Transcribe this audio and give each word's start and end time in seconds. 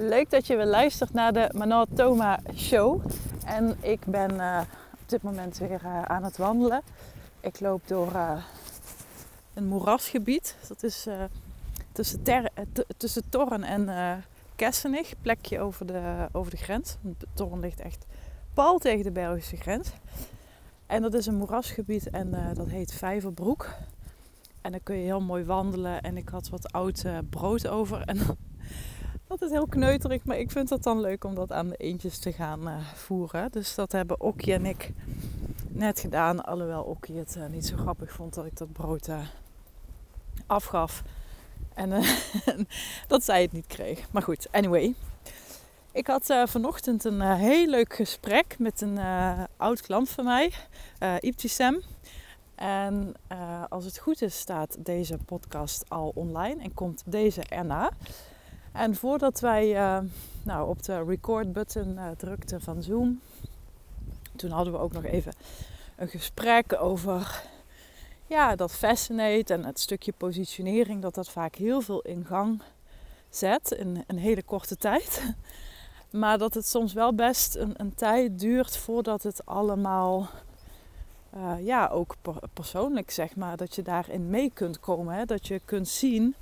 Leuk 0.00 0.30
dat 0.30 0.46
je 0.46 0.56
weer 0.56 0.66
luistert 0.66 1.12
naar 1.12 1.32
de 1.32 1.50
Manal 1.54 1.86
Toma 1.94 2.40
Show. 2.54 3.04
En 3.44 3.76
ik 3.80 4.06
ben 4.06 4.34
uh, 4.34 4.60
op 4.92 5.08
dit 5.08 5.22
moment 5.22 5.58
weer 5.58 5.80
uh, 5.84 6.02
aan 6.02 6.24
het 6.24 6.36
wandelen. 6.36 6.82
Ik 7.40 7.60
loop 7.60 7.88
door 7.88 8.12
uh, 8.12 8.42
een 9.54 9.66
moerasgebied. 9.66 10.56
Dat 10.68 10.82
is 10.82 11.06
tussen, 11.92 12.32
tussen 12.96 13.28
Torren 13.28 13.62
en 13.62 13.88
Kessenich, 14.56 15.14
plekje 15.22 15.60
over 15.60 15.86
de, 15.86 16.28
over 16.32 16.50
de 16.50 16.56
grens. 16.56 16.96
Torren 17.34 17.60
ligt 17.60 17.80
echt 17.80 18.06
pal 18.54 18.78
tegen 18.78 19.04
de 19.04 19.12
Belgische 19.12 19.56
grens. 19.56 19.90
En 20.86 21.02
dat 21.02 21.14
is 21.14 21.26
een 21.26 21.36
moerasgebied 21.36 22.10
en 22.10 22.54
dat 22.54 22.68
heet 22.68 22.92
Vijverbroek. 22.92 23.68
En 24.60 24.70
dan 24.70 24.82
kun 24.82 24.96
je 24.96 25.04
heel 25.04 25.20
mooi 25.20 25.44
wandelen. 25.44 26.02
En 26.02 26.16
ik 26.16 26.28
had 26.28 26.48
wat 26.48 26.72
oud 26.72 27.04
brood 27.30 27.68
over. 27.68 28.02
En 28.04 28.18
dat 29.28 29.42
is 29.42 29.50
heel 29.50 29.66
kneuterig, 29.66 30.24
maar 30.24 30.38
ik 30.38 30.50
vind 30.50 30.70
het 30.70 30.82
dan 30.82 31.00
leuk 31.00 31.24
om 31.24 31.34
dat 31.34 31.52
aan 31.52 31.68
de 31.68 31.76
eentjes 31.76 32.18
te 32.18 32.32
gaan 32.32 32.68
uh, 32.68 32.78
voeren. 32.94 33.50
Dus 33.50 33.74
dat 33.74 33.92
hebben 33.92 34.20
Okkie 34.20 34.52
en 34.52 34.66
ik 34.66 34.92
net 35.68 36.00
gedaan. 36.00 36.44
Alhoewel 36.44 36.82
Okkie 36.82 37.16
het 37.16 37.36
uh, 37.38 37.46
niet 37.46 37.66
zo 37.66 37.76
grappig 37.76 38.12
vond 38.12 38.34
dat 38.34 38.44
ik 38.44 38.56
dat 38.56 38.72
brood 38.72 39.08
uh, 39.08 39.18
afgaf. 40.46 41.02
En 41.74 42.02
dat 43.08 43.24
zij 43.24 43.42
het 43.42 43.52
niet 43.52 43.66
kreeg. 43.66 44.12
Maar 44.12 44.22
goed, 44.22 44.48
anyway. 44.50 44.94
Ik 45.92 46.06
had 46.06 46.34
vanochtend 46.44 47.04
een 47.04 47.20
heel 47.20 47.66
leuk 47.66 47.94
gesprek 47.94 48.58
met 48.58 48.80
een 48.80 48.98
oud 49.56 49.80
klant 49.80 50.08
van 50.08 50.24
mij, 50.24 50.52
uh, 51.02 51.14
Ibtisem. 51.20 51.82
En 52.54 53.14
als 53.68 53.84
het 53.84 53.98
goed 53.98 54.22
is, 54.22 54.38
staat 54.38 54.76
deze 54.78 55.18
podcast 55.26 55.84
al 55.88 56.12
online 56.14 56.62
en 56.62 56.74
komt 56.74 57.02
deze 57.06 57.42
erna. 57.42 57.90
En 58.72 58.94
voordat 58.94 59.40
wij 59.40 59.74
uh, 59.74 59.98
nou, 60.42 60.68
op 60.68 60.82
de 60.82 61.04
record 61.04 61.52
button 61.52 61.94
uh, 61.94 62.08
drukten 62.16 62.60
van 62.60 62.82
Zoom, 62.82 63.20
toen 64.36 64.50
hadden 64.50 64.72
we 64.72 64.78
ook 64.78 64.92
nog 64.92 65.04
even 65.04 65.32
een 65.96 66.08
gesprek 66.08 66.80
over 66.80 67.42
ja, 68.26 68.56
dat 68.56 68.72
fascinate 68.72 69.54
en 69.54 69.64
het 69.64 69.80
stukje 69.80 70.12
positionering, 70.16 71.02
dat 71.02 71.14
dat 71.14 71.28
vaak 71.28 71.54
heel 71.54 71.80
veel 71.80 72.00
in 72.00 72.24
gang 72.24 72.62
zet 73.30 73.70
in 73.70 74.04
een 74.06 74.18
hele 74.18 74.42
korte 74.42 74.76
tijd. 74.76 75.22
Maar 76.10 76.38
dat 76.38 76.54
het 76.54 76.66
soms 76.66 76.92
wel 76.92 77.14
best 77.14 77.56
een, 77.56 77.74
een 77.76 77.94
tijd 77.94 78.38
duurt 78.38 78.76
voordat 78.76 79.22
het 79.22 79.46
allemaal, 79.46 80.28
uh, 81.36 81.66
ja, 81.66 81.88
ook 81.88 82.14
persoonlijk 82.52 83.10
zeg 83.10 83.36
maar, 83.36 83.56
dat 83.56 83.74
je 83.74 83.82
daarin 83.82 84.30
mee 84.30 84.50
kunt 84.54 84.80
komen. 84.80 85.14
Hè? 85.14 85.24
Dat 85.24 85.46
je 85.46 85.60
kunt 85.64 85.88
zien 85.88 86.34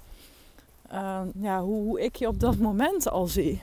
uh, 0.96 1.20
ja, 1.34 1.60
hoe, 1.60 1.82
hoe, 1.82 2.00
ik 2.00 2.16
je 2.16 2.28
op 2.28 2.40
dat 2.40 2.56
moment 2.56 3.10
al 3.10 3.26
zie. 3.26 3.62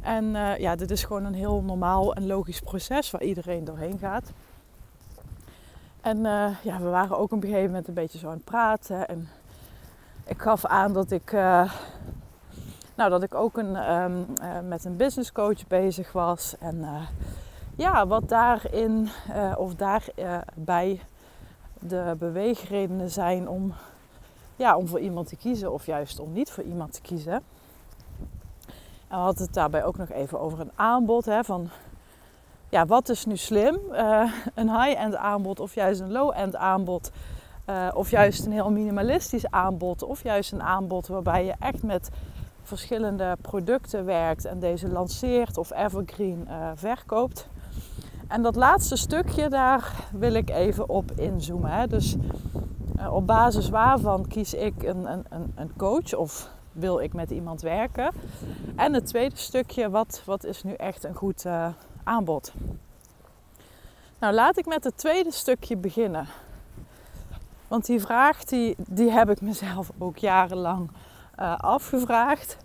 En 0.00 0.24
uh, 0.24 0.58
ja, 0.58 0.76
dit 0.76 0.90
is 0.90 1.04
gewoon 1.04 1.24
een 1.24 1.34
heel 1.34 1.62
normaal 1.62 2.14
en 2.14 2.26
logisch 2.26 2.60
proces 2.60 3.10
waar 3.10 3.22
iedereen 3.22 3.64
doorheen 3.64 3.98
gaat. 3.98 4.32
En 6.00 6.18
uh, 6.18 6.48
ja, 6.62 6.78
we 6.78 6.88
waren 6.88 7.18
ook 7.18 7.32
op 7.32 7.42
een 7.42 7.48
gegeven 7.48 7.66
moment 7.66 7.88
een 7.88 7.94
beetje 7.94 8.18
zo 8.18 8.26
aan 8.26 8.32
het 8.32 8.44
praten. 8.44 9.08
En 9.08 9.28
ik 10.24 10.42
gaf 10.42 10.64
aan 10.64 10.92
dat 10.92 11.10
ik, 11.10 11.32
nou, 12.94 13.10
dat 13.10 13.22
ik 13.22 13.34
ook 13.34 13.56
een, 13.56 13.92
um, 13.92 14.26
met 14.68 14.84
een 14.84 14.96
business 14.96 15.32
coach 15.32 15.66
bezig 15.66 16.12
was. 16.12 16.54
En 16.58 16.86
ja, 17.76 18.06
wat 18.06 18.28
daarin 18.28 19.08
of 19.56 19.74
daarbij 19.74 21.00
de 21.78 22.16
beweegredenen 22.18 23.10
zijn 23.10 23.48
om 23.48 23.74
ja, 24.56 24.76
om 24.76 24.88
voor 24.88 25.00
iemand 25.00 25.28
te 25.28 25.36
kiezen 25.36 25.72
of 25.72 25.86
juist 25.86 26.20
om 26.20 26.32
niet 26.32 26.50
voor 26.50 26.64
iemand 26.64 26.92
te 26.92 27.00
kiezen. 27.00 27.42
En 29.08 29.20
we 29.20 29.24
hadden 29.24 29.44
het 29.44 29.54
daarbij 29.54 29.84
ook 29.84 29.96
nog 29.96 30.10
even 30.10 30.40
over 30.40 30.60
een 30.60 30.72
aanbod. 30.74 31.24
Hè, 31.24 31.44
van, 31.44 31.68
ja, 32.68 32.86
wat 32.86 33.08
is 33.08 33.24
nu 33.24 33.36
slim? 33.36 33.78
Uh, 33.92 34.32
een 34.54 34.80
high-end 34.80 35.16
aanbod 35.16 35.60
of 35.60 35.74
juist 35.74 36.00
een 36.00 36.12
low-end 36.12 36.56
aanbod? 36.56 37.10
Uh, 37.70 37.88
of 37.94 38.10
juist 38.10 38.46
een 38.46 38.52
heel 38.52 38.70
minimalistisch 38.70 39.50
aanbod? 39.50 40.02
Of 40.02 40.22
juist 40.22 40.52
een 40.52 40.62
aanbod 40.62 41.06
waarbij 41.06 41.44
je 41.44 41.54
echt 41.58 41.82
met 41.82 42.10
verschillende 42.62 43.36
producten 43.40 44.04
werkt 44.04 44.44
en 44.44 44.58
deze 44.58 44.88
lanceert 44.88 45.58
of 45.58 45.72
evergreen 45.72 46.46
uh, 46.48 46.70
verkoopt? 46.74 47.48
En 48.28 48.42
dat 48.42 48.56
laatste 48.56 48.96
stukje, 48.96 49.48
daar 49.48 50.08
wil 50.12 50.34
ik 50.34 50.50
even 50.50 50.88
op 50.88 51.10
inzoomen. 51.10 51.70
Hè. 51.70 51.86
Dus 51.86 52.16
op 53.10 53.26
basis 53.26 53.68
waarvan 53.68 54.26
kies 54.26 54.54
ik 54.54 54.82
een, 54.82 55.12
een, 55.12 55.52
een 55.54 55.72
coach 55.76 56.14
of 56.14 56.50
wil 56.72 57.00
ik 57.00 57.12
met 57.12 57.30
iemand 57.30 57.60
werken? 57.60 58.12
En 58.76 58.94
het 58.94 59.06
tweede 59.06 59.36
stukje, 59.36 59.90
wat, 59.90 60.22
wat 60.24 60.44
is 60.44 60.62
nu 60.62 60.72
echt 60.72 61.04
een 61.04 61.14
goed 61.14 61.44
uh, 61.44 61.68
aanbod? 62.04 62.52
Nou, 64.18 64.34
laat 64.34 64.58
ik 64.58 64.66
met 64.66 64.84
het 64.84 64.96
tweede 64.96 65.32
stukje 65.32 65.76
beginnen. 65.76 66.26
Want 67.68 67.86
die 67.86 68.00
vraag 68.00 68.44
die, 68.44 68.76
die 68.78 69.10
heb 69.10 69.30
ik 69.30 69.40
mezelf 69.40 69.90
ook 69.98 70.18
jarenlang 70.18 70.90
uh, 71.40 71.56
afgevraagd. 71.56 72.56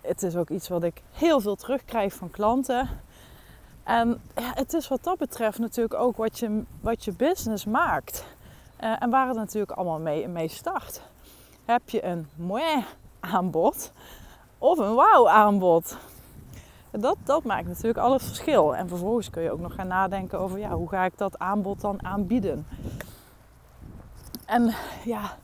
Het 0.00 0.22
is 0.22 0.36
ook 0.36 0.50
iets 0.50 0.68
wat 0.68 0.82
ik 0.82 1.02
heel 1.12 1.40
veel 1.40 1.56
terugkrijg 1.56 2.14
van 2.14 2.30
klanten. 2.30 2.88
En 3.84 4.20
ja, 4.34 4.52
het 4.54 4.74
is 4.74 4.88
wat 4.88 5.04
dat 5.04 5.18
betreft 5.18 5.58
natuurlijk 5.58 6.00
ook 6.00 6.16
wat 6.16 6.38
je, 6.38 6.62
wat 6.80 7.04
je 7.04 7.12
business 7.12 7.64
maakt. 7.64 8.24
Uh, 8.80 9.02
en 9.02 9.10
waar 9.10 9.26
het 9.28 9.36
natuurlijk 9.36 9.72
allemaal 9.72 9.98
mee, 9.98 10.28
mee 10.28 10.48
start. 10.48 11.02
Heb 11.64 11.88
je 11.88 12.04
een 12.04 12.28
mooi 12.36 12.84
aanbod 13.20 13.92
of 14.58 14.78
een 14.78 14.94
wauw 14.94 15.28
aanbod? 15.28 15.96
Dat, 16.90 17.16
dat 17.24 17.44
maakt 17.44 17.66
natuurlijk 17.66 17.98
al 17.98 18.12
het 18.12 18.22
verschil. 18.22 18.76
En 18.76 18.88
vervolgens 18.88 19.30
kun 19.30 19.42
je 19.42 19.50
ook 19.50 19.60
nog 19.60 19.74
gaan 19.74 19.88
nadenken 19.88 20.38
over 20.38 20.58
ja, 20.58 20.70
hoe 20.70 20.88
ga 20.88 21.04
ik 21.04 21.18
dat 21.18 21.38
aanbod 21.38 21.80
dan 21.80 22.04
aanbieden. 22.04 22.66
En 24.46 24.74
ja, 25.04 25.36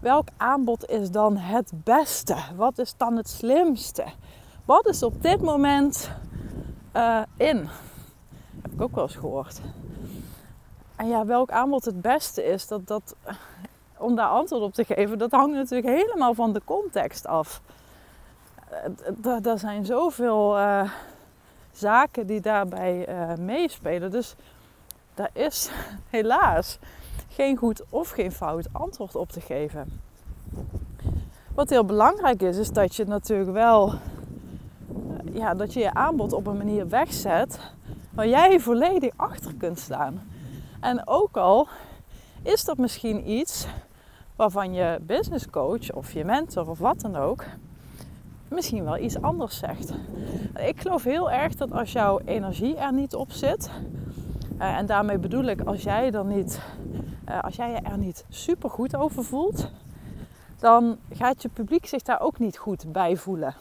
welk 0.00 0.28
aanbod 0.36 0.88
is 0.88 1.10
dan 1.10 1.36
het 1.36 1.72
beste? 1.74 2.36
Wat 2.56 2.78
is 2.78 2.96
dan 2.96 3.16
het 3.16 3.28
slimste? 3.28 4.04
Wat 4.64 4.86
is 4.86 5.02
op 5.02 5.22
dit 5.22 5.42
moment 5.42 6.10
uh, 6.96 7.22
in? 7.36 7.68
Heb 8.62 8.72
ik 8.72 8.80
ook 8.80 8.94
wel 8.94 9.04
eens 9.04 9.16
gehoord. 9.16 9.60
En 10.96 11.08
ja, 11.08 11.26
welk 11.26 11.50
aanbod 11.50 11.84
het 11.84 12.00
beste 12.00 12.44
is, 12.44 12.66
dat, 12.66 12.86
dat, 12.86 13.14
om 13.98 14.14
daar 14.14 14.28
antwoord 14.28 14.62
op 14.62 14.74
te 14.74 14.84
geven, 14.84 15.18
dat 15.18 15.30
hangt 15.30 15.54
natuurlijk 15.54 15.96
helemaal 15.96 16.34
van 16.34 16.52
de 16.52 16.62
context 16.64 17.26
af. 17.26 17.60
Eh, 19.22 19.46
er 19.46 19.58
zijn 19.58 19.84
zoveel 19.84 20.58
uh, 20.58 20.90
zaken 21.72 22.26
die 22.26 22.40
daarbij 22.40 23.08
uh, 23.08 23.36
meespelen. 23.36 24.10
Dus 24.10 24.34
daar 25.14 25.30
is 25.32 25.70
helaas 26.10 26.78
geen 27.28 27.56
goed 27.56 27.82
of 27.88 28.10
geen 28.10 28.32
fout 28.32 28.66
antwoord 28.72 29.16
op 29.16 29.30
te 29.30 29.40
geven. 29.40 30.00
Wat 31.54 31.70
heel 31.70 31.84
belangrijk 31.84 32.42
is, 32.42 32.56
is 32.56 32.70
dat 32.70 32.96
je 32.96 33.04
natuurlijk 33.04 33.50
wel 33.50 33.92
ja, 35.32 35.54
dat 35.54 35.72
je 35.72 35.80
je 35.80 35.94
aanbod 35.94 36.32
op 36.32 36.46
een 36.46 36.56
manier 36.56 36.88
wegzet 36.88 37.60
waar 38.10 38.28
jij 38.28 38.60
volledig 38.60 39.12
achter 39.16 39.54
kunt 39.54 39.78
staan. 39.78 40.33
En 40.84 41.06
ook 41.06 41.36
al 41.36 41.68
is 42.42 42.64
dat 42.64 42.78
misschien 42.78 43.30
iets 43.30 43.66
waarvan 44.36 44.72
je 44.72 44.98
business 45.02 45.50
coach 45.50 45.92
of 45.92 46.12
je 46.12 46.24
mentor 46.24 46.68
of 46.68 46.78
wat 46.78 47.00
dan 47.00 47.16
ook 47.16 47.44
misschien 48.48 48.84
wel 48.84 48.98
iets 48.98 49.22
anders 49.22 49.58
zegt. 49.58 49.92
Ik 50.66 50.80
geloof 50.80 51.04
heel 51.04 51.30
erg 51.30 51.54
dat 51.54 51.72
als 51.72 51.92
jouw 51.92 52.20
energie 52.24 52.76
er 52.76 52.92
niet 52.92 53.14
op 53.14 53.32
zit, 53.32 53.70
eh, 54.58 54.76
en 54.76 54.86
daarmee 54.86 55.18
bedoel 55.18 55.44
ik 55.44 55.60
als 55.60 55.82
jij 55.82 56.10
niet, 56.24 56.60
eh, 57.24 57.42
als 57.42 57.56
jij 57.56 57.70
je 57.70 57.76
er 57.76 57.98
niet 57.98 58.24
super 58.28 58.70
goed 58.70 58.96
over 58.96 59.24
voelt, 59.24 59.70
dan 60.58 60.98
gaat 61.12 61.42
je 61.42 61.48
publiek 61.48 61.86
zich 61.86 62.02
daar 62.02 62.20
ook 62.20 62.38
niet 62.38 62.58
goed 62.58 62.92
bij 62.92 63.16
voelen. 63.16 63.54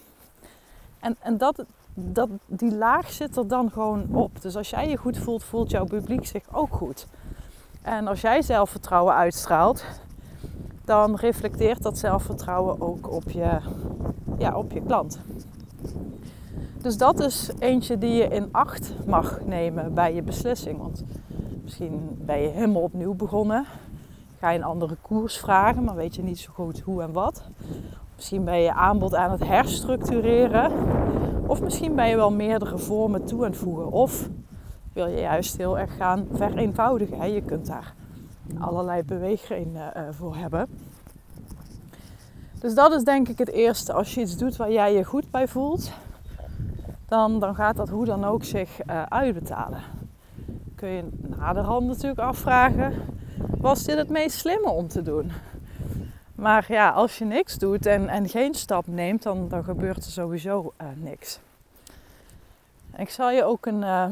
En, 1.00 1.16
en 1.20 1.38
dat, 1.38 1.64
dat, 1.94 2.30
die 2.46 2.76
laag 2.76 3.12
zit 3.12 3.38
er 3.38 3.48
dan 3.48 3.72
gewoon 3.72 4.08
op. 4.12 4.42
Dus 4.42 4.56
als 4.56 4.70
jij 4.70 4.90
je 4.90 4.98
goed 4.98 5.18
voelt, 5.18 5.44
voelt 5.44 5.72
jouw 5.72 5.86
publiek 5.86 6.26
zich 6.26 6.44
ook 6.52 6.74
goed. 6.74 7.08
En 7.84 8.08
als 8.08 8.22
jij 8.22 8.42
zelfvertrouwen 8.42 9.14
uitstraalt, 9.14 9.86
dan 10.86 11.16
reflecteert 11.16 11.84
dat 11.84 11.98
zelfvertrouwen 11.98 12.82
ook 12.82 13.12
op 13.12 13.32
je, 13.32 13.60
ja, 14.38 14.56
op 14.56 14.72
je 14.72 14.82
klant. 14.82 15.20
Dus 16.82 16.98
dat 16.98 17.20
is 17.20 17.52
eentje 17.60 17.98
die 17.98 18.14
je 18.14 18.28
in 18.28 18.50
acht 18.52 18.94
mag 19.06 19.40
nemen 19.46 19.94
bij 19.94 20.14
je 20.14 20.22
beslissing. 20.22 20.78
Want 20.78 21.04
misschien 21.64 22.18
ben 22.22 22.42
je 22.42 22.48
helemaal 22.48 22.82
opnieuw 22.82 23.14
begonnen. 23.14 23.66
Ga 24.40 24.50
je 24.50 24.58
een 24.58 24.64
andere 24.64 24.98
koers 25.02 25.38
vragen, 25.38 25.84
maar 25.84 25.96
weet 25.96 26.16
je 26.16 26.24
niet 26.24 26.40
zo 26.40 26.52
goed 26.54 26.80
hoe 26.80 27.02
en 27.02 27.12
wat. 27.12 27.44
Misschien 28.16 28.44
ben 28.44 28.60
je 28.60 28.74
aanbod 28.74 29.16
aan 29.16 29.32
het 29.32 29.48
herstructureren. 29.48 30.72
Of 31.48 31.62
misschien 31.62 31.96
ben 31.96 32.08
je 32.08 32.16
wel 32.16 32.32
meerdere 32.32 32.78
vormen 32.78 33.26
toe 33.26 33.44
aan 33.44 33.52
het 33.52 33.60
voegen. 33.60 33.92
Of 33.92 34.30
wil 34.94 35.08
je 35.08 35.20
juist 35.20 35.58
heel 35.58 35.80
erg 35.80 35.96
gaan 35.96 36.28
vereenvoudigen. 36.34 37.20
Hè? 37.20 37.26
Je 37.26 37.42
kunt 37.42 37.66
daar 37.66 37.94
allerlei 38.60 39.04
beweegredenen 39.04 39.94
uh, 39.98 40.04
voor 40.12 40.36
hebben. 40.36 40.68
Dus 42.60 42.76
dat 42.76 42.94
is 42.94 43.04
denk 43.04 43.28
ik 43.28 43.38
het 43.38 43.50
eerste. 43.50 43.94
Als 43.94 44.14
je 44.14 44.22
iets 44.22 44.38
doet 44.38 44.56
waar 44.56 44.72
jij 44.72 44.94
je 44.94 45.04
goed 45.04 45.32
bij 45.32 45.48
voelt, 45.48 45.92
dan, 47.08 47.40
dan 47.40 47.56
gaat 47.56 47.76
dat 47.76 47.90
hoe 47.90 48.06
dan 48.06 48.24
ook 48.24 48.44
zich 48.44 48.86
uh, 48.86 49.04
uitbetalen. 49.04 49.82
Kun 50.76 50.90
je 50.90 51.10
naderhand 51.38 51.88
natuurlijk 51.88 52.20
afvragen, 52.20 52.94
was 53.58 53.84
dit 53.84 53.98
het 53.98 54.10
meest 54.10 54.38
slimme 54.38 54.70
om 54.70 54.88
te 54.88 55.02
doen? 55.02 55.32
Maar 56.36 56.66
ja, 56.68 56.90
als 56.90 57.18
je 57.18 57.26
niks 57.26 57.58
doet 57.58 57.86
en, 57.86 58.10
en 58.10 58.30
geen 58.30 58.54
stap 58.54 58.88
neemt, 58.88 59.24
dan, 59.24 59.48
dan 59.48 59.64
gebeurt 59.64 60.06
er 60.06 60.12
sowieso 60.12 60.74
niks. 60.96 61.40
Ik 62.98 63.10
zal 63.10 63.32
je 63.32 63.44
ook 63.44 63.66
een, 63.66 63.82
uh, 63.82 64.08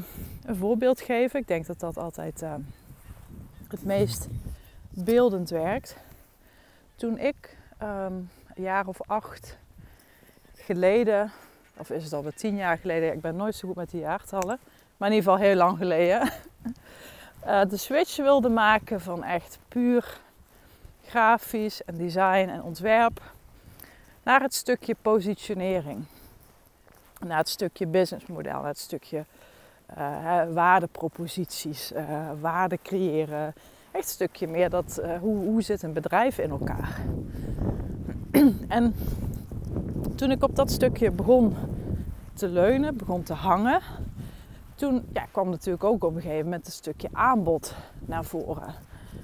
een, 0.45 0.55
voorbeeld 0.55 1.01
geven. 1.01 1.39
Ik 1.39 1.47
denk 1.47 1.65
dat 1.65 1.79
dat 1.79 1.97
altijd 1.97 2.41
uh, 2.41 2.53
het 3.67 3.83
meest 3.83 4.27
beeldend 4.89 5.49
werkt. 5.49 5.95
Toen 6.95 7.17
ik 7.17 7.57
um, 7.81 8.29
een 8.55 8.63
jaar 8.63 8.87
of 8.87 9.01
acht 9.07 9.57
geleden, 10.55 11.31
of 11.77 11.89
is 11.89 12.03
het 12.03 12.13
alweer 12.13 12.33
tien 12.33 12.55
jaar 12.55 12.77
geleden, 12.77 13.13
ik 13.13 13.21
ben 13.21 13.35
nooit 13.35 13.55
zo 13.55 13.67
goed 13.67 13.77
met 13.77 13.89
die 13.89 14.01
jaartallen, 14.01 14.59
maar 14.97 15.09
in 15.09 15.15
ieder 15.15 15.31
geval 15.31 15.47
heel 15.47 15.55
lang 15.55 15.77
geleden, 15.77 16.29
de 17.71 17.77
switch 17.77 18.15
wilde 18.15 18.49
maken 18.49 19.01
van 19.01 19.23
echt 19.23 19.59
puur 19.67 20.19
grafisch 21.05 21.83
en 21.83 21.97
design 21.97 22.49
en 22.49 22.63
ontwerp 22.63 23.21
naar 24.23 24.41
het 24.41 24.53
stukje 24.53 24.95
positionering. 25.01 26.05
Naar 27.25 27.37
het 27.37 27.49
stukje 27.49 27.87
businessmodel, 27.87 28.63
het 28.63 28.77
stukje 28.77 29.25
uh, 29.97 30.41
waardeproposities, 30.53 31.91
uh, 31.91 32.31
waarde 32.39 32.79
creëren. 32.83 33.53
Echt 33.91 34.03
een 34.03 34.09
stukje 34.09 34.47
meer 34.47 34.69
dat, 34.69 34.99
uh, 35.03 35.17
hoe, 35.17 35.45
hoe 35.45 35.61
zit 35.61 35.83
een 35.83 35.93
bedrijf 35.93 36.37
in 36.37 36.49
elkaar. 36.49 37.01
en 38.67 38.95
toen 40.15 40.31
ik 40.31 40.43
op 40.43 40.55
dat 40.55 40.71
stukje 40.71 41.11
begon 41.11 41.55
te 42.33 42.47
leunen, 42.47 42.97
begon 42.97 43.23
te 43.23 43.33
hangen, 43.33 43.81
toen 44.75 45.05
ja, 45.13 45.25
kwam 45.31 45.49
natuurlijk 45.49 45.83
ook 45.83 46.03
op 46.03 46.15
een 46.15 46.21
gegeven 46.21 46.43
moment 46.43 46.65
een 46.65 46.71
stukje 46.71 47.09
aanbod 47.11 47.75
naar 47.99 48.25
voren. 48.25 48.73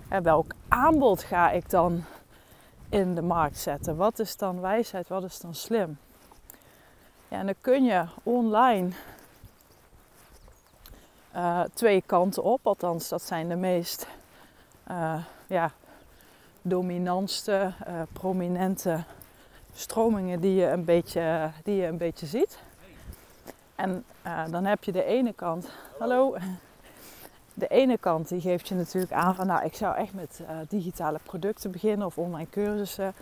En 0.08 0.24
welk 0.24 0.54
aanbod 0.68 1.24
ga 1.24 1.52
ik 1.52 1.70
dan 1.70 2.04
in 2.90 3.16
de 3.16 3.22
markt 3.22 3.58
zetten? 3.58 3.96
Wat 3.96 4.20
is 4.20 4.38
dan 4.38 4.60
wijsheid? 4.60 5.08
Wat 5.08 5.24
is 5.24 5.40
dan 5.40 5.56
slim? 5.56 5.98
Ja, 7.28 7.40
en 7.40 7.46
dan 7.46 7.56
kun 7.62 7.84
je 7.84 8.06
online 8.24 8.90
uh, 11.36 11.62
twee 11.74 12.04
kanten 12.06 12.44
op. 12.44 12.68
Althans, 12.68 13.10
dat 13.10 13.22
zijn 13.22 13.50
de 13.50 13.56
meest 13.56 14.08
uh, 14.92 15.24
ja, 15.48 15.72
dominantste, 16.62 17.72
uh, 17.88 18.02
prominente 18.14 19.04
stromingen 19.74 20.40
die 20.40 20.56
je 20.56 20.68
een 20.68 20.86
beetje, 20.86 21.52
die 21.64 21.76
je 21.76 21.88
een 21.88 21.98
beetje 21.98 22.26
ziet. 22.26 22.60
En 23.76 24.06
dan 24.50 24.66
heb 24.66 24.84
je 24.84 24.92
de 24.92 25.04
ene 25.04 25.34
kant, 25.34 25.70
hallo, 26.00 26.36
de 27.54 27.68
ene 27.68 27.98
kant 27.98 28.30
die 28.30 28.42
geeft 28.42 28.68
je 28.68 28.76
natuurlijk 28.76 29.14
aan 29.14 29.36
van 29.36 29.48
nou 29.48 29.66
ik 29.66 29.76
zou 29.76 29.96
echt 29.96 30.14
met 30.14 30.42
digitale 30.68 31.20
producten 31.24 31.72
beginnen 31.72 32.06
of 32.06 32.18
online 32.18 32.50
cursussen 32.50 33.14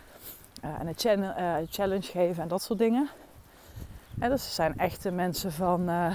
en 0.61 0.87
een 0.87 1.67
challenge 1.69 2.01
geven 2.01 2.43
en 2.43 2.49
dat 2.49 2.61
soort 2.61 2.79
dingen. 2.79 3.09
En 4.19 4.29
dus 4.29 4.55
zijn 4.55 4.77
echte 4.77 5.11
mensen 5.11 5.51
van 5.51 5.87
een 5.87 6.13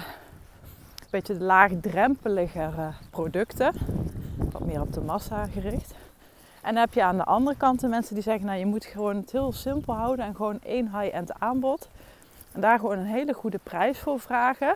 beetje 1.10 1.38
de 1.38 1.44
laagdrempeligere 1.44 2.92
producten, 3.10 3.72
wat 4.52 4.64
meer 4.64 4.80
op 4.80 4.92
de 4.92 5.00
massa 5.00 5.46
gericht. 5.46 5.94
En 6.62 6.74
dan 6.74 6.82
heb 6.82 6.94
je 6.94 7.02
aan 7.02 7.16
de 7.16 7.24
andere 7.24 7.56
kant 7.56 7.80
de 7.80 7.88
mensen 7.88 8.14
die 8.14 8.22
zeggen 8.22 8.46
nou 8.46 8.58
je 8.58 8.66
moet 8.66 8.84
gewoon 8.84 9.16
het 9.16 9.32
heel 9.32 9.52
simpel 9.52 9.94
houden 9.94 10.24
en 10.24 10.34
gewoon 10.34 10.58
één 10.62 10.98
high-end 10.98 11.32
aanbod. 11.38 11.88
En 12.52 12.60
daar 12.60 12.78
gewoon 12.78 12.98
een 12.98 13.04
hele 13.04 13.32
goede 13.32 13.58
prijs 13.62 13.98
voor 13.98 14.20
vragen. 14.20 14.74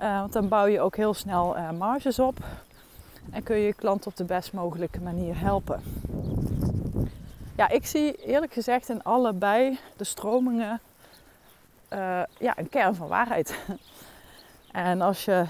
Uh, 0.00 0.18
want 0.18 0.32
dan 0.32 0.48
bouw 0.48 0.66
je 0.66 0.80
ook 0.80 0.96
heel 0.96 1.14
snel 1.14 1.56
uh, 1.56 1.70
marges 1.70 2.18
op 2.18 2.36
en 3.30 3.42
kun 3.42 3.56
je 3.56 3.66
je 3.66 3.74
klant 3.74 4.06
op 4.06 4.16
de 4.16 4.24
best 4.24 4.52
mogelijke 4.52 5.00
manier 5.00 5.38
helpen. 5.38 5.82
Ja, 7.56 7.68
ik 7.68 7.86
zie 7.86 8.14
eerlijk 8.14 8.52
gezegd 8.52 8.88
in 8.88 9.02
allebei 9.02 9.78
de 9.96 10.04
stromingen 10.04 10.80
uh, 11.92 12.22
ja, 12.38 12.58
een 12.58 12.68
kern 12.68 12.94
van 12.94 13.08
waarheid. 13.08 13.58
en 14.72 15.00
als 15.00 15.24
je 15.24 15.46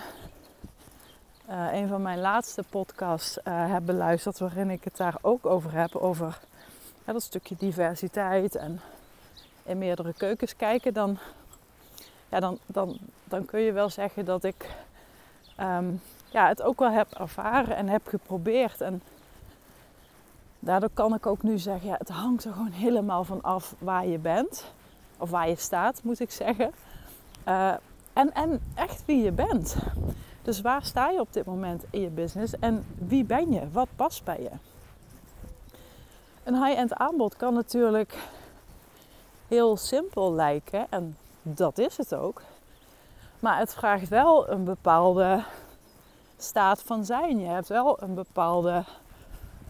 een 1.46 1.88
van 1.88 2.02
mijn 2.02 2.20
laatste 2.20 2.64
podcasts 2.70 3.38
hebt 3.44 3.84
beluisterd, 3.84 4.38
waarin 4.38 4.70
ik 4.70 4.84
het 4.84 4.96
daar 4.96 5.14
ook 5.20 5.46
over 5.46 5.72
heb, 5.72 5.96
over 5.96 6.38
dat 7.04 7.22
stukje 7.22 7.54
diversiteit 7.58 8.54
en 8.54 8.80
in 9.62 9.78
meerdere 9.78 10.12
keukens 10.12 10.56
kijken, 10.56 10.92
dan 10.92 11.18
ja, 12.28 12.40
dan, 12.40 12.58
dan, 12.66 12.98
dan 13.24 13.44
kun 13.44 13.60
je 13.60 13.72
wel 13.72 13.90
zeggen 13.90 14.24
dat 14.24 14.44
ik 14.44 14.70
um, 15.60 16.00
ja, 16.30 16.48
het 16.48 16.62
ook 16.62 16.78
wel 16.78 16.90
heb 16.90 17.12
ervaren 17.12 17.76
en 17.76 17.88
heb 17.88 18.06
geprobeerd. 18.06 18.80
En 18.80 19.02
daardoor 20.58 20.90
kan 20.94 21.14
ik 21.14 21.26
ook 21.26 21.42
nu 21.42 21.58
zeggen, 21.58 21.88
ja, 21.88 21.96
het 21.98 22.08
hangt 22.08 22.44
er 22.44 22.52
gewoon 22.52 22.70
helemaal 22.70 23.24
van 23.24 23.42
af 23.42 23.74
waar 23.78 24.06
je 24.06 24.18
bent. 24.18 24.72
Of 25.22 25.30
waar 25.30 25.48
je 25.48 25.56
staat, 25.56 26.02
moet 26.02 26.20
ik 26.20 26.30
zeggen. 26.30 26.72
Uh, 27.48 27.72
en, 28.12 28.34
en 28.34 28.60
echt 28.74 29.02
wie 29.04 29.22
je 29.22 29.32
bent. 29.32 29.76
Dus 30.42 30.60
waar 30.60 30.84
sta 30.84 31.10
je 31.10 31.20
op 31.20 31.32
dit 31.32 31.44
moment 31.44 31.84
in 31.90 32.00
je 32.00 32.08
business 32.08 32.58
en 32.58 32.86
wie 32.98 33.24
ben 33.24 33.52
je? 33.52 33.70
Wat 33.72 33.88
past 33.96 34.24
bij 34.24 34.40
je? 34.42 34.50
Een 36.44 36.64
high-end 36.64 36.94
aanbod 36.94 37.36
kan 37.36 37.54
natuurlijk 37.54 38.14
heel 39.48 39.76
simpel 39.76 40.32
lijken 40.32 40.86
en 40.90 41.16
dat 41.42 41.78
is 41.78 41.96
het 41.96 42.14
ook. 42.14 42.42
Maar 43.40 43.58
het 43.58 43.74
vraagt 43.74 44.08
wel 44.08 44.50
een 44.50 44.64
bepaalde 44.64 45.44
staat 46.36 46.82
van 46.82 47.04
zijn. 47.04 47.40
Je 47.40 47.46
hebt 47.46 47.68
wel 47.68 48.02
een 48.02 48.14
bepaalde 48.14 48.84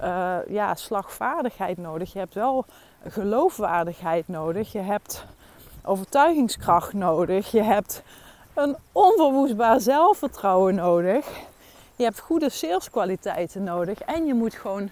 uh, 0.02 0.36
ja, 0.48 0.74
slagvaardigheid 0.74 1.78
nodig. 1.78 2.12
Je 2.12 2.18
hebt 2.18 2.34
wel 2.34 2.64
geloofwaardigheid 3.08 4.28
nodig. 4.28 4.72
Je 4.72 4.78
hebt 4.78 5.24
overtuigingskracht 5.84 6.92
nodig. 6.92 7.50
Je 7.50 7.62
hebt 7.62 8.02
een 8.54 8.76
onverwoestbaar 8.92 9.80
zelfvertrouwen 9.80 10.74
nodig. 10.74 11.26
Je 11.96 12.04
hebt 12.04 12.20
goede 12.20 12.50
saleskwaliteiten 12.50 13.62
nodig. 13.62 14.00
En 14.00 14.26
je 14.26 14.34
moet 14.34 14.54
gewoon 14.54 14.90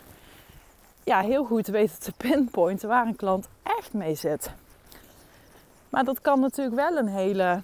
ja, 1.05 1.21
heel 1.21 1.45
goed 1.45 1.67
weten 1.67 2.01
te 2.01 2.13
pinpointen 2.17 2.89
waar 2.89 3.07
een 3.07 3.17
klant 3.17 3.49
echt 3.63 3.93
mee 3.93 4.15
zit. 4.15 4.51
Maar 5.89 6.05
dat 6.05 6.21
kan 6.21 6.41
natuurlijk 6.41 6.77
wel 6.77 6.97
een 6.97 7.09
hele 7.09 7.63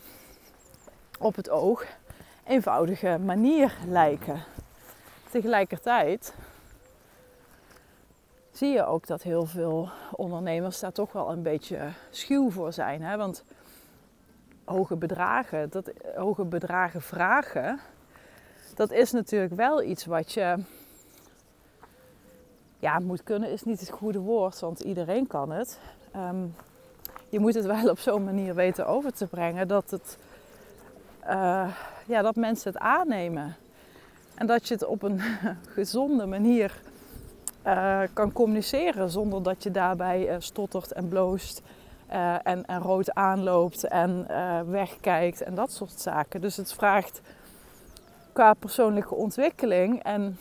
op 1.18 1.36
het 1.36 1.50
oog 1.50 1.84
eenvoudige 2.44 3.18
manier 3.24 3.76
lijken. 3.88 4.42
Tegelijkertijd 5.30 6.34
zie 8.56 8.72
je 8.72 8.84
ook 8.84 9.06
dat 9.06 9.22
heel 9.22 9.46
veel 9.46 9.88
ondernemers 10.12 10.80
daar 10.80 10.92
toch 10.92 11.12
wel 11.12 11.30
een 11.30 11.42
beetje 11.42 11.88
schuw 12.10 12.50
voor 12.50 12.72
zijn. 12.72 13.02
Hè? 13.02 13.16
Want 13.16 13.44
hoge 14.64 14.96
bedragen, 14.96 15.70
dat, 15.70 15.90
hoge 16.16 16.44
bedragen 16.44 17.02
vragen, 17.02 17.80
dat 18.74 18.90
is 18.90 19.12
natuurlijk 19.12 19.54
wel 19.54 19.82
iets 19.82 20.04
wat 20.04 20.32
je 20.32 20.56
ja, 22.78 22.98
moet 22.98 23.22
kunnen, 23.22 23.50
is 23.50 23.62
niet 23.62 23.80
het 23.80 23.90
goede 23.90 24.18
woord, 24.18 24.60
want 24.60 24.80
iedereen 24.80 25.26
kan 25.26 25.50
het. 25.50 25.78
Um, 26.16 26.54
je 27.28 27.40
moet 27.40 27.54
het 27.54 27.64
wel 27.64 27.90
op 27.90 27.98
zo'n 27.98 28.24
manier 28.24 28.54
weten 28.54 28.86
over 28.86 29.12
te 29.12 29.26
brengen 29.26 29.68
dat, 29.68 29.90
het, 29.90 30.18
uh, 31.24 31.76
ja, 32.06 32.22
dat 32.22 32.36
mensen 32.36 32.72
het 32.72 32.80
aannemen. 32.80 33.56
En 34.34 34.46
dat 34.46 34.68
je 34.68 34.74
het 34.74 34.84
op 34.84 35.02
een 35.02 35.20
gezonde 35.76 36.26
manier 36.26 36.80
uh, 37.66 38.00
kan 38.12 38.32
communiceren 38.32 39.10
zonder 39.10 39.42
dat 39.42 39.62
je 39.62 39.70
daarbij 39.70 40.28
uh, 40.28 40.36
stottert 40.38 40.92
en 40.92 41.08
bloost 41.08 41.62
en, 42.42 42.66
en, 42.66 42.80
rood 42.80 43.14
aanloopt 43.14 43.84
en 43.84 44.26
wegkijkt 44.70 45.42
en 45.42 45.54
dat 45.54 45.72
soort 45.72 46.00
zaken. 46.00 46.40
Dus 46.40 46.56
het 46.56 46.72
vraagt 46.72 47.20
qua 48.32 48.54
persoonlijke 48.54 49.14
ontwikkeling 49.14 50.02
en 50.02 50.38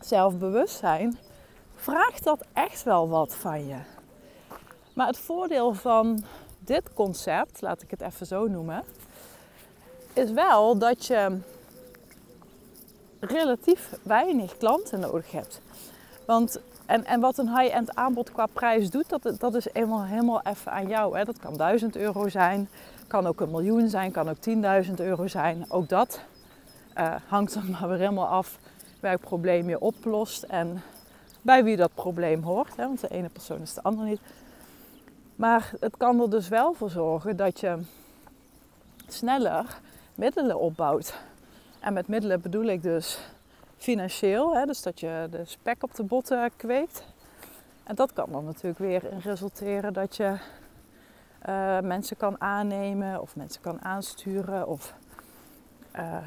zelfbewustzijn, 0.00 1.18
vraagt 1.76 2.24
dat 2.24 2.44
echt 2.52 2.82
wel 2.82 3.08
wat 3.08 3.34
van 3.34 3.66
je. 3.66 3.78
Maar 4.94 5.06
het 5.06 5.18
voordeel 5.18 5.74
van 5.74 6.24
dit 6.58 6.92
concept, 6.94 7.60
laat 7.60 7.82
ik 7.82 7.90
het 7.90 8.00
even 8.00 8.26
zo 8.26 8.48
noemen, 8.48 8.84
is 10.12 10.30
wel 10.30 10.78
dat 10.78 11.06
je 11.06 11.38
relatief 13.20 13.90
weinig 14.02 14.56
klanten 14.56 15.00
nodig 15.00 15.30
hebt. 15.30 15.60
Want, 16.26 16.60
en, 16.86 17.04
en 17.04 17.20
wat 17.20 17.38
een 17.38 17.58
high-end 17.58 17.94
aanbod 17.94 18.32
qua 18.32 18.46
prijs 18.46 18.90
doet, 18.90 19.08
dat, 19.08 19.36
dat 19.38 19.54
is 19.54 19.66
helemaal, 19.72 20.04
helemaal 20.04 20.40
even 20.42 20.72
aan 20.72 20.88
jou. 20.88 21.18
Hè. 21.18 21.24
Dat 21.24 21.38
kan 21.38 21.56
1000 21.56 21.96
euro 21.96 22.28
zijn, 22.28 22.68
kan 23.06 23.26
ook 23.26 23.40
een 23.40 23.50
miljoen 23.50 23.88
zijn, 23.88 24.12
kan 24.12 24.28
ook 24.28 24.36
10.000 24.86 24.94
euro 24.94 25.26
zijn. 25.26 25.64
Ook 25.68 25.88
dat 25.88 26.20
uh, 26.98 27.14
hangt 27.28 27.54
er 27.54 27.64
maar 27.70 27.88
weer 27.88 27.98
helemaal 27.98 28.26
af 28.26 28.58
welk 29.00 29.20
probleem 29.20 29.68
je 29.68 29.80
oplost 29.80 30.42
en 30.42 30.82
bij 31.42 31.64
wie 31.64 31.76
dat 31.76 31.94
probleem 31.94 32.42
hoort. 32.42 32.76
Hè, 32.76 32.86
want 32.86 33.00
de 33.00 33.08
ene 33.08 33.28
persoon 33.28 33.60
is 33.60 33.74
de 33.74 33.82
ander 33.82 34.04
niet. 34.04 34.20
Maar 35.36 35.72
het 35.80 35.96
kan 35.96 36.20
er 36.20 36.30
dus 36.30 36.48
wel 36.48 36.74
voor 36.74 36.90
zorgen 36.90 37.36
dat 37.36 37.60
je 37.60 37.78
sneller 39.08 39.80
middelen 40.14 40.58
opbouwt. 40.58 41.14
En 41.80 41.92
met 41.92 42.08
middelen 42.08 42.40
bedoel 42.40 42.64
ik 42.64 42.82
dus 42.82 43.18
financieel, 43.82 44.54
hè, 44.54 44.64
dus 44.64 44.82
dat 44.82 45.00
je 45.00 45.26
de 45.30 45.44
spek 45.44 45.82
op 45.82 45.94
de 45.94 46.02
botten 46.02 46.50
kweekt. 46.56 47.04
En 47.84 47.94
dat 47.94 48.12
kan 48.12 48.32
dan 48.32 48.44
natuurlijk 48.44 48.78
weer 48.78 49.18
resulteren 49.18 49.92
dat 49.92 50.16
je 50.16 50.36
uh, 51.48 51.80
mensen 51.80 52.16
kan 52.16 52.40
aannemen 52.40 53.20
of 53.20 53.36
mensen 53.36 53.62
kan 53.62 53.84
aansturen 53.84 54.68
of 54.68 54.94
uh, 55.96 56.02
uh, 56.02 56.18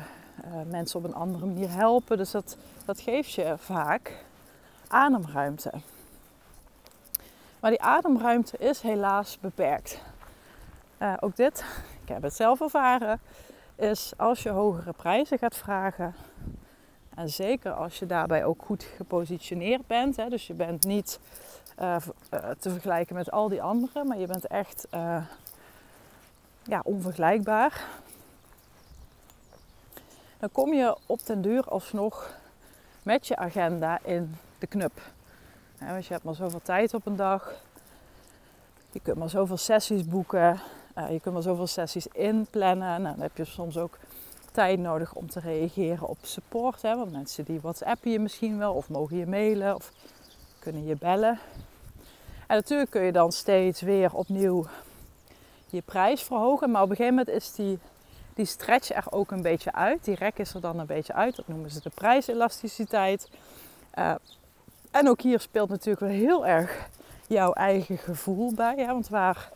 mensen 0.70 1.00
op 1.00 1.06
een 1.06 1.16
andere 1.16 1.46
manier 1.46 1.70
helpen. 1.70 2.18
Dus 2.18 2.32
dat, 2.32 2.58
dat 2.86 3.00
geeft 3.00 3.32
je 3.32 3.56
vaak 3.58 4.26
ademruimte. 4.88 5.72
Maar 7.60 7.70
die 7.72 7.82
ademruimte 7.82 8.58
is 8.58 8.82
helaas 8.82 9.40
beperkt. 9.40 10.02
ook 11.20 11.36
dit, 11.36 11.66
ik 12.02 12.10
heb 12.10 12.22
het 12.22 12.36
zelf 12.36 12.62
ervaren, 12.62 13.20
is 13.76 14.14
als 14.18 14.44
je 14.44 14.50
hogere 14.50 14.94
prijzen 14.94 15.38
gaat 15.38 15.56
vragen. 15.56 16.16
En 17.16 17.30
zeker 17.30 17.72
als 17.72 18.00
je 18.00 18.06
daarbij 18.06 18.46
ook 18.46 18.62
goed 18.66 18.84
gepositioneerd 18.84 19.88
bent. 19.88 20.16
Hè, 20.16 20.30
dus 20.30 20.48
je 20.48 20.54
bent 20.54 20.86
niet 20.86 21.20
uh, 21.82 21.96
te 22.60 22.70
vergelijken 22.70 23.16
met 23.16 23.32
al 23.32 23.50
die 23.50 23.62
anderen, 23.62 24.08
maar 24.08 24.18
je 24.18 24.28
bent 24.28 24.48
echt 24.48 24.88
uh, 24.94 25.24
ja, 26.64 26.82
onvergelijkbaar. 26.84 27.86
Dan 30.40 30.52
kom 30.52 30.74
je 30.74 30.98
op 31.06 31.26
den 31.26 31.42
duur 31.42 31.64
alsnog 31.64 32.36
met 33.04 33.28
je 33.28 33.36
agenda 33.36 34.00
in 34.04 34.36
de 34.60 34.68
knup. 34.68 35.02
Want 35.80 36.06
je 36.06 36.14
hebt 36.14 36.26
maar 36.26 36.36
zoveel 36.36 36.62
tijd 36.64 36.94
op 36.94 37.06
een 37.06 37.16
dag. 37.16 37.54
Je 38.92 39.00
kunt 39.00 39.18
maar 39.18 39.30
zoveel 39.30 39.58
sessies 39.58 40.06
boeken. 40.06 40.60
Je 41.10 41.20
kunt 41.22 41.34
maar 41.34 41.44
zoveel 41.44 41.68
sessies 41.68 42.08
inplannen. 42.08 43.02
Nou, 43.02 43.14
dan 43.16 43.22
heb 43.22 43.38
je 43.38 43.46
soms 43.46 43.78
ook 43.78 43.98
tijd 44.56 44.80
nodig 44.80 45.14
om 45.14 45.30
te 45.30 45.40
reageren 45.40 46.08
op 46.08 46.18
support. 46.22 46.82
Hè? 46.82 46.96
Want 46.96 47.12
mensen 47.12 47.44
die 47.44 47.60
WhatsAppen 47.62 48.12
je 48.12 48.20
misschien 48.20 48.58
wel 48.58 48.74
of 48.74 48.90
mogen 48.90 49.18
je 49.18 49.26
mailen 49.26 49.76
of 49.76 49.92
kunnen 50.60 50.86
je 50.86 50.96
bellen. 50.96 51.40
En 52.48 52.56
natuurlijk 52.56 52.90
kun 52.90 53.02
je 53.02 53.12
dan 53.12 53.32
steeds 53.32 53.82
weer 53.82 54.14
opnieuw 54.14 54.66
je 55.70 55.82
prijs 55.82 56.24
verhogen. 56.24 56.72
Maar 56.72 56.82
op 56.82 56.90
een 56.90 56.96
gegeven 56.96 57.18
moment 57.18 57.36
is 57.36 57.54
die, 57.54 57.80
die 58.34 58.46
stretch 58.46 58.92
er 58.92 59.06
ook 59.10 59.32
een 59.32 59.42
beetje 59.42 59.74
uit. 59.74 60.04
Die 60.04 60.16
rek 60.16 60.40
is 60.40 60.54
er 60.54 60.62
dan 60.62 60.80
een 60.80 60.86
beetje 60.86 61.14
uit. 61.14 61.36
Dat 61.36 61.48
noemen 61.48 61.70
ze 61.70 61.82
de 61.82 61.92
prijselasticiteit. 61.94 63.30
Uh, 63.96 64.16
en 64.92 65.10
ook 65.10 65.22
hier 65.22 65.40
speelt 65.40 65.70
natuurlijk 65.70 66.00
wel 66.00 66.10
heel 66.10 66.46
erg 66.46 66.90
jouw 67.28 67.54
eigen 67.54 67.98
gevoel 67.98 68.54
bij. 68.54 68.76
Hè? 68.78 68.86
Want 68.86 69.10
waar, 69.10 69.50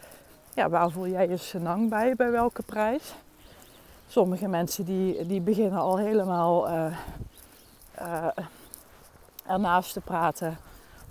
ja, 0.53 0.69
waar 0.69 0.91
voel 0.91 1.07
jij 1.07 1.27
je 1.27 1.37
senang 1.37 1.89
bij? 1.89 2.15
Bij 2.15 2.31
welke 2.31 2.63
prijs? 2.63 3.13
Sommige 4.11 4.47
mensen 4.47 4.85
die, 4.85 5.25
die 5.25 5.41
beginnen 5.41 5.79
al 5.79 5.97
helemaal 5.97 6.69
uh, 6.69 6.97
uh, 8.01 8.27
ernaast 9.45 9.93
te 9.93 10.01
praten 10.01 10.57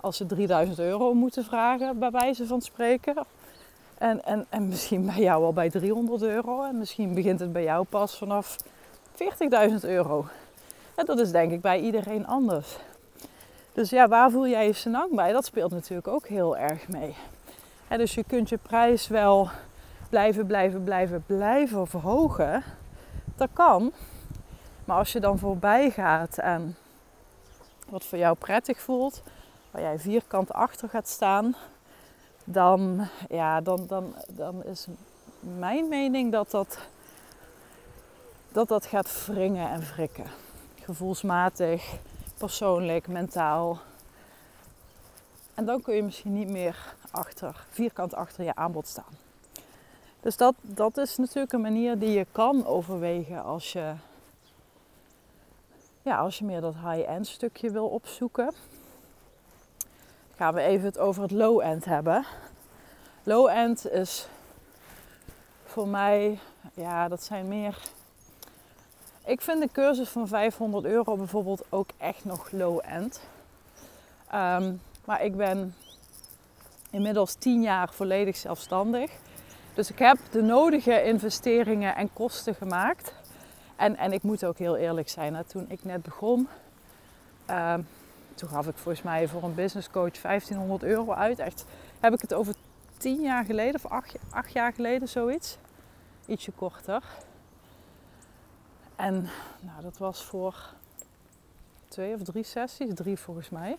als 0.01 0.17
ze 0.17 0.25
3000 0.25 0.79
euro 0.79 1.13
moeten 1.13 1.43
vragen, 1.43 1.99
bij 1.99 2.11
wijze 2.11 2.47
van 2.47 2.61
spreken. 2.61 3.15
En, 3.97 4.25
en, 4.25 4.45
en 4.49 4.67
misschien 4.67 5.05
bij 5.05 5.19
jou 5.19 5.43
al 5.43 5.53
bij 5.53 5.69
300 5.69 6.21
euro. 6.21 6.63
En 6.63 6.77
misschien 6.77 7.13
begint 7.13 7.39
het 7.39 7.51
bij 7.51 7.63
jou 7.63 7.85
pas 7.89 8.17
vanaf 8.17 8.55
40.000 9.71 9.75
euro. 9.81 10.25
En 10.95 11.05
dat 11.05 11.19
is 11.19 11.31
denk 11.31 11.51
ik 11.51 11.61
bij 11.61 11.79
iedereen 11.79 12.27
anders. 12.27 12.77
Dus 13.73 13.89
ja, 13.89 14.07
waar 14.07 14.31
voel 14.31 14.47
jij 14.47 14.65
je 14.65 14.73
senang 14.73 15.15
bij? 15.15 15.31
Dat 15.31 15.45
speelt 15.45 15.71
natuurlijk 15.71 16.07
ook 16.07 16.27
heel 16.27 16.57
erg 16.57 16.87
mee. 16.87 17.15
dus 17.87 18.13
je 18.13 18.23
kunt 18.23 18.49
je 18.49 18.57
prijs 18.57 19.07
wel 19.07 19.49
blijven, 20.09 20.45
blijven, 20.45 20.83
blijven, 20.83 21.23
blijven 21.27 21.87
verhogen. 21.87 22.63
Dat 23.39 23.49
kan. 23.53 23.91
Maar 24.85 24.97
als 24.97 25.11
je 25.11 25.19
dan 25.19 25.39
voorbij 25.39 25.91
gaat 25.91 26.39
aan 26.39 26.75
wat 27.89 28.03
voor 28.03 28.17
jou 28.17 28.35
prettig 28.35 28.81
voelt, 28.81 29.23
waar 29.71 29.81
jij 29.81 29.99
vierkant 29.99 30.53
achter 30.53 30.89
gaat 30.89 31.07
staan, 31.07 31.55
dan, 32.43 33.07
ja, 33.29 33.61
dan, 33.61 33.85
dan, 33.87 34.15
dan 34.27 34.63
is 34.63 34.87
mijn 35.39 35.87
mening 35.87 36.31
dat 36.31 36.51
dat, 36.51 36.77
dat 38.51 38.67
dat 38.67 38.85
gaat 38.85 39.25
wringen 39.25 39.69
en 39.69 39.81
wrikken. 39.81 40.27
Gevoelsmatig, 40.83 41.95
persoonlijk, 42.37 43.07
mentaal. 43.07 43.79
En 45.53 45.65
dan 45.65 45.81
kun 45.81 45.95
je 45.95 46.03
misschien 46.03 46.33
niet 46.33 46.49
meer 46.49 46.93
achter, 47.11 47.65
vierkant 47.69 48.13
achter 48.13 48.43
je 48.43 48.55
aanbod 48.55 48.87
staan. 48.87 49.28
Dus 50.21 50.37
dat, 50.37 50.55
dat 50.61 50.97
is 50.97 51.17
natuurlijk 51.17 51.53
een 51.53 51.61
manier 51.61 51.99
die 51.99 52.11
je 52.11 52.25
kan 52.31 52.65
overwegen 52.65 53.43
als 53.43 53.73
je, 53.73 53.93
ja, 56.01 56.17
als 56.17 56.37
je 56.37 56.45
meer 56.45 56.61
dat 56.61 56.73
high-end 56.73 57.27
stukje 57.27 57.71
wil 57.71 57.87
opzoeken 57.87 58.53
gaan 60.39 60.53
we 60.53 60.61
even 60.61 60.85
het 60.85 60.97
over 60.97 61.21
het 61.21 61.31
low-end 61.31 61.85
hebben. 61.85 62.25
Low-end 63.23 63.89
is 63.89 64.27
voor 65.65 65.87
mij, 65.87 66.39
ja, 66.73 67.07
dat 67.07 67.23
zijn 67.23 67.47
meer. 67.47 67.77
Ik 69.25 69.41
vind 69.41 69.61
de 69.61 69.69
cursus 69.71 70.09
van 70.09 70.27
500 70.27 70.85
euro 70.85 71.15
bijvoorbeeld 71.15 71.63
ook 71.69 71.89
echt 71.97 72.25
nog 72.25 72.51
low-end. 72.51 73.21
Um, 74.33 74.81
maar 75.05 75.23
ik 75.23 75.37
ben 75.37 75.75
inmiddels 76.89 77.33
10 77.33 77.61
jaar 77.61 77.93
volledig 77.93 78.35
zelfstandig. 78.35 79.11
Dus 79.79 79.91
ik 79.91 79.99
heb 79.99 80.17
de 80.31 80.41
nodige 80.41 81.03
investeringen 81.03 81.95
en 81.95 82.13
kosten 82.13 82.55
gemaakt. 82.55 83.13
En, 83.75 83.97
en 83.97 84.11
ik 84.11 84.23
moet 84.23 84.45
ook 84.45 84.57
heel 84.57 84.77
eerlijk 84.77 85.09
zijn, 85.09 85.43
toen 85.47 85.65
ik 85.69 85.83
net 85.83 86.01
begon, 86.01 86.47
um, 87.49 87.87
toen 88.35 88.49
gaf 88.49 88.67
ik 88.67 88.75
volgens 88.75 89.03
mij 89.03 89.27
voor 89.27 89.43
een 89.43 89.55
business 89.55 89.89
coach 89.89 90.21
1500 90.21 90.83
euro 90.83 91.13
uit. 91.13 91.39
Echt, 91.39 91.65
heb 91.99 92.13
ik 92.13 92.21
het 92.21 92.33
over 92.33 92.53
10 92.97 93.21
jaar 93.21 93.45
geleden 93.45 93.75
of 93.75 93.91
8, 93.91 94.15
8 94.29 94.51
jaar 94.51 94.73
geleden 94.73 95.07
zoiets. 95.07 95.57
Ietsje 96.25 96.51
korter. 96.51 97.03
En 98.95 99.29
nou, 99.59 99.81
dat 99.81 99.97
was 99.97 100.23
voor 100.23 100.73
twee 101.87 102.13
of 102.13 102.21
drie 102.21 102.43
sessies, 102.43 102.93
drie 102.93 103.17
volgens 103.17 103.49
mij. 103.49 103.77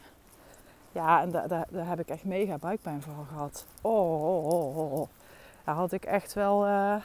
Ja, 0.93 1.21
en 1.23 1.31
daar, 1.31 1.49
daar, 1.49 1.89
heb 1.89 2.01
ik 2.01 2.09
echt 2.09 2.25
mega 2.25 2.59
buikpijn 2.59 3.03
voor 3.03 3.27
gehad. 3.29 3.67
Oh, 3.81 4.45
oh, 4.45 4.77
oh, 4.77 4.93
oh. 4.93 5.09
Had 5.75 5.93
ik 5.93 6.05
echt 6.05 6.33
wel. 6.33 6.67
Uh, 6.67 6.97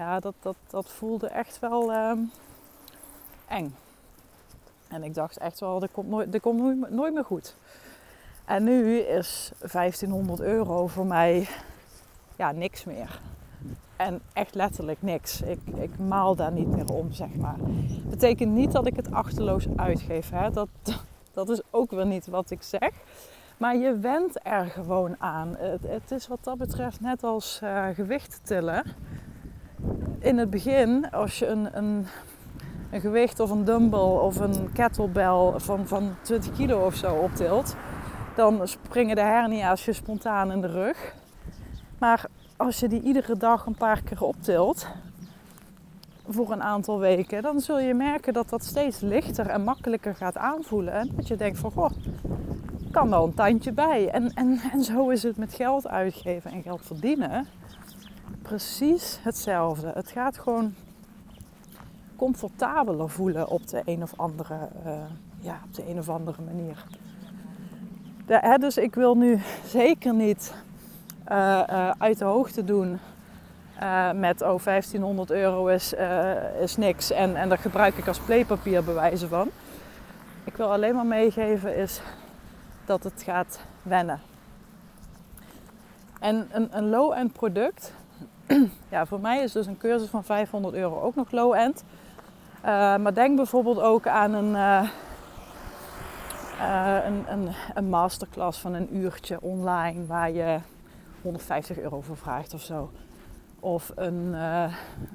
ja, 0.00 0.20
dat, 0.20 0.34
dat, 0.40 0.56
dat 0.66 0.88
voelde 0.88 1.26
echt 1.26 1.58
wel 1.58 1.94
um, 1.94 2.30
eng. 3.48 3.74
En 4.88 5.02
ik 5.02 5.14
dacht 5.14 5.38
echt 5.38 5.60
wel, 5.60 5.78
dit 5.78 5.90
komt 5.92 6.08
nooit, 6.08 6.32
dit 6.32 6.40
komt 6.40 6.90
nooit, 6.90 7.14
meer 7.14 7.24
goed. 7.24 7.56
En 8.44 8.64
nu 8.64 8.98
is 8.98 9.52
1500 9.72 10.40
euro 10.40 10.86
voor 10.86 11.06
mij 11.06 11.48
ja, 12.36 12.52
niks 12.52 12.84
meer. 12.84 13.20
En 13.96 14.20
echt 14.32 14.54
letterlijk 14.54 15.02
niks. 15.02 15.40
Ik, 15.40 15.60
ik 15.74 15.98
maal 15.98 16.34
daar 16.34 16.52
niet 16.52 16.68
meer 16.68 16.92
om, 16.92 17.12
zeg 17.12 17.34
maar. 17.34 17.56
Betekent 18.04 18.52
niet 18.52 18.72
dat 18.72 18.86
ik 18.86 18.96
het 18.96 19.12
achterloos 19.12 19.66
uitgeef. 19.76 20.30
Hè? 20.30 20.50
Dat, 20.50 20.68
dat 21.32 21.48
is 21.48 21.60
ook 21.70 21.90
weer 21.90 22.06
niet 22.06 22.26
wat 22.26 22.50
ik 22.50 22.62
zeg. 22.62 22.90
Maar 23.60 23.76
je 23.76 23.98
went 23.98 24.40
er 24.42 24.66
gewoon 24.66 25.16
aan. 25.18 25.56
Het, 25.58 25.82
het 25.82 26.10
is 26.10 26.28
wat 26.28 26.44
dat 26.44 26.58
betreft 26.58 27.00
net 27.00 27.24
als 27.24 27.60
uh, 27.64 27.86
gewicht 27.94 28.40
tillen. 28.42 28.84
In 30.18 30.38
het 30.38 30.50
begin, 30.50 31.10
als 31.10 31.38
je 31.38 31.46
een, 31.46 31.76
een 31.76 32.06
een 32.90 33.00
gewicht 33.00 33.40
of 33.40 33.50
een 33.50 33.64
dumbbell 33.64 33.98
of 33.98 34.40
een 34.40 34.72
kettlebell 34.72 35.52
van, 35.56 35.86
van 35.86 36.14
20 36.22 36.56
kilo 36.56 36.86
of 36.86 36.94
zo 36.94 37.14
optilt, 37.14 37.76
dan 38.36 38.68
springen 38.68 39.16
de 39.16 39.22
hernia's 39.22 39.84
je 39.84 39.92
spontaan 39.92 40.52
in 40.52 40.60
de 40.60 40.66
rug. 40.66 41.14
Maar 41.98 42.24
als 42.56 42.80
je 42.80 42.88
die 42.88 43.02
iedere 43.02 43.36
dag 43.36 43.66
een 43.66 43.76
paar 43.76 44.02
keer 44.02 44.22
optilt 44.22 44.86
voor 46.28 46.52
een 46.52 46.62
aantal 46.62 46.98
weken, 46.98 47.42
dan 47.42 47.60
zul 47.60 47.78
je 47.78 47.94
merken 47.94 48.32
dat 48.32 48.48
dat 48.48 48.64
steeds 48.64 49.00
lichter 49.00 49.46
en 49.46 49.64
makkelijker 49.64 50.14
gaat 50.14 50.36
aanvoelen. 50.36 50.92
En 50.92 51.10
dat 51.16 51.28
je 51.28 51.36
denkt 51.36 51.58
van, 51.58 51.70
goh, 51.70 51.90
kan 52.90 53.10
wel 53.10 53.24
een 53.24 53.34
tandje 53.34 53.72
bij. 53.72 54.08
En, 54.08 54.32
en, 54.34 54.60
en 54.72 54.82
zo 54.82 55.08
is 55.08 55.22
het 55.22 55.36
met 55.36 55.54
geld 55.54 55.88
uitgeven 55.88 56.50
en 56.50 56.62
geld 56.62 56.80
verdienen. 56.82 57.46
Precies 58.42 59.18
hetzelfde. 59.22 59.90
Het 59.94 60.10
gaat 60.10 60.38
gewoon 60.38 60.74
comfortabeler 62.16 63.10
voelen 63.10 63.48
op 63.48 63.68
de 63.68 63.82
een 63.84 64.02
of 64.02 64.12
andere, 64.16 64.54
uh, 64.86 64.92
ja, 65.38 65.60
op 65.64 65.74
de 65.74 65.88
een 65.88 65.98
of 65.98 66.08
andere 66.08 66.42
manier. 66.42 66.84
Hè, 68.26 68.56
dus 68.56 68.76
ik 68.76 68.94
wil 68.94 69.16
nu 69.16 69.40
zeker 69.66 70.14
niet 70.14 70.54
uh, 71.30 71.62
uh, 71.70 71.90
uit 71.98 72.18
de 72.18 72.24
hoogte 72.24 72.64
doen 72.64 72.98
met 74.14 74.42
oh 74.42 74.64
1500 74.64 75.30
euro 75.30 75.66
is, 75.66 75.94
is 76.60 76.76
niks 76.76 77.10
en, 77.10 77.36
en 77.36 77.48
dat 77.48 77.58
gebruik 77.58 77.96
ik 77.96 78.08
als 78.08 78.18
playpapier 78.18 78.84
bewijzen 78.84 79.28
van. 79.28 79.48
Ik 80.44 80.56
wil 80.56 80.72
alleen 80.72 80.94
maar 80.94 81.06
meegeven 81.06 81.76
is 81.76 82.00
dat 82.90 83.04
het 83.04 83.22
gaat 83.22 83.60
wennen. 83.82 84.20
En 86.20 86.48
een, 86.52 86.68
een 86.76 86.88
low-end 86.88 87.32
product, 87.32 87.94
ja, 88.88 89.06
voor 89.06 89.20
mij 89.20 89.42
is 89.42 89.52
dus 89.52 89.66
een 89.66 89.78
cursus 89.78 90.08
van 90.08 90.24
500 90.24 90.74
euro 90.74 91.00
ook 91.00 91.14
nog 91.14 91.30
low-end. 91.30 91.84
Uh, 92.58 92.64
maar 92.96 93.14
denk 93.14 93.36
bijvoorbeeld 93.36 93.80
ook 93.80 94.06
aan 94.06 94.34
een, 94.34 94.54
uh, 94.54 94.90
uh, 96.58 97.04
een, 97.04 97.32
een, 97.32 97.54
een, 97.74 97.88
masterclass 97.88 98.58
van 98.58 98.74
een 98.74 98.96
uurtje 98.96 99.40
online 99.40 100.06
waar 100.06 100.30
je 100.30 100.58
150 101.22 101.78
euro 101.78 102.00
voor 102.00 102.16
vraagt 102.16 102.54
of 102.54 102.62
zo. 102.62 102.90
Of 103.60 103.92
een, 103.94 104.32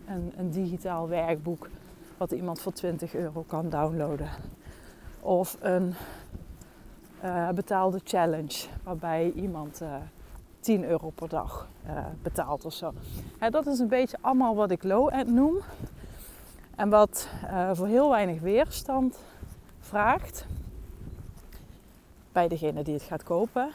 een, 0.08 0.34
een 0.38 0.52
digitaal 0.52 1.08
werkboek 1.08 1.70
wat 2.18 2.32
iemand 2.32 2.62
voor 2.62 2.74
20 2.74 3.16
euro 3.16 3.44
kan 3.48 3.70
downloaden. 3.70 4.30
Of 5.22 5.58
een 5.60 5.96
betaalde 7.56 8.00
challenge 8.04 8.68
waarbij 8.84 9.32
iemand 9.32 9.82
10 10.60 10.84
euro 10.84 11.10
per 11.10 11.30
dag 11.30 11.68
betaalt 12.22 12.66
of 12.66 12.74
zo. 12.74 12.94
dat 13.50 13.68
is 13.68 13.80
een 13.80 13.88
beetje 13.88 14.18
allemaal 14.22 14.56
wat 14.56 14.72
ik 14.72 14.84
low-end 14.84 15.30
noem. 15.30 15.58
En 16.76 16.90
wat 16.90 17.30
voor 17.74 17.88
heel 17.88 18.10
weinig 18.10 18.42
weerstand 18.42 19.20
vraagt 19.80 20.46
bij 22.32 22.48
degene 22.48 22.84
die 22.84 22.94
het 22.94 23.04
gaat 23.04 23.24
kopen. 23.24 23.70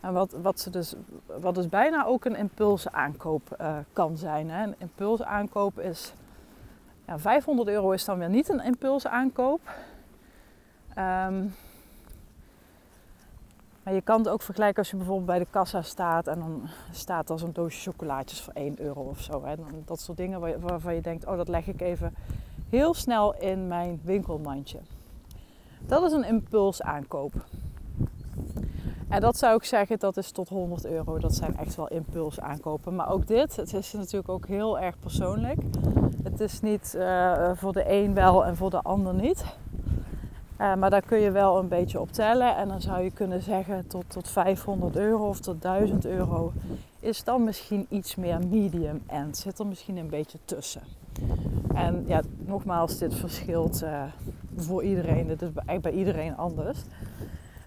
En 0.00 0.12
wat, 0.12 0.32
wat, 0.32 0.60
ze 0.60 0.70
dus, 0.70 0.94
wat 1.40 1.54
dus 1.54 1.68
bijna 1.68 2.04
ook 2.04 2.24
een 2.24 2.36
impulsaankoop 2.36 3.56
kan 3.92 4.16
zijn. 4.16 4.50
Hè. 4.50 4.62
Een 4.62 4.74
impulsaankoop 4.78 5.78
is... 5.78 6.14
Ja, 7.06 7.18
500 7.18 7.68
euro 7.68 7.90
is 7.90 8.04
dan 8.04 8.18
weer 8.18 8.28
niet 8.28 8.48
een 8.48 8.64
impulsaankoop. 8.64 9.60
Um, 10.98 11.54
maar 13.84 13.94
je 13.94 14.00
kan 14.00 14.18
het 14.18 14.28
ook 14.28 14.42
vergelijken 14.42 14.78
als 14.78 14.90
je 14.90 14.96
bijvoorbeeld 14.96 15.26
bij 15.26 15.38
de 15.38 15.46
kassa 15.50 15.82
staat 15.82 16.26
en 16.26 16.38
dan 16.38 16.68
staat 16.90 17.30
er 17.30 17.38
zo'n 17.38 17.52
doosje 17.52 17.90
chocolaatjes 17.90 18.40
voor 18.40 18.52
1 18.52 18.80
euro 18.80 19.00
of 19.00 19.20
zo. 19.20 19.44
Hè. 19.44 19.54
Dat 19.84 20.00
soort 20.00 20.18
dingen 20.18 20.60
waarvan 20.60 20.94
je 20.94 21.00
denkt, 21.00 21.26
oh 21.26 21.36
dat 21.36 21.48
leg 21.48 21.66
ik 21.66 21.80
even 21.80 22.14
heel 22.68 22.94
snel 22.94 23.34
in 23.34 23.68
mijn 23.68 24.00
winkelmandje. 24.02 24.78
Dat 25.86 26.02
is 26.02 26.12
een 26.12 26.24
impulsaankoop. 26.24 27.32
En 29.08 29.20
dat 29.20 29.36
zou 29.36 29.56
ik 29.56 29.64
zeggen, 29.64 29.98
dat 29.98 30.16
is 30.16 30.30
tot 30.30 30.48
100 30.48 30.86
euro. 30.86 31.18
Dat 31.18 31.34
zijn 31.34 31.56
echt 31.56 31.74
wel 31.74 31.88
impulsaankopen. 31.88 32.94
Maar 32.94 33.10
ook 33.10 33.26
dit, 33.26 33.56
het 33.56 33.74
is 33.74 33.92
natuurlijk 33.92 34.28
ook 34.28 34.46
heel 34.46 34.78
erg 34.78 34.98
persoonlijk. 34.98 35.62
Het 36.22 36.40
is 36.40 36.60
niet 36.60 36.94
uh, 36.96 37.50
voor 37.54 37.72
de 37.72 37.90
een 37.90 38.14
wel 38.14 38.44
en 38.44 38.56
voor 38.56 38.70
de 38.70 38.82
ander 38.82 39.14
niet. 39.14 39.44
Uh, 40.60 40.74
maar 40.74 40.90
daar 40.90 41.02
kun 41.02 41.18
je 41.18 41.30
wel 41.30 41.58
een 41.58 41.68
beetje 41.68 42.00
op 42.00 42.12
tellen. 42.12 42.56
En 42.56 42.68
dan 42.68 42.80
zou 42.80 43.02
je 43.02 43.10
kunnen 43.10 43.42
zeggen 43.42 43.86
tot, 43.86 44.04
tot 44.08 44.28
500 44.28 44.96
euro 44.96 45.28
of 45.28 45.40
tot 45.40 45.62
1000 45.62 46.06
euro 46.06 46.52
is 47.00 47.24
dan 47.24 47.44
misschien 47.44 47.86
iets 47.88 48.14
meer 48.14 48.38
medium 48.48 49.02
end. 49.06 49.36
Zit 49.36 49.58
er 49.58 49.66
misschien 49.66 49.96
een 49.96 50.08
beetje 50.08 50.38
tussen. 50.44 50.82
En 51.74 52.04
ja, 52.06 52.22
nogmaals, 52.36 52.98
dit 52.98 53.14
verschilt 53.14 53.82
uh, 53.82 54.02
voor 54.56 54.82
iedereen. 54.82 55.26
Dit 55.26 55.42
is 55.42 55.48
eigenlijk 55.54 55.82
bij 55.82 55.92
iedereen 55.92 56.36
anders. 56.36 56.78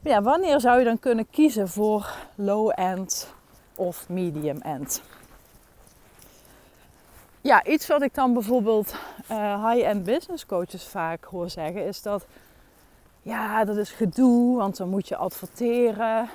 Maar 0.03 0.11
ja, 0.13 0.21
wanneer 0.21 0.59
zou 0.59 0.79
je 0.79 0.85
dan 0.85 0.99
kunnen 0.99 1.29
kiezen 1.29 1.67
voor 1.67 2.13
low 2.35 2.71
end 2.75 3.33
of 3.75 4.09
medium 4.09 4.57
end? 4.61 5.01
Ja, 7.41 7.65
iets 7.65 7.87
wat 7.87 8.01
ik 8.01 8.13
dan 8.13 8.33
bijvoorbeeld 8.33 8.95
uh, 9.31 9.69
high-end 9.69 10.03
business 10.03 10.45
coaches 10.45 10.83
vaak 10.83 11.23
hoor 11.23 11.49
zeggen 11.49 11.85
is 11.85 12.01
dat 12.01 12.25
ja, 13.27 13.65
dat 13.65 13.77
is 13.77 13.91
gedoe, 13.91 14.57
want 14.57 14.77
dan 14.77 14.89
moet 14.89 15.07
je 15.07 15.15
adverteren 15.15 16.29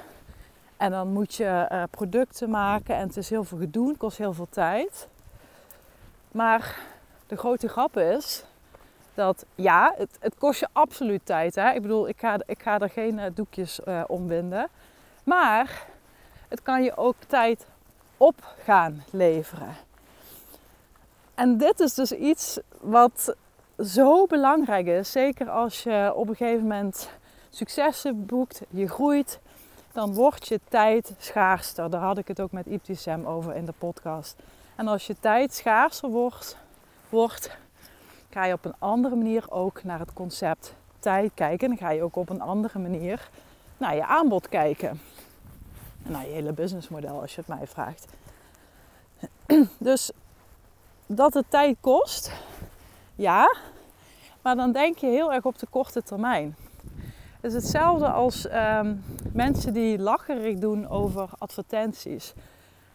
en 0.77 0.91
dan 0.91 1.13
moet 1.13 1.35
je 1.35 1.69
uh, 1.73 1.83
producten 1.91 2.51
maken 2.51 2.97
en 2.97 3.07
het 3.07 3.17
is 3.17 3.31
heel 3.31 3.45
veel 3.45 3.59
gedoe, 3.59 3.89
het 3.89 3.97
kost 3.97 4.19
heel 4.19 4.33
veel 4.33 4.49
tijd. 4.51 5.09
Maar 6.33 6.79
de 7.27 7.37
grote 7.37 7.69
grap 7.69 7.97
is 7.97 8.45
dat 9.15 9.45
ja, 9.55 9.95
het, 9.97 10.17
het 10.21 10.35
kost 10.39 10.61
je 10.61 10.69
absoluut 10.73 11.21
tijd. 11.25 11.55
Hè? 11.55 11.71
Ik 11.71 11.83
bedoel, 11.83 12.09
ik 12.09 12.19
ga, 12.19 12.39
ik 12.47 12.63
ga 12.63 12.79
er 12.79 12.91
geen 12.91 13.19
uh, 13.19 13.25
doekjes 13.35 13.81
uh, 13.89 14.05
om 14.07 14.29
winden. 14.29 14.69
Maar 15.25 15.87
het 16.49 16.63
kan 16.63 16.83
je 16.83 16.97
ook 16.97 17.17
tijd 17.27 17.67
op 18.17 18.55
gaan 18.65 19.05
leveren. 19.11 19.75
En 21.35 21.57
dit 21.57 21.81
is 21.81 21.95
dus 21.95 22.13
iets 22.13 22.59
wat 22.81 23.35
zo 23.79 24.27
belangrijk 24.27 24.87
is. 24.87 25.13
Zeker 25.13 25.51
als 25.51 25.83
je 25.83 26.13
op 26.15 26.29
een 26.29 26.37
gegeven 26.37 26.63
moment 26.63 27.11
successen 27.51 28.27
boekt, 28.27 28.63
je 28.71 28.89
groeit, 28.89 29.41
dan 29.93 30.15
wordt 30.15 30.49
je 30.49 30.61
tijd 30.69 31.15
schaarster. 31.19 31.91
Daar 31.91 32.01
had 32.01 32.19
ik 32.19 32.29
het 32.29 32.41
ook 32.41 32.53
met 32.53 32.67
Ibtisem 32.67 33.27
over 33.27 33.55
in 33.55 33.65
de 33.65 33.75
podcast. 33.79 34.37
En 34.77 34.89
als 34.89 35.07
je 35.07 35.17
tijd 35.21 35.55
schaarser 35.55 36.09
wordt, 36.09 36.57
wordt, 37.09 37.57
ga 38.31 38.45
je 38.45 38.53
op 38.53 38.65
een 38.65 38.75
andere 38.79 39.17
manier 39.17 39.51
ook 39.51 39.85
naar 39.85 39.99
het 39.99 40.13
concept 40.13 40.75
tijd 40.99 41.31
kijken. 41.35 41.71
En 41.71 41.77
ga 41.77 41.91
je 41.91 42.03
ook 42.03 42.17
op 42.17 42.29
een 42.29 42.41
andere 42.41 42.79
manier 42.79 43.29
naar 43.77 43.95
je 43.95 44.07
aanbod 44.07 44.49
kijken. 44.49 45.01
En 46.05 46.13
naar 46.13 46.27
je 46.27 46.33
hele 46.33 46.53
businessmodel 46.53 47.21
als 47.21 47.35
je 47.35 47.43
het 47.47 47.59
mij 47.59 47.67
vraagt. 47.67 48.07
Dus 49.79 50.11
dat 51.07 51.35
het 51.35 51.45
tijd 51.49 51.77
kost, 51.81 52.33
ja, 53.23 53.55
maar 54.43 54.57
dan 54.57 54.73
denk 54.73 54.99
je 54.99 55.07
heel 55.07 55.33
erg 55.33 55.45
op 55.45 55.59
de 55.59 55.67
korte 55.71 56.03
termijn. 56.03 56.57
Het 57.41 57.55
is 57.55 57.63
hetzelfde 57.63 58.09
als 58.09 58.47
ehm, 58.47 58.95
mensen 59.33 59.73
die 59.73 59.99
lacherig 59.99 60.59
doen 60.59 60.89
over 60.89 61.29
advertenties. 61.39 62.33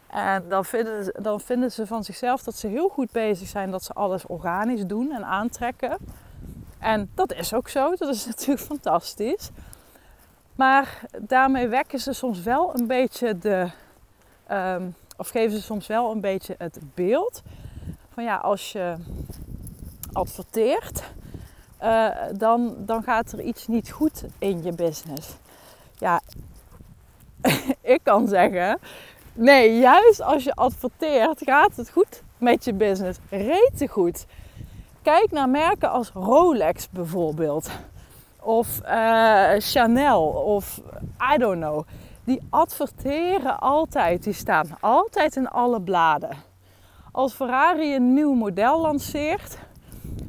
En 0.07 0.43
dan 0.49 0.65
vinden, 0.65 1.03
ze, 1.03 1.15
dan 1.21 1.39
vinden 1.39 1.71
ze 1.71 1.87
van 1.87 2.03
zichzelf 2.03 2.43
dat 2.43 2.55
ze 2.55 2.67
heel 2.67 2.89
goed 2.89 3.11
bezig 3.11 3.47
zijn 3.47 3.71
dat 3.71 3.83
ze 3.83 3.93
alles 3.93 4.25
organisch 4.25 4.85
doen 4.85 5.11
en 5.11 5.25
aantrekken. 5.25 5.97
En 6.79 7.09
dat 7.13 7.33
is 7.33 7.53
ook 7.53 7.67
zo, 7.67 7.95
dat 7.95 8.09
is 8.09 8.25
natuurlijk 8.35 8.59
fantastisch. 8.59 9.49
Maar 10.55 11.01
daarmee 11.21 11.67
wekken 11.67 11.99
ze 11.99 12.13
soms 12.13 12.41
wel 12.43 12.79
een 12.79 12.87
beetje 12.87 13.37
de, 13.37 13.69
um, 14.51 14.95
of 15.17 15.29
geven 15.29 15.57
ze 15.57 15.63
soms 15.63 15.87
wel 15.87 16.11
een 16.11 16.21
beetje 16.21 16.55
het 16.57 16.79
beeld 16.93 17.41
van 18.13 18.23
ja, 18.23 18.35
als 18.35 18.71
je 18.71 18.95
adverteert, 20.13 21.03
uh, 21.83 22.09
dan, 22.37 22.75
dan 22.77 23.03
gaat 23.03 23.31
er 23.31 23.41
iets 23.41 23.67
niet 23.67 23.91
goed 23.91 24.23
in 24.39 24.63
je 24.63 24.71
business. 24.71 25.35
Ja, 25.97 26.21
ik 27.81 27.99
kan 28.03 28.27
zeggen, 28.27 28.79
nee, 29.33 29.79
juist 29.79 30.21
als 30.21 30.43
je 30.43 30.53
adverteert 30.53 31.41
gaat 31.43 31.75
het 31.75 31.89
goed 31.89 32.21
met 32.37 32.63
je 32.63 32.73
business. 32.73 33.19
Rete 33.29 33.87
goed. 33.87 34.25
Kijk 35.01 35.31
naar 35.31 35.49
merken 35.49 35.91
als 35.91 36.11
Rolex 36.13 36.89
bijvoorbeeld. 36.89 37.69
Of 38.39 38.81
uh, 38.85 39.51
Chanel 39.57 40.23
of 40.25 40.81
I 41.33 41.37
don't 41.37 41.61
know. 41.61 41.83
Die 42.23 42.41
adverteren 42.49 43.59
altijd. 43.59 44.23
Die 44.23 44.33
staan 44.33 44.77
altijd 44.79 45.35
in 45.35 45.49
alle 45.49 45.81
bladen. 45.81 46.37
Als 47.11 47.33
Ferrari 47.33 47.95
een 47.95 48.13
nieuw 48.13 48.33
model 48.33 48.81
lanceert, 48.81 49.57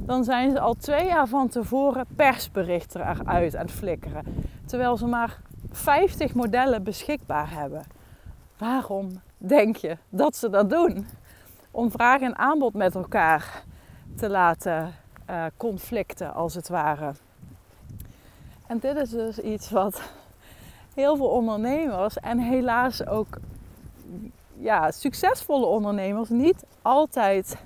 dan 0.08 0.24
zijn 0.24 0.50
ze 0.50 0.60
al 0.60 0.74
twee 0.74 1.06
jaar 1.06 1.26
van 1.26 1.48
tevoren 1.48 2.06
persberichten 2.16 3.00
eruit 3.00 3.56
aan 3.56 3.68
flikkeren. 3.68 4.24
Terwijl 4.66 4.96
ze 4.96 5.06
maar 5.06 5.40
50 5.70 6.34
modellen 6.34 6.82
beschikbaar 6.82 7.50
hebben. 7.50 7.84
Waarom 8.58 9.20
denk 9.38 9.76
je 9.76 9.96
dat 10.08 10.36
ze 10.36 10.50
dat 10.50 10.70
doen? 10.70 11.06
Om 11.70 11.90
vraag 11.90 12.20
en 12.20 12.38
aanbod 12.38 12.74
met 12.74 12.94
elkaar 12.94 13.62
te 14.16 14.28
laten 14.28 14.94
uh, 15.30 15.44
conflicten, 15.56 16.34
als 16.34 16.54
het 16.54 16.68
ware. 16.68 17.12
En 18.66 18.78
dit 18.78 18.96
is 18.96 19.10
dus 19.10 19.38
iets 19.38 19.70
wat 19.70 20.02
heel 20.94 21.16
veel 21.16 21.30
ondernemers 21.30 22.18
en 22.18 22.38
helaas 22.38 23.06
ook 23.06 23.38
ja, 24.58 24.90
succesvolle 24.90 25.66
ondernemers 25.66 26.28
niet 26.28 26.64
altijd 26.82 27.56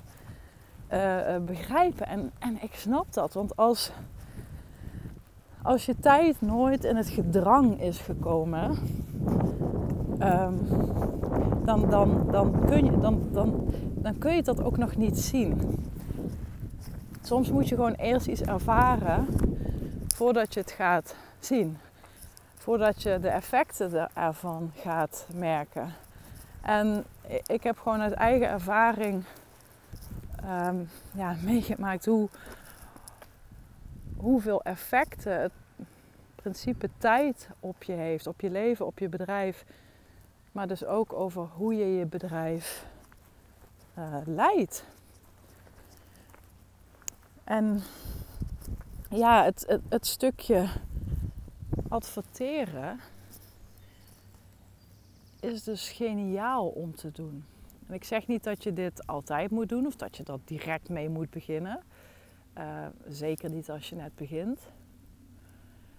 uh, 0.93 1.45
begrijpen. 1.45 2.07
En, 2.07 2.31
en 2.39 2.57
ik 2.61 2.73
snap 2.73 3.13
dat, 3.13 3.33
want 3.33 3.55
als, 3.55 3.91
als 5.61 5.85
je 5.85 5.99
tijd 5.99 6.41
nooit 6.41 6.83
in 6.83 6.95
het 6.95 7.09
gedrang 7.09 7.81
is 7.81 7.99
gekomen, 7.99 8.77
um, 10.19 10.67
dan, 11.65 11.89
dan, 11.89 12.27
dan, 12.31 12.65
kun 12.65 12.85
je, 12.85 12.99
dan, 12.99 13.21
dan, 13.31 13.67
dan 13.93 14.17
kun 14.17 14.35
je 14.35 14.43
dat 14.43 14.63
ook 14.63 14.77
nog 14.77 14.95
niet 14.95 15.19
zien. 15.19 15.79
Soms 17.21 17.51
moet 17.51 17.69
je 17.69 17.75
gewoon 17.75 17.93
eerst 17.93 18.27
iets 18.27 18.41
ervaren 18.41 19.27
voordat 20.15 20.53
je 20.53 20.59
het 20.59 20.71
gaat 20.71 21.15
zien. 21.39 21.77
Voordat 22.55 23.03
je 23.03 23.19
de 23.21 23.27
effecten 23.27 24.09
ervan 24.13 24.71
gaat 24.75 25.27
merken. 25.35 25.93
En 26.61 27.03
ik 27.47 27.63
heb 27.63 27.79
gewoon 27.79 28.01
uit 28.01 28.13
eigen 28.13 28.47
ervaring 28.47 29.23
um, 30.45 30.89
ja, 31.13 31.35
meegemaakt 31.51 32.05
hoe, 32.05 32.29
hoeveel 34.17 34.63
effecten 34.63 35.41
het 35.41 35.51
principe 36.35 36.89
tijd 36.97 37.49
op 37.59 37.83
je 37.83 37.93
heeft, 37.93 38.27
op 38.27 38.41
je 38.41 38.49
leven, 38.49 38.85
op 38.85 38.99
je 38.99 39.09
bedrijf. 39.09 39.65
maar 40.51 40.67
dus 40.67 40.85
ook 40.85 41.13
over 41.13 41.43
hoe 41.43 41.73
je 41.73 41.85
je 41.85 42.05
bedrijf 42.05 42.85
uh, 43.97 44.17
leidt. 44.25 44.85
En 47.43 47.81
ja, 49.09 49.43
het, 49.43 49.79
het 49.89 50.05
stukje 50.05 50.67
adverteren 51.87 52.99
is 55.39 55.63
dus 55.63 55.89
geniaal 55.89 56.67
om 56.67 56.95
te 56.95 57.11
doen. 57.11 57.45
Ik 57.93 58.03
zeg 58.03 58.27
niet 58.27 58.43
dat 58.43 58.63
je 58.63 58.73
dit 58.73 59.07
altijd 59.07 59.51
moet 59.51 59.69
doen 59.69 59.85
of 59.85 59.95
dat 59.95 60.17
je 60.17 60.23
dat 60.23 60.39
direct 60.47 60.89
mee 60.89 61.09
moet 61.09 61.29
beginnen. 61.29 61.83
Uh, 62.57 62.85
zeker 63.07 63.49
niet 63.49 63.69
als 63.69 63.89
je 63.89 63.95
net 63.95 64.15
begint. 64.15 64.59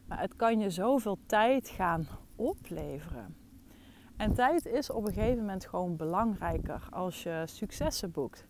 Maar 0.07 0.21
het 0.21 0.37
kan 0.37 0.61
je 0.61 0.71
zoveel 0.71 1.19
tijd 1.27 1.69
gaan 1.69 2.07
opleveren. 2.37 3.37
En 4.17 4.35
tijd 4.35 4.67
is 4.67 4.91
op 4.91 5.07
een 5.07 5.13
gegeven 5.13 5.39
moment 5.39 5.67
gewoon 5.67 5.97
belangrijker 5.97 6.87
als 6.91 7.23
je 7.23 7.43
successen 7.47 8.11
boekt. 8.11 8.47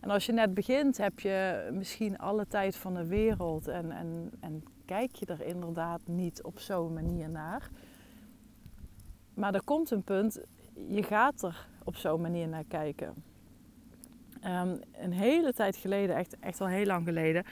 En 0.00 0.10
als 0.10 0.26
je 0.26 0.32
net 0.32 0.54
begint, 0.54 0.96
heb 0.96 1.20
je 1.20 1.68
misschien 1.72 2.18
alle 2.18 2.46
tijd 2.46 2.76
van 2.76 2.94
de 2.94 3.06
wereld 3.06 3.68
en, 3.68 3.90
en, 3.90 4.30
en 4.40 4.62
kijk 4.84 5.14
je 5.14 5.26
er 5.26 5.42
inderdaad 5.42 6.00
niet 6.06 6.42
op 6.42 6.58
zo'n 6.58 6.92
manier 6.92 7.30
naar. 7.30 7.70
Maar 9.34 9.54
er 9.54 9.64
komt 9.64 9.90
een 9.90 10.02
punt, 10.02 10.40
je 10.88 11.02
gaat 11.02 11.42
er 11.42 11.68
op 11.88 11.96
zo'n 11.96 12.20
manier 12.20 12.48
naar 12.48 12.64
kijken. 12.68 13.14
Ehm, 14.40 14.76
een 14.92 15.12
hele 15.12 15.52
tijd 15.52 15.76
geleden, 15.76 16.16
echt, 16.16 16.38
echt 16.40 16.60
al 16.60 16.66
heel 16.66 16.86
lang 16.86 17.06
geleden, 17.06 17.44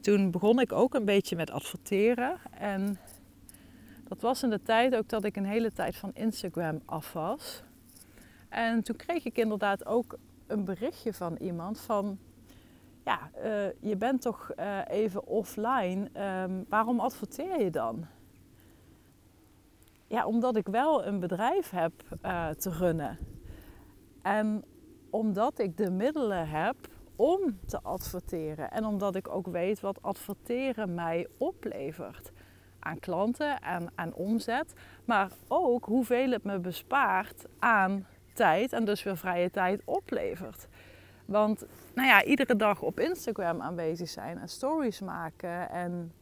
toen 0.00 0.30
begon 0.30 0.60
ik 0.60 0.72
ook 0.72 0.94
een 0.94 1.04
beetje 1.04 1.36
met 1.36 1.50
adverteren. 1.50 2.36
En 2.50 2.98
dat 4.08 4.20
was 4.20 4.42
in 4.42 4.50
de 4.50 4.62
tijd 4.62 4.96
ook 4.96 5.08
dat 5.08 5.24
ik 5.24 5.36
een 5.36 5.46
hele 5.46 5.72
tijd 5.72 5.96
van 5.96 6.10
Instagram 6.14 6.80
af 6.84 7.12
was. 7.12 7.62
En 8.48 8.82
toen 8.82 8.96
kreeg 8.96 9.24
ik 9.24 9.38
inderdaad 9.38 9.86
ook 9.86 10.18
een 10.46 10.64
berichtje 10.64 11.14
van 11.14 11.36
iemand 11.36 11.80
van... 11.80 12.18
Ja, 13.04 13.30
uh, 13.36 13.66
je 13.80 13.96
bent 13.96 14.22
toch 14.22 14.52
uh, 14.58 14.78
even 14.88 15.26
offline. 15.26 16.08
Um, 16.42 16.64
waarom 16.68 17.00
adverteer 17.00 17.60
je 17.60 17.70
dan? 17.70 18.06
Ja, 20.06 20.26
omdat 20.26 20.56
ik 20.56 20.66
wel 20.66 21.06
een 21.06 21.20
bedrijf 21.20 21.70
heb 21.70 21.92
uh, 22.22 22.48
te 22.48 22.70
runnen. 22.70 23.33
En 24.24 24.64
omdat 25.10 25.58
ik 25.58 25.76
de 25.76 25.90
middelen 25.90 26.48
heb 26.48 26.76
om 27.16 27.58
te 27.66 27.82
adverteren. 27.82 28.70
En 28.70 28.84
omdat 28.84 29.14
ik 29.14 29.28
ook 29.28 29.46
weet 29.46 29.80
wat 29.80 30.02
adverteren 30.02 30.94
mij 30.94 31.26
oplevert. 31.38 32.32
Aan 32.78 32.98
klanten 32.98 33.60
en 33.60 33.92
aan 33.94 34.14
omzet. 34.14 34.72
Maar 35.04 35.30
ook 35.48 35.84
hoeveel 35.84 36.30
het 36.30 36.44
me 36.44 36.58
bespaart 36.58 37.44
aan 37.58 38.06
tijd 38.32 38.72
en 38.72 38.84
dus 38.84 39.02
weer 39.02 39.16
vrije 39.16 39.50
tijd 39.50 39.82
oplevert. 39.84 40.68
Want 41.24 41.64
nou 41.94 42.08
ja, 42.08 42.24
iedere 42.24 42.56
dag 42.56 42.82
op 42.82 43.00
Instagram 43.00 43.60
aanwezig 43.60 44.08
zijn 44.08 44.38
en 44.38 44.48
stories 44.48 45.00
maken 45.00 45.70
en 45.70 46.12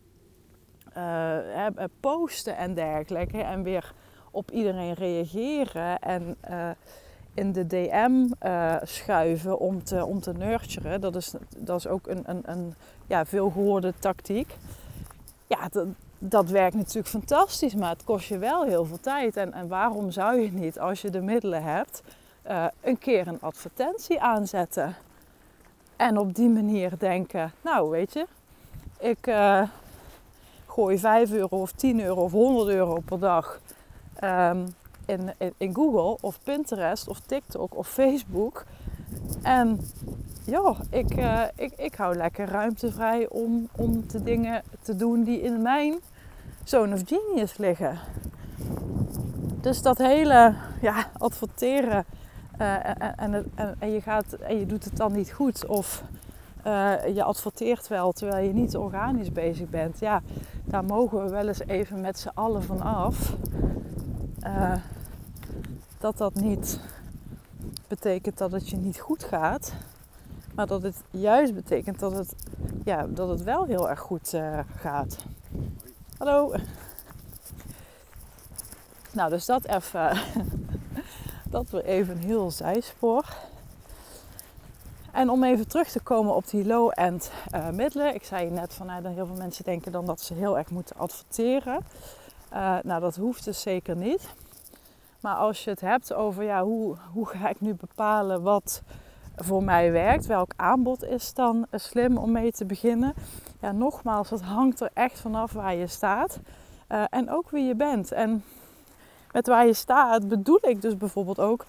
uh, 0.97 1.67
posten 2.01 2.57
en 2.57 2.75
dergelijke. 2.75 3.43
En 3.43 3.63
weer 3.63 3.95
op 4.31 4.51
iedereen 4.51 4.95
reageren 4.95 5.99
en 5.99 6.37
uh, 6.51 6.71
in 7.35 7.53
de 7.53 7.67
DM 7.67 8.27
uh, 8.47 8.77
schuiven 8.83 9.59
om 9.59 9.85
te, 9.85 10.05
om 10.05 10.21
te 10.21 10.33
nurturen. 10.33 11.01
Dat 11.01 11.17
is, 11.17 11.35
dat 11.59 11.79
is 11.79 11.87
ook 11.87 12.07
een, 12.07 12.23
een, 12.27 12.43
een 12.45 12.75
ja, 13.07 13.27
veelgehoorde 13.27 13.95
tactiek. 13.99 14.57
Ja, 15.47 15.69
dat, 15.69 15.87
dat 16.19 16.49
werkt 16.49 16.77
natuurlijk 16.77 17.09
fantastisch, 17.09 17.75
maar 17.75 17.91
het 17.91 18.05
kost 18.05 18.29
je 18.29 18.39
wel 18.39 18.65
heel 18.65 18.85
veel 18.85 19.01
tijd. 19.01 19.37
En, 19.37 19.53
en 19.53 19.69
waarom 19.69 20.11
zou 20.11 20.41
je 20.41 20.53
niet, 20.53 20.79
als 20.79 21.03
je 21.03 21.11
de 21.11 21.21
middelen 21.21 21.63
hebt, 21.63 22.03
uh, 22.51 22.67
een 22.81 22.99
keer 22.99 23.27
een 23.27 23.41
advertentie 23.41 24.21
aanzetten? 24.21 24.97
En 25.97 26.19
op 26.19 26.35
die 26.35 26.49
manier 26.49 26.93
denken, 26.99 27.53
nou 27.61 27.91
weet 27.91 28.13
je, 28.13 28.27
ik 28.99 29.27
uh, 29.27 29.63
gooi 30.67 30.99
5 30.99 31.33
euro 31.33 31.61
of 31.61 31.73
10 31.73 32.01
euro 32.01 32.23
of 32.23 32.33
100 32.33 32.69
euro 32.69 33.01
per 33.05 33.19
dag 33.19 33.61
um, 34.25 34.75
in, 35.07 35.33
in, 35.57 35.75
Google 35.75 36.19
of 36.21 36.39
Pinterest 36.43 37.09
of 37.09 37.21
TikTok 37.21 37.77
of 37.77 37.89
Facebook. 37.89 38.65
En 39.43 39.81
ja, 40.45 40.75
ik, 40.91 41.17
uh, 41.17 41.43
ik, 41.57 41.73
ik 41.77 41.95
hou 41.95 42.17
lekker 42.17 42.49
ruimte 42.49 42.93
vrij 42.93 43.29
om, 43.29 43.69
om 43.77 44.05
de 44.09 44.23
dingen 44.23 44.63
te 44.83 44.97
doen 44.97 45.23
die 45.23 45.41
in 45.41 45.63
mijn 45.63 45.95
zone 46.65 46.95
of 46.95 47.03
genius 47.05 47.57
liggen. 47.57 47.99
Dus 49.61 49.83
dat 49.83 49.99
hele 49.99 50.55
ja, 50.81 51.07
adverteren 51.19 52.05
uh, 52.61 52.87
en, 53.21 53.33
en, 53.55 53.77
en, 53.79 53.91
je 53.91 54.01
gaat, 54.01 54.33
en 54.33 54.59
je 54.59 54.67
doet 54.67 54.85
het 54.85 54.97
dan 54.97 55.13
niet 55.13 55.33
goed 55.33 55.67
of 55.67 56.05
uh, 56.67 56.93
je 57.15 57.23
adverteert 57.23 57.89
wel 57.89 58.13
terwijl 58.13 58.47
je 58.47 58.53
niet 58.53 58.77
organisch 58.77 59.33
bezig 59.33 59.69
bent. 59.69 59.99
Ja, 59.99 60.23
daar 60.65 60.85
mogen 60.85 61.25
we 61.25 61.31
wel 61.31 61.49
eens 61.49 61.67
even 61.67 62.01
met 62.01 62.19
z'n 62.19 62.31
allen 62.35 62.63
van 62.63 62.83
af. 62.83 63.37
Dat 66.03 66.19
dat 66.19 66.35
niet 66.35 66.81
betekent 67.89 68.39
dat 68.39 68.53
het 68.53 68.69
je 68.69 68.77
niet 68.77 69.01
goed 69.01 69.25
gaat. 69.25 69.73
Maar 70.55 70.67
dat 70.67 70.83
het 70.83 71.03
juist 71.11 71.55
betekent 71.55 71.99
dat 71.99 72.13
het, 72.13 72.35
ja, 72.85 73.07
dat 73.07 73.29
het 73.29 73.43
wel 73.43 73.65
heel 73.65 73.91
erg 73.91 74.01
goed 74.01 74.33
uh, 74.35 74.59
gaat. 74.77 75.17
Hallo. 76.19 76.55
Nou, 79.13 79.31
dus 79.31 79.47
dat 79.47 79.65
even. 79.65 80.19
dat 81.51 81.71
weer 81.71 81.85
even 81.85 82.17
een 82.17 82.23
heel 82.23 82.51
zijspoor. 82.51 83.25
En 85.13 85.31
om 85.31 85.45
even 85.45 85.69
terug 85.69 85.89
te 85.89 86.01
komen 86.01 86.35
op 86.35 86.49
die 86.49 86.67
low-end 86.67 87.31
uh, 87.55 87.71
middelen. 87.71 88.15
Ik 88.15 88.25
zei 88.25 88.51
net 88.51 88.75
van 88.75 88.87
nou, 88.87 89.09
heel 89.09 89.27
veel 89.27 89.37
mensen 89.37 89.65
denken 89.65 89.93
dan 89.93 90.07
dat 90.07 90.21
ze 90.21 90.35
heel 90.35 90.59
erg 90.59 90.71
moeten 90.71 90.97
adverteren. 90.97 91.85
Uh, 92.53 92.79
nou, 92.83 93.01
dat 93.01 93.17
hoeft 93.17 93.45
dus 93.45 93.61
zeker 93.61 93.97
niet. 93.97 94.29
Maar 95.23 95.37
als 95.37 95.65
je 95.65 95.71
het 95.71 95.81
hebt 95.81 96.13
over 96.13 96.43
ja, 96.43 96.63
hoe, 96.65 96.97
hoe 97.13 97.27
ga 97.27 97.49
ik 97.49 97.61
nu 97.61 97.75
bepalen 97.75 98.43
wat 98.43 98.83
voor 99.37 99.65
mij 99.65 99.93
werkt, 99.93 100.27
welk 100.27 100.53
aanbod 100.57 101.05
is 101.05 101.35
dan 101.35 101.67
slim 101.73 102.17
om 102.17 102.33
mee 102.33 102.53
te 102.53 102.65
beginnen. 102.65 103.15
Ja, 103.61 103.73
nogmaals, 103.73 104.31
het 104.31 104.43
hangt 104.43 104.81
er 104.81 104.91
echt 104.95 105.21
vanaf 105.21 105.53
waar 105.53 105.75
je 105.75 105.87
staat 105.87 106.39
uh, 106.89 107.05
en 107.11 107.31
ook 107.31 107.51
wie 107.51 107.65
je 107.65 107.75
bent. 107.75 108.13
En 108.13 108.45
met 109.33 109.47
waar 109.47 109.67
je 109.67 109.75
staat 109.75 110.29
bedoel 110.29 110.59
ik 110.61 110.83
dus 110.83 110.97
bijvoorbeeld 110.97 111.41
ook. 111.41 111.65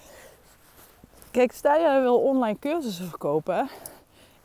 Kijk, 1.31 1.51
stel 1.51 1.79
jij 1.79 2.01
wil 2.01 2.19
online 2.19 2.59
cursussen 2.59 3.09
verkopen. 3.09 3.69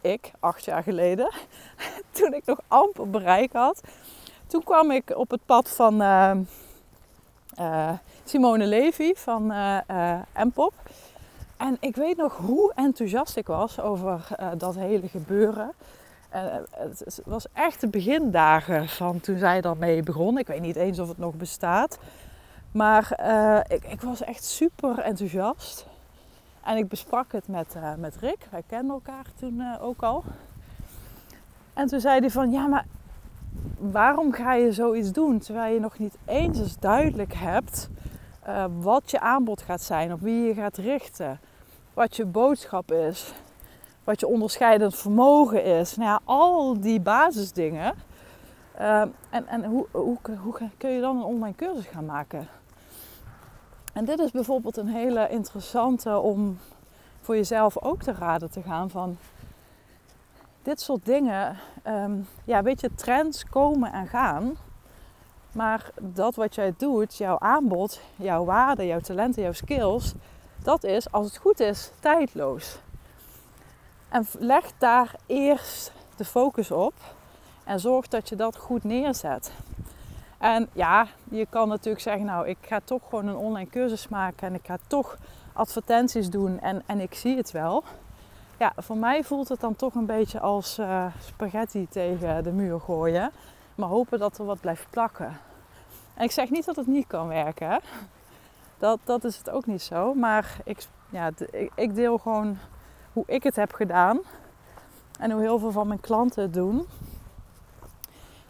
Ik, 0.01 0.33
acht 0.41 0.65
jaar 0.65 0.83
geleden, 0.83 1.31
toen 2.17 2.35
ik 2.35 2.47
nog 2.47 2.61
amper 2.69 3.11
bereik 3.11 3.53
had. 3.53 3.81
Toen 4.47 4.63
kwam 4.63 4.91
ik 4.91 5.17
op 5.17 5.31
het 5.31 5.47
pad 5.47 5.71
van 5.71 6.03
uh, 6.03 6.31
Simone 8.29 8.67
Levy 8.67 9.15
van 9.15 9.53
uh, 9.53 9.79
Mpop. 10.45 10.73
En 11.57 11.77
ik 11.81 11.97
weet 11.97 12.17
nog 12.17 12.37
hoe 12.37 12.73
enthousiast 12.75 13.37
ik 13.37 13.47
was 13.47 13.81
over 13.81 14.29
dat 14.57 14.75
hele 14.75 15.09
gebeuren. 15.09 15.73
het 16.71 17.21
was 17.25 17.47
echt 17.53 17.81
de 17.81 17.89
begindagen 17.89 18.89
van 18.89 19.21
toen 19.21 19.39
zij 19.39 19.61
daarmee 19.61 20.03
begon. 20.03 20.39
Ik 20.39 20.47
weet 20.47 20.61
niet 20.61 20.77
eens 20.77 20.99
of 20.99 21.09
het 21.09 21.19
nog 21.19 21.35
bestaat. 21.35 21.99
Maar 22.73 23.21
ik, 23.69 23.85
ik, 23.85 24.01
was 24.01 24.23
echt 24.23 24.45
super 24.45 24.99
enthousiast. 24.99 25.87
En 26.65 26.77
ik 26.77 26.89
besprak 26.89 27.33
het 27.33 27.49
met, 27.49 27.75
met 27.99 28.17
Rick. 28.21 28.47
Wij 28.51 28.63
kenden 28.67 28.91
elkaar 28.91 29.27
toen 29.39 29.63
ook 29.81 30.03
al. 30.03 30.25
En 31.75 31.87
toen 31.87 32.01
zei 32.01 32.21
hij 32.21 32.31
van, 32.31 32.51
ja, 32.51 32.67
maar 32.67 32.85
waarom 33.79 34.33
ga 34.33 34.55
je 34.55 34.73
zoiets 34.73 35.13
doen 35.13 35.39
terwijl 35.39 35.75
je 35.75 35.81
nog 35.81 35.99
niet 35.99 36.15
eens 36.25 36.59
eens 36.59 36.79
duidelijk 36.79 37.35
hebt 37.35 37.89
uh, 38.49 38.65
wat 38.81 39.11
je 39.11 39.21
aanbod 39.21 39.63
gaat 39.63 39.83
zijn, 39.83 40.13
op 40.13 40.21
wie 40.21 40.47
je 40.47 40.55
gaat 40.55 40.77
richten, 40.77 41.41
wat 41.95 42.17
je 42.17 42.25
boodschap 42.27 42.93
is, 42.93 43.33
wat 44.05 44.21
je 44.21 44.27
onderscheidend 44.27 44.97
vermogen 44.97 45.65
is. 45.65 45.97
Nou 45.97 46.11
ja, 46.11 46.21
al 46.25 46.81
die 46.81 47.01
basisdingen. 47.01 47.95
Uh, 48.81 49.01
en 49.31 49.47
en 49.47 49.65
hoe, 49.65 49.87
hoe, 49.91 50.19
hoe 50.43 50.71
kun 50.77 50.91
je 50.91 51.01
dan 51.01 51.17
een 51.17 51.23
online 51.23 51.57
cursus 51.57 51.87
gaan 51.87 52.05
maken? 52.05 52.49
En 53.93 54.05
dit 54.05 54.19
is 54.19 54.31
bijvoorbeeld 54.31 54.77
een 54.77 54.89
hele 54.89 55.29
interessante 55.29 56.19
om 56.19 56.59
voor 57.21 57.37
jezelf 57.37 57.83
ook 57.83 58.03
te 58.03 58.13
raden 58.13 58.51
te 58.51 58.63
gaan 58.63 58.91
van 58.91 59.17
dit 60.63 60.81
soort 60.81 61.05
dingen, 61.05 61.57
um, 61.87 62.27
ja, 62.45 62.63
weet 62.63 62.81
je, 62.81 62.95
trends 62.95 63.45
komen 63.45 63.93
en 63.93 64.07
gaan. 64.07 64.57
Maar 65.59 65.91
dat 66.01 66.35
wat 66.35 66.55
jij 66.55 66.75
doet, 66.77 67.17
jouw 67.17 67.39
aanbod, 67.39 68.01
jouw 68.17 68.45
waarde, 68.45 68.87
jouw 68.87 69.01
talenten, 69.01 69.43
jouw 69.43 69.53
skills, 69.53 70.15
dat 70.63 70.85
is, 70.85 71.13
als 71.13 71.27
het 71.27 71.37
goed 71.37 71.61
is, 71.61 71.91
tijdloos. 72.01 72.79
En 74.09 74.27
leg 74.39 74.73
daar 74.79 75.15
eerst 75.27 75.93
de 76.17 76.25
focus 76.25 76.71
op 76.71 76.95
en 77.65 77.81
zorg 77.81 78.09
dat 78.09 78.29
je 78.29 78.37
dat 78.37 78.57
goed 78.57 78.85
neerzet. 78.85 79.53
En 80.39 80.69
ja, 80.73 81.07
je 81.31 81.47
kan 81.51 81.69
natuurlijk 81.69 82.03
zeggen, 82.03 82.25
nou, 82.25 82.49
ik 82.49 82.59
ga 82.61 82.81
toch 82.85 83.03
gewoon 83.09 83.27
een 83.27 83.37
online 83.37 83.71
cursus 83.71 84.09
maken 84.09 84.47
en 84.47 84.55
ik 84.55 84.67
ga 84.67 84.79
toch 84.87 85.17
advertenties 85.53 86.31
doen 86.31 86.61
en, 86.61 86.83
en 86.87 87.01
ik 87.01 87.15
zie 87.15 87.37
het 87.37 87.51
wel. 87.51 87.85
Ja, 88.59 88.73
voor 88.77 88.97
mij 88.97 89.25
voelt 89.25 89.49
het 89.49 89.61
dan 89.61 89.77
toch 89.77 89.95
een 89.95 90.07
beetje 90.07 90.41
als 90.41 90.79
uh, 90.79 91.07
spaghetti 91.21 91.89
tegen 91.89 92.43
de 92.43 92.53
muur 92.53 92.81
gooien. 92.81 93.31
Maar 93.75 93.89
hopen 93.89 94.19
dat 94.19 94.39
er 94.39 94.45
wat 94.45 94.61
blijft 94.61 94.87
plakken. 94.91 95.48
Ik 96.19 96.31
zeg 96.31 96.51
niet 96.51 96.65
dat 96.65 96.77
het 96.77 96.87
niet 96.87 97.07
kan 97.07 97.29
werken. 97.29 97.81
Dat, 98.79 98.99
dat 99.05 99.25
is 99.25 99.37
het 99.39 99.51
ook 99.51 99.67
niet 99.67 99.83
zo. 99.83 100.15
Maar 100.15 100.57
ik, 100.65 100.87
ja, 101.11 101.31
ik 101.75 101.95
deel 101.95 102.19
gewoon 102.19 102.59
hoe 103.13 103.25
ik 103.27 103.43
het 103.43 103.57
heb 103.57 103.73
gedaan. 103.73 104.21
En 105.19 105.31
hoe 105.31 105.41
heel 105.41 105.59
veel 105.59 105.73
van 105.73 105.87
mijn 105.87 106.01
klanten 106.01 106.43
het 106.43 106.55
doen. 106.55 106.87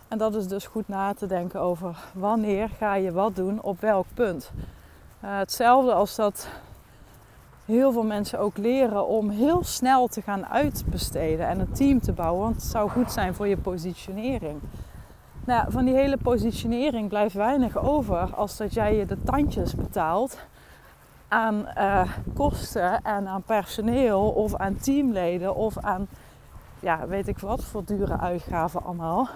En 0.09 0.19
dat 0.19 0.35
is 0.35 0.47
dus 0.47 0.67
goed 0.67 0.89
na 0.89 1.15
te 1.15 1.27
denken 1.27 1.61
over 1.61 1.97
wanneer 2.15 2.69
ga 2.69 2.95
je 2.95 3.13
wat 3.13 3.37
doen 3.37 3.63
op 3.63 3.81
welk 3.81 4.07
punt. 4.15 4.51
Uh, 5.25 5.39
hetzelfde 5.39 5.93
als 5.93 6.15
dat 6.15 6.49
heel 7.65 7.93
veel 7.93 8.05
mensen 8.05 8.39
ook 8.39 8.57
leren 8.57 9.07
om 9.07 9.31
heel 9.31 9.65
snel 9.65 10.07
te 10.07 10.23
gaan 10.23 10.47
uitbesteden 10.47 11.47
en 11.47 11.61
een 11.61 11.73
team 11.73 12.01
te 12.01 12.13
bouwen. 12.13 12.43
Want 12.43 12.55
het 12.55 12.65
zou 12.65 12.91
goed 12.91 13.13
zijn 13.13 13.35
voor 13.35 13.49
je 13.49 13.57
positionering. 13.57 14.61
Nou, 15.49 15.73
van 15.73 15.85
die 15.85 15.95
hele 15.95 16.17
positionering 16.17 17.09
blijft 17.09 17.35
weinig 17.35 17.79
over 17.79 18.35
als 18.35 18.57
dat 18.57 18.75
jij 18.75 18.97
je 18.97 19.07
de 19.07 19.23
tandjes 19.23 19.75
betaalt 19.75 20.39
aan 21.29 21.69
uh, 21.77 22.13
kosten 22.35 23.03
en 23.03 23.27
aan 23.27 23.43
personeel 23.43 24.31
of 24.31 24.57
aan 24.57 24.77
teamleden 24.77 25.55
of 25.55 25.79
aan, 25.79 26.09
ja, 26.81 27.07
weet 27.07 27.29
ik 27.29 27.39
wat 27.39 27.65
voor 27.65 27.85
dure 27.85 28.19
uitgaven 28.19 28.83
allemaal. 28.83 29.29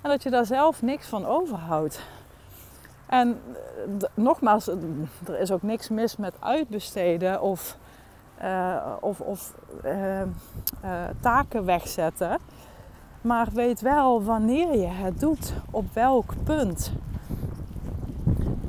En 0.00 0.10
dat 0.10 0.22
je 0.22 0.30
daar 0.30 0.46
zelf 0.46 0.82
niks 0.82 1.06
van 1.06 1.26
overhoudt. 1.26 2.02
En 3.06 3.40
eh, 3.52 4.08
nogmaals, 4.14 4.68
er 5.26 5.40
is 5.40 5.50
ook 5.50 5.62
niks 5.62 5.88
mis 5.88 6.16
met 6.16 6.34
uitbesteden 6.40 7.42
of, 7.42 7.76
of, 9.00 9.20
of 9.20 9.54
taken 11.20 11.64
wegzetten. 11.64 12.38
Maar 13.20 13.48
weet 13.52 13.80
wel 13.80 14.22
wanneer 14.22 14.78
je 14.78 14.86
het 14.86 15.20
doet, 15.20 15.52
op 15.70 15.84
welk 15.92 16.34
punt. 16.44 16.92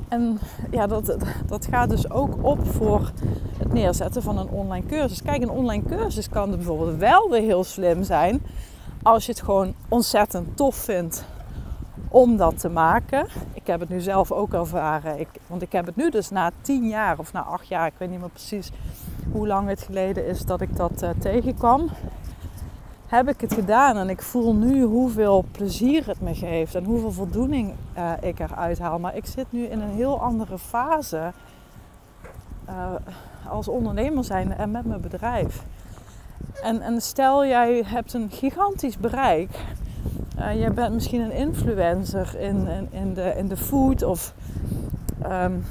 En 0.08 0.38
ja, 0.70 0.86
dat, 0.86 1.16
dat 1.46 1.66
gaat 1.66 1.90
dus 1.90 2.10
ook 2.10 2.44
op 2.44 2.66
voor 2.66 3.10
het 3.58 3.72
neerzetten 3.72 4.22
van 4.22 4.38
een 4.38 4.48
online 4.48 4.86
cursus. 4.86 5.22
Kijk, 5.22 5.42
een 5.42 5.50
online 5.50 5.84
cursus 5.84 6.28
kan 6.28 6.50
bijvoorbeeld 6.50 6.96
wel 6.96 7.30
weer 7.30 7.42
heel 7.42 7.64
slim 7.64 8.02
zijn 8.02 8.42
als 9.02 9.26
je 9.26 9.32
het 9.32 9.42
gewoon 9.42 9.74
ontzettend 9.88 10.56
tof 10.56 10.74
vindt 10.74 11.24
om 12.08 12.36
dat 12.36 12.60
te 12.60 12.68
maken. 12.68 13.26
Ik 13.52 13.66
heb 13.66 13.80
het 13.80 13.88
nu 13.88 14.00
zelf 14.00 14.32
ook 14.32 14.52
ervaren. 14.52 15.20
Ik, 15.20 15.28
want 15.46 15.62
ik 15.62 15.72
heb 15.72 15.86
het 15.86 15.96
nu 15.96 16.10
dus 16.10 16.30
na 16.30 16.50
tien 16.60 16.88
jaar 16.88 17.18
of 17.18 17.32
na 17.32 17.42
acht 17.42 17.68
jaar, 17.68 17.86
ik 17.86 17.92
weet 17.98 18.10
niet 18.10 18.20
meer 18.20 18.28
precies 18.28 18.70
hoe 19.32 19.46
lang 19.46 19.68
het 19.68 19.80
geleden 19.80 20.26
is 20.26 20.44
dat 20.44 20.60
ik 20.60 20.76
dat 20.76 21.02
uh, 21.02 21.10
tegenkwam. 21.18 21.88
Heb 23.12 23.28
ik 23.28 23.40
het 23.40 23.52
gedaan 23.52 23.96
en 23.96 24.10
ik 24.10 24.22
voel 24.22 24.54
nu 24.54 24.82
hoeveel 24.82 25.44
plezier 25.52 26.06
het 26.06 26.20
me 26.20 26.34
geeft 26.34 26.74
en 26.74 26.84
hoeveel 26.84 27.12
voldoening 27.12 27.72
uh, 27.96 28.12
ik 28.20 28.38
eruit 28.38 28.78
haal. 28.78 28.98
Maar 28.98 29.16
ik 29.16 29.26
zit 29.26 29.46
nu 29.50 29.64
in 29.64 29.80
een 29.80 29.90
heel 29.90 30.20
andere 30.20 30.58
fase 30.58 31.32
uh, 32.68 32.92
als 33.48 33.68
ondernemer 33.68 34.24
zijn 34.24 34.52
en 34.52 34.70
met 34.70 34.84
mijn 34.84 35.00
bedrijf. 35.00 35.64
En, 36.62 36.80
en 36.80 37.00
stel 37.00 37.46
jij 37.46 37.82
hebt 37.86 38.12
een 38.12 38.30
gigantisch 38.30 38.98
bereik 38.98 39.50
uh, 40.38 40.54
jij 40.54 40.72
bent 40.72 40.94
misschien 40.94 41.20
een 41.20 41.32
influencer 41.32 42.40
in, 42.40 42.68
in, 42.90 43.14
de, 43.14 43.34
in 43.36 43.48
de 43.48 43.56
food 43.56 44.02
of 44.02 44.34
um, 45.26 45.64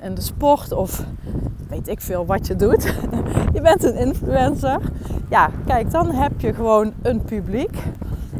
in, 0.00 0.14
de 0.14 0.20
sport 0.20 0.72
of 0.72 1.04
weet 1.68 1.88
ik 1.88 2.00
veel 2.00 2.26
wat 2.26 2.46
je 2.46 2.56
doet. 2.56 2.82
je 3.54 3.60
bent 3.60 3.84
een 3.84 3.96
influencer. 3.96 4.80
Ja, 5.28 5.50
kijk, 5.66 5.90
dan 5.90 6.10
heb 6.10 6.40
je 6.40 6.54
gewoon 6.54 6.92
een 7.02 7.22
publiek. 7.22 7.78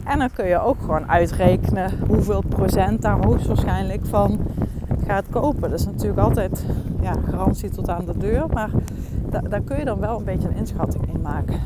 En 0.05 0.19
dan 0.19 0.31
kun 0.33 0.47
je 0.47 0.59
ook 0.59 0.81
gewoon 0.81 1.11
uitrekenen 1.11 1.90
hoeveel 2.09 2.43
procent 2.49 3.03
daar 3.03 3.25
hoogstwaarschijnlijk 3.27 4.07
van 4.07 4.38
gaat 5.07 5.25
kopen. 5.31 5.71
Dat 5.71 5.79
is 5.79 5.87
natuurlijk 5.87 6.21
altijd 6.21 6.64
ja, 7.01 7.14
garantie 7.31 7.71
tot 7.71 7.88
aan 7.88 8.05
de 8.05 8.19
deur. 8.19 8.47
Maar 8.53 8.71
daar 9.49 9.61
kun 9.61 9.79
je 9.79 9.85
dan 9.85 10.01
wel 10.01 10.19
een 10.19 10.25
beetje 10.25 10.49
een 10.49 10.57
inschatting 10.57 11.14
in 11.14 11.21
maken. 11.21 11.61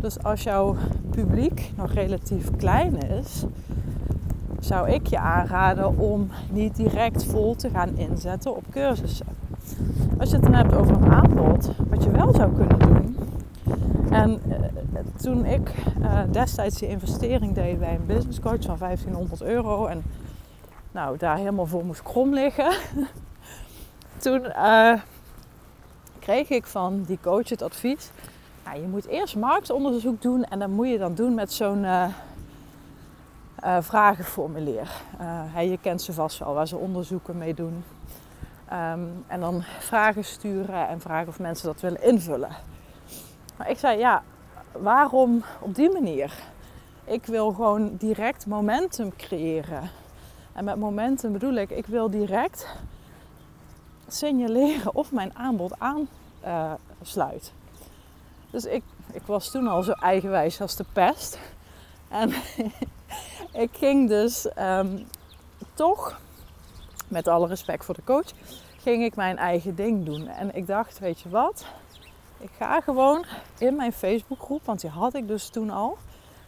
Dus 0.00 0.22
als 0.22 0.42
jouw 0.42 0.76
publiek 1.10 1.72
nog 1.76 1.92
relatief 1.92 2.50
klein 2.56 2.96
is, 2.98 3.44
zou 4.68 4.90
ik 4.90 5.06
je 5.06 5.18
aanraden 5.18 5.98
om 5.98 6.30
niet 6.50 6.76
direct 6.76 7.24
vol 7.24 7.56
te 7.56 7.70
gaan 7.70 7.96
inzetten 7.96 8.56
op 8.56 8.64
cursussen. 8.70 9.26
Als 10.18 10.30
je 10.30 10.34
het 10.34 10.44
dan 10.44 10.54
hebt 10.54 10.74
over 10.74 10.94
een 10.94 11.12
aanbod, 11.12 11.70
wat 11.88 12.04
je 12.04 12.10
wel 12.10 12.34
zou 12.34 12.52
kunnen 12.54 12.78
doen. 12.78 13.16
En 14.10 14.40
eh, 14.48 15.00
toen 15.16 15.44
ik 15.44 15.74
uh, 16.00 16.20
destijds 16.30 16.78
die 16.78 16.88
investering 16.88 17.54
deed 17.54 17.78
bij 17.78 17.94
een 17.94 18.06
business 18.06 18.40
coach 18.40 18.62
van 18.62 18.78
1500 18.78 19.42
euro 19.42 19.86
en 19.86 20.02
nou, 20.92 21.18
daar 21.18 21.36
helemaal 21.36 21.66
voor 21.66 21.84
moest 21.84 22.02
krom 22.02 22.34
liggen, 22.34 22.72
toen 24.24 24.40
uh, 24.44 24.92
kreeg 26.18 26.48
ik 26.48 26.66
van 26.66 27.02
die 27.06 27.18
coach 27.22 27.48
het 27.48 27.62
advies 27.62 28.10
je 28.74 28.88
moet 28.88 29.06
eerst 29.06 29.36
marktonderzoek 29.36 30.22
doen 30.22 30.44
en 30.44 30.58
dat 30.58 30.68
moet 30.68 30.88
je 30.88 30.98
dan 30.98 31.14
doen 31.14 31.34
met 31.34 31.52
zo'n 31.52 31.84
uh, 33.64 33.70
uh, 33.70 33.76
vragenformulier. 33.80 34.90
Uh, 35.20 35.70
je 35.70 35.78
kent 35.80 36.02
ze 36.02 36.12
vast 36.12 36.38
wel, 36.38 36.54
waar 36.54 36.68
ze 36.68 36.76
onderzoeken 36.76 37.38
mee 37.38 37.54
doen. 37.54 37.84
Ehm, 38.68 39.06
en 39.26 39.40
dan 39.40 39.62
vragen 39.78 40.24
sturen 40.24 40.88
en 40.88 41.00
vragen 41.00 41.28
of 41.28 41.38
mensen 41.38 41.66
dat 41.66 41.80
willen 41.80 42.02
invullen. 42.02 42.50
Maar 43.56 43.70
ik 43.70 43.78
zei, 43.78 43.98
ja, 43.98 44.22
waarom 44.72 45.44
op 45.60 45.74
die 45.74 45.92
manier? 45.92 46.32
Ik 47.04 47.26
wil 47.26 47.52
gewoon 47.52 47.96
direct 47.96 48.46
momentum 48.46 49.16
creëren. 49.16 49.90
En 50.52 50.64
met 50.64 50.76
momentum 50.76 51.32
bedoel 51.32 51.54
ik, 51.54 51.70
ik 51.70 51.86
wil 51.86 52.10
direct 52.10 52.66
signaleren 54.08 54.94
of 54.94 55.12
mijn 55.12 55.36
aanbod 55.36 55.72
aansluit. 55.78 57.52
Dus 58.50 58.64
ik, 58.64 58.82
ik 59.12 59.22
was 59.26 59.50
toen 59.50 59.68
al 59.68 59.82
zo 59.82 59.92
eigenwijs 59.92 60.60
als 60.60 60.76
de 60.76 60.84
pest. 60.92 61.38
En 62.08 62.32
ik 63.64 63.70
ging 63.72 64.08
dus 64.08 64.48
um, 64.58 65.06
toch, 65.74 66.20
met 67.08 67.28
alle 67.28 67.46
respect 67.46 67.84
voor 67.84 67.94
de 67.94 68.04
coach, 68.04 68.32
ging 68.78 69.04
ik 69.04 69.16
mijn 69.16 69.36
eigen 69.36 69.74
ding 69.74 70.04
doen. 70.04 70.28
En 70.28 70.54
ik 70.54 70.66
dacht, 70.66 70.98
weet 70.98 71.20
je 71.20 71.28
wat? 71.28 71.66
Ik 72.38 72.50
ga 72.58 72.80
gewoon 72.80 73.24
in 73.58 73.76
mijn 73.76 73.92
Facebookgroep, 73.92 74.64
want 74.64 74.80
die 74.80 74.90
had 74.90 75.14
ik 75.14 75.28
dus 75.28 75.48
toen 75.48 75.70
al. 75.70 75.98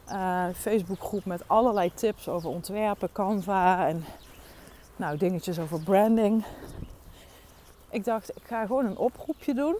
Uh, 0.08 0.44
Facebookgroep 0.54 1.24
met 1.24 1.48
allerlei 1.48 1.94
tips 1.94 2.28
over 2.28 2.50
ontwerpen, 2.50 3.12
Canva 3.12 3.88
en 3.88 4.04
nou, 4.96 5.16
dingetjes 5.16 5.58
over 5.58 5.80
branding. 5.80 6.44
Ik 7.90 8.04
dacht, 8.04 8.36
ik 8.36 8.42
ga 8.44 8.66
gewoon 8.66 8.86
een 8.86 8.96
oproepje 8.96 9.54
doen. 9.54 9.78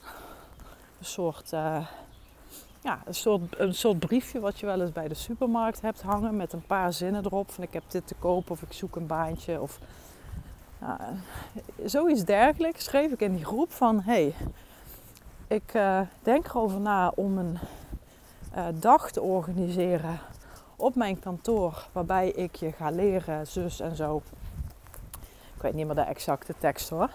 Een 0.99 1.05
soort 1.05 1.53
uh, 1.53 1.87
ja, 2.81 3.03
een, 3.05 3.15
soort, 3.15 3.59
een 3.59 3.75
soort 3.75 3.99
briefje 3.99 4.41
wat 4.41 4.61
je 4.61 4.67
wel 4.67 4.81
eens 4.81 4.93
bij 4.93 5.09
de 5.09 5.15
supermarkt 5.15 5.81
hebt 5.81 6.03
hangen 6.03 6.37
met 6.37 6.53
een 6.53 6.67
paar 6.67 6.93
zinnen 6.93 7.25
erop 7.25 7.51
van 7.51 7.65
ik 7.65 7.73
heb 7.73 7.83
dit 7.89 8.07
te 8.07 8.15
kopen 8.15 8.53
of 8.53 8.63
ik 8.63 8.73
zoek 8.73 8.97
een 8.97 9.07
baantje 9.07 9.61
of 9.61 9.79
zoiets 11.85 12.25
dergelijks 12.25 12.85
schreef 12.85 13.13
ik 13.13 13.21
in 13.21 13.35
die 13.35 13.45
groep 13.45 13.73
van 13.73 14.01
hey, 14.01 14.35
ik 15.47 15.75
uh, 15.75 16.01
denk 16.23 16.47
erover 16.47 16.81
na 16.81 17.13
om 17.15 17.39
een 17.39 17.59
uh, 18.57 18.67
dag 18.75 19.11
te 19.11 19.21
organiseren 19.21 20.19
op 20.77 20.95
mijn 20.95 21.19
kantoor 21.19 21.87
waarbij 21.93 22.29
ik 22.29 22.55
je 22.55 22.73
ga 22.73 22.91
leren 22.91 23.47
zus 23.47 23.81
en 23.81 23.97
zo. 23.97 24.23
Ik 25.55 25.63
weet 25.63 25.75
niet 25.75 25.87
meer 25.87 25.95
de 25.95 26.01
exacte 26.01 26.55
tekst 26.59 26.89
hoor. 26.89 27.11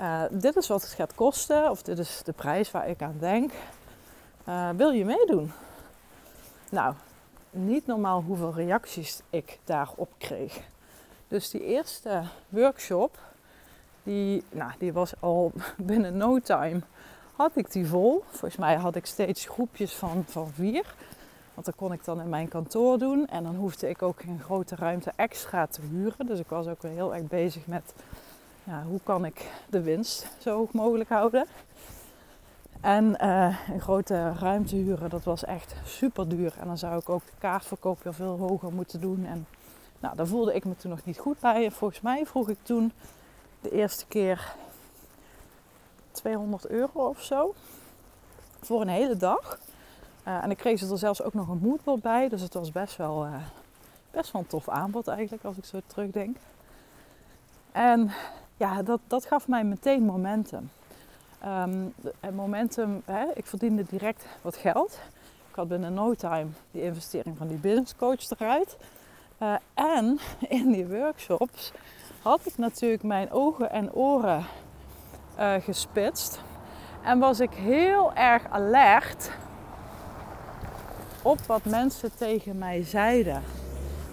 Uh, 0.00 0.22
dit 0.30 0.56
is 0.56 0.68
wat 0.68 0.82
het 0.82 0.90
gaat 0.90 1.14
kosten 1.14 1.70
of 1.70 1.82
dit 1.82 1.98
is 1.98 2.22
de 2.24 2.32
prijs 2.32 2.70
waar 2.70 2.88
ik 2.88 3.02
aan 3.02 3.16
denk. 3.18 3.52
Uh, 4.48 4.70
wil 4.76 4.90
je 4.90 5.04
meedoen? 5.04 5.52
Nou, 6.70 6.94
niet 7.50 7.86
normaal 7.86 8.22
hoeveel 8.22 8.54
reacties 8.54 9.20
ik 9.30 9.58
daarop 9.64 10.08
kreeg. 10.18 10.60
Dus 11.28 11.50
die 11.50 11.64
eerste 11.64 12.22
workshop, 12.48 13.18
die, 14.02 14.44
nou, 14.50 14.72
die 14.78 14.92
was 14.92 15.12
al 15.20 15.52
binnen 15.76 16.16
no 16.16 16.38
time, 16.40 16.80
had 17.36 17.56
ik 17.56 17.72
die 17.72 17.86
vol. 17.86 18.24
Volgens 18.28 18.56
mij 18.56 18.76
had 18.76 18.94
ik 18.94 19.06
steeds 19.06 19.46
groepjes 19.46 19.94
van, 19.94 20.24
van 20.26 20.50
vier. 20.50 20.94
Want 21.54 21.66
dat 21.66 21.76
kon 21.76 21.92
ik 21.92 22.04
dan 22.04 22.20
in 22.20 22.28
mijn 22.28 22.48
kantoor 22.48 22.98
doen. 22.98 23.26
En 23.26 23.42
dan 23.42 23.54
hoefde 23.54 23.88
ik 23.88 24.02
ook 24.02 24.20
geen 24.20 24.40
grote 24.40 24.76
ruimte 24.76 25.12
extra 25.16 25.66
te 25.66 25.80
huren. 25.80 26.26
Dus 26.26 26.38
ik 26.38 26.48
was 26.48 26.66
ook 26.66 26.82
weer 26.82 26.92
heel 26.92 27.14
erg 27.14 27.26
bezig 27.26 27.66
met 27.66 27.94
ja, 28.64 28.82
hoe 28.82 29.00
kan 29.02 29.24
ik 29.24 29.50
de 29.70 29.82
winst 29.82 30.26
zo 30.38 30.56
hoog 30.56 30.72
mogelijk 30.72 31.08
houden. 31.08 31.46
En 32.80 33.16
uh, 33.22 33.56
een 33.72 33.80
grote 33.80 34.32
ruimte 34.32 34.76
huren, 34.76 35.10
dat 35.10 35.24
was 35.24 35.44
echt 35.44 35.74
super 35.84 36.28
duur. 36.28 36.54
En 36.60 36.66
dan 36.66 36.78
zou 36.78 36.98
ik 36.98 37.08
ook 37.08 37.24
de 37.24 37.32
kaartverkoop 37.38 38.02
weer 38.02 38.14
veel 38.14 38.38
hoger 38.38 38.72
moeten 38.72 39.00
doen. 39.00 39.26
En 39.26 39.46
Nou, 40.00 40.16
daar 40.16 40.26
voelde 40.26 40.54
ik 40.54 40.64
me 40.64 40.76
toen 40.76 40.90
nog 40.90 41.04
niet 41.04 41.18
goed 41.18 41.40
bij. 41.40 41.64
En 41.64 41.72
volgens 41.72 42.00
mij 42.00 42.26
vroeg 42.26 42.48
ik 42.48 42.58
toen 42.62 42.92
de 43.60 43.70
eerste 43.70 44.06
keer 44.06 44.54
200 46.10 46.66
euro 46.66 47.08
of 47.08 47.22
zo. 47.22 47.54
Voor 48.60 48.80
een 48.80 48.88
hele 48.88 49.16
dag. 49.16 49.58
Uh, 50.26 50.42
en 50.42 50.50
ik 50.50 50.56
kreeg 50.56 50.80
er 50.80 50.98
zelfs 50.98 51.22
ook 51.22 51.34
nog 51.34 51.48
een 51.48 51.60
moodboard 51.62 52.02
bij. 52.02 52.28
Dus 52.28 52.40
het 52.40 52.54
was 52.54 52.72
best 52.72 52.96
wel, 52.96 53.26
uh, 53.26 53.34
best 54.10 54.32
wel 54.32 54.42
een 54.42 54.48
tof 54.48 54.68
aanbod 54.68 55.08
eigenlijk, 55.08 55.44
als 55.44 55.56
ik 55.56 55.64
zo 55.64 55.80
terugdenk. 55.86 56.36
En 57.72 58.10
ja, 58.56 58.82
dat, 58.82 59.00
dat 59.06 59.26
gaf 59.26 59.48
mij 59.48 59.64
meteen 59.64 60.02
momentum. 60.02 60.70
Um, 61.46 61.94
momentum, 62.34 63.02
hè, 63.04 63.24
ik 63.34 63.46
verdiende 63.46 63.84
direct 63.88 64.26
wat 64.42 64.56
geld. 64.56 65.00
Ik 65.48 65.54
had 65.54 65.68
binnen 65.68 65.94
no 65.94 66.14
time 66.14 66.46
die 66.70 66.82
investering 66.82 67.36
van 67.36 67.48
die 67.48 67.58
business 67.58 67.96
coach 67.96 68.30
eruit. 68.30 68.76
Uh, 69.42 69.54
en 69.74 70.18
in 70.58 70.72
die 70.72 70.86
workshops 70.86 71.72
had 72.22 72.40
ik 72.46 72.56
natuurlijk 72.56 73.02
mijn 73.02 73.30
ogen 73.30 73.70
en 73.70 73.92
oren 73.92 74.44
uh, 75.38 75.54
gespitst. 75.54 76.40
En 77.02 77.18
was 77.18 77.40
ik 77.40 77.52
heel 77.52 78.14
erg 78.14 78.46
alert 78.50 79.30
op 81.22 81.40
wat 81.40 81.64
mensen 81.64 82.16
tegen 82.16 82.58
mij 82.58 82.84
zeiden. 82.84 83.42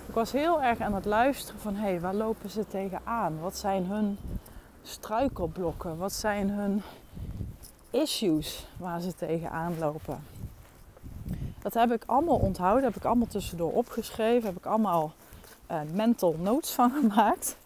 Ik 0.07 0.13
was 0.13 0.31
heel 0.31 0.61
erg 0.61 0.79
aan 0.79 0.93
het 0.93 1.05
luisteren 1.05 1.59
van 1.59 1.75
hé, 1.75 1.89
hey, 1.89 1.99
waar 1.99 2.13
lopen 2.13 2.49
ze 2.49 2.67
tegenaan? 2.67 3.39
Wat 3.39 3.57
zijn 3.57 3.85
hun 3.85 4.17
struikelblokken? 4.88 5.98
Wat 5.98 6.13
zijn 6.13 6.50
hun 6.50 6.82
issues 7.89 8.67
waar 8.78 9.02
ze 9.02 9.15
tegenaan 9.15 9.80
lopen? 9.80 10.24
Dat 11.60 11.74
heb 11.74 11.91
ik 11.91 12.04
allemaal 12.06 12.38
onthouden, 12.38 12.84
heb 12.84 12.95
ik 12.95 13.06
allemaal 13.06 13.28
tussendoor 13.28 13.74
opgeschreven, 13.74 14.48
heb 14.48 14.58
ik 14.58 14.65
allemaal 14.65 15.13
uh, 15.71 15.80
mental 15.93 16.36
notes 16.39 16.71
van 16.71 16.91
gemaakt. 17.02 17.58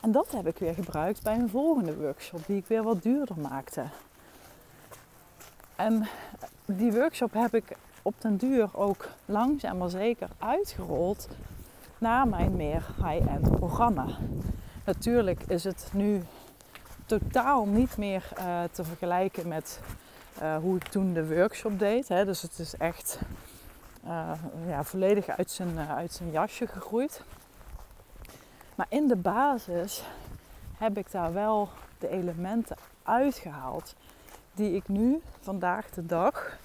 En 0.00 0.12
dat 0.12 0.32
heb 0.32 0.46
ik 0.46 0.58
weer 0.58 0.74
gebruikt 0.74 1.22
bij 1.22 1.34
een 1.34 1.48
volgende 1.48 1.96
workshop 1.96 2.46
die 2.46 2.56
ik 2.56 2.66
weer 2.66 2.82
wat 2.82 3.02
duurder 3.02 3.38
maakte. 3.38 3.84
En 5.76 6.06
die 6.64 6.92
workshop 6.92 7.32
heb 7.32 7.54
ik 7.54 7.76
op 8.02 8.14
den 8.18 8.36
duur 8.36 8.68
ook 8.72 9.08
langzaam 9.24 9.76
maar 9.78 9.90
zeker 9.90 10.28
uitgerold 10.38 11.28
naar 11.98 12.28
mijn 12.28 12.56
meer 12.56 12.86
high-end 12.96 13.50
programma. 13.50 14.06
Natuurlijk 14.84 15.42
is 15.46 15.64
het 15.64 15.90
nu 15.92 16.22
totaal 17.06 17.66
niet 17.66 17.96
meer 17.96 18.28
uh, 18.38 18.62
te 18.72 18.84
vergelijken 18.84 19.48
met 19.48 19.80
uh, 20.42 20.56
hoe 20.56 20.76
ik 20.76 20.88
toen 20.88 21.12
de 21.12 21.34
workshop 21.34 21.78
deed. 21.78 22.08
Hè. 22.08 22.24
Dus 22.24 22.42
het 22.42 22.58
is 22.58 22.76
echt 22.76 23.18
uh, 24.04 24.32
ja, 24.66 24.84
volledig 24.84 25.28
uit 25.28 25.50
zijn, 25.50 25.78
uit 25.78 26.12
zijn 26.12 26.30
jasje 26.30 26.66
gegroeid. 26.66 27.22
Maar 28.74 28.86
in 28.88 29.08
de 29.08 29.16
basis 29.16 30.04
heb 30.78 30.98
ik 30.98 31.10
daar 31.10 31.32
wel 31.32 31.68
de 31.98 32.08
elementen 32.08 32.76
uitgehaald 33.02 33.94
die 34.54 34.74
ik 34.74 34.88
nu 34.88 35.20
vandaag 35.40 35.90
de 35.90 36.06
dag 36.06 36.58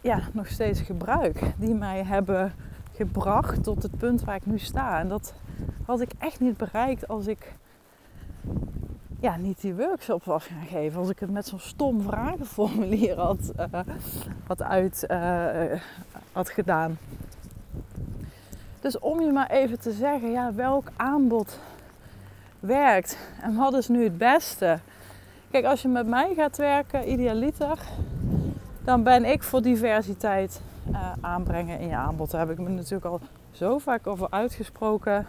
ja, 0.00 0.20
nog 0.32 0.46
steeds 0.46 0.80
gebruik. 0.80 1.40
Die 1.56 1.74
mij 1.74 2.04
hebben 2.04 2.54
gebracht 2.92 3.62
tot 3.62 3.82
het 3.82 3.98
punt 3.98 4.24
waar 4.24 4.36
ik 4.36 4.46
nu 4.46 4.58
sta. 4.58 4.98
En 4.98 5.08
dat 5.08 5.34
had 5.86 6.00
ik 6.00 6.10
echt 6.18 6.40
niet 6.40 6.56
bereikt 6.56 7.08
als 7.08 7.26
ik 7.26 7.52
ja, 9.22 9.36
niet 9.36 9.60
die 9.60 9.74
workshop 9.74 10.24
was 10.24 10.46
gaan 10.46 10.66
geven. 10.66 10.98
Als 10.98 11.08
ik 11.08 11.18
het 11.18 11.30
met 11.30 11.46
zo'n 11.46 11.58
stom 11.58 12.02
vragenformulier 12.02 13.16
had, 13.18 13.52
uh, 13.58 13.80
had, 14.46 14.62
uit, 14.62 15.04
uh, 15.10 15.80
had 16.32 16.50
gedaan. 16.50 16.98
Dus 18.80 18.98
om 18.98 19.20
je 19.20 19.32
maar 19.32 19.50
even 19.50 19.80
te 19.80 19.92
zeggen, 19.92 20.30
ja, 20.30 20.54
welk 20.54 20.88
aanbod 20.96 21.58
werkt 22.60 23.18
en 23.40 23.56
wat 23.56 23.74
is 23.74 23.88
nu 23.88 24.04
het 24.04 24.18
beste? 24.18 24.78
Kijk, 25.50 25.64
als 25.64 25.82
je 25.82 25.88
met 25.88 26.06
mij 26.06 26.34
gaat 26.34 26.56
werken, 26.56 27.10
idealiter, 27.10 27.78
dan 28.84 29.02
ben 29.02 29.24
ik 29.24 29.42
voor 29.42 29.62
diversiteit 29.62 30.60
uh, 30.90 31.12
aanbrengen 31.20 31.78
in 31.78 31.88
je 31.88 31.96
aanbod. 31.96 32.30
Daar 32.30 32.40
heb 32.40 32.50
ik 32.50 32.58
me 32.58 32.68
natuurlijk 32.68 33.04
al 33.04 33.20
zo 33.50 33.78
vaak 33.78 34.06
over 34.06 34.26
uitgesproken. 34.30 35.26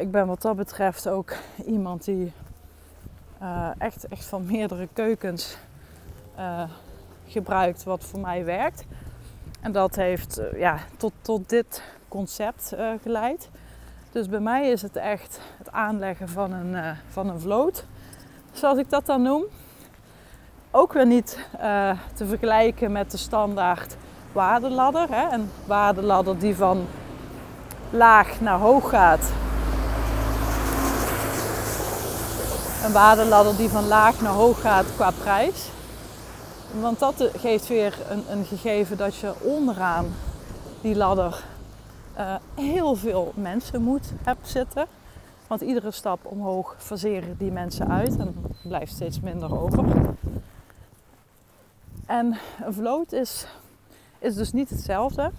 Ik 0.00 0.10
ben 0.10 0.26
wat 0.26 0.42
dat 0.42 0.56
betreft 0.56 1.08
ook 1.08 1.32
iemand 1.66 2.04
die 2.04 2.32
uh, 3.42 3.68
echt, 3.78 4.08
echt 4.08 4.24
van 4.24 4.46
meerdere 4.46 4.88
keukens 4.92 5.56
gebruikt 7.26 7.84
wat 7.84 8.04
voor 8.04 8.20
mij 8.20 8.44
werkt. 8.44 8.84
En 9.60 9.72
dat 9.72 9.96
heeft 9.96 10.40
ja, 10.56 10.78
tot, 10.96 11.12
tot 11.20 11.48
dit 11.48 11.82
concept 12.08 12.76
geleid. 13.02 13.48
Dus 14.12 14.28
bij 14.28 14.40
mij 14.40 14.70
is 14.70 14.82
het 14.82 14.96
echt 14.96 15.40
het 15.58 15.72
aanleggen 15.72 16.28
van 16.28 16.52
een, 16.52 16.96
van 17.08 17.28
een 17.28 17.40
vloot, 17.40 17.84
zoals 18.52 18.78
ik 18.78 18.90
dat 18.90 19.06
dan 19.06 19.22
noem 19.22 19.44
ook 20.70 20.92
weer 20.92 21.06
niet 21.06 21.38
te 22.14 22.26
vergelijken 22.26 22.92
met 22.92 23.10
de 23.10 23.16
standaard 23.16 23.96
waardeladder. 24.32 25.08
Hè? 25.10 25.34
Een 25.34 25.50
waardeladder 25.66 26.38
die 26.38 26.56
van 26.56 26.86
laag 27.90 28.40
naar 28.40 28.58
hoog 28.58 28.88
gaat. 28.88 29.32
Een 32.86 32.92
waardeladder 32.92 33.56
die 33.56 33.68
van 33.68 33.86
laag 33.86 34.20
naar 34.20 34.32
hoog 34.32 34.60
gaat 34.60 34.86
qua 34.94 35.10
prijs. 35.10 35.68
Want 36.80 36.98
dat 36.98 37.30
geeft 37.36 37.68
weer 37.68 37.98
een, 38.08 38.24
een 38.30 38.44
gegeven 38.44 38.96
dat 38.96 39.16
je 39.16 39.32
onderaan 39.40 40.06
die 40.80 40.96
ladder 40.96 41.44
uh, 42.18 42.34
heel 42.54 42.94
veel 42.94 43.32
mensen 43.34 43.82
moet 43.82 44.12
hebben 44.22 44.48
zitten. 44.48 44.86
Want 45.46 45.60
iedere 45.60 45.90
stap 45.90 46.18
omhoog 46.22 46.74
faseren 46.78 47.36
die 47.38 47.50
mensen 47.50 47.88
uit 47.88 48.16
en 48.18 48.34
blijft 48.62 48.92
steeds 48.92 49.20
minder 49.20 49.60
over. 49.60 49.84
En 52.06 52.38
een 52.64 52.74
vloot 52.74 53.12
is, 53.12 53.46
is 54.18 54.34
dus 54.34 54.52
niet 54.52 54.70
hetzelfde. 54.70 55.30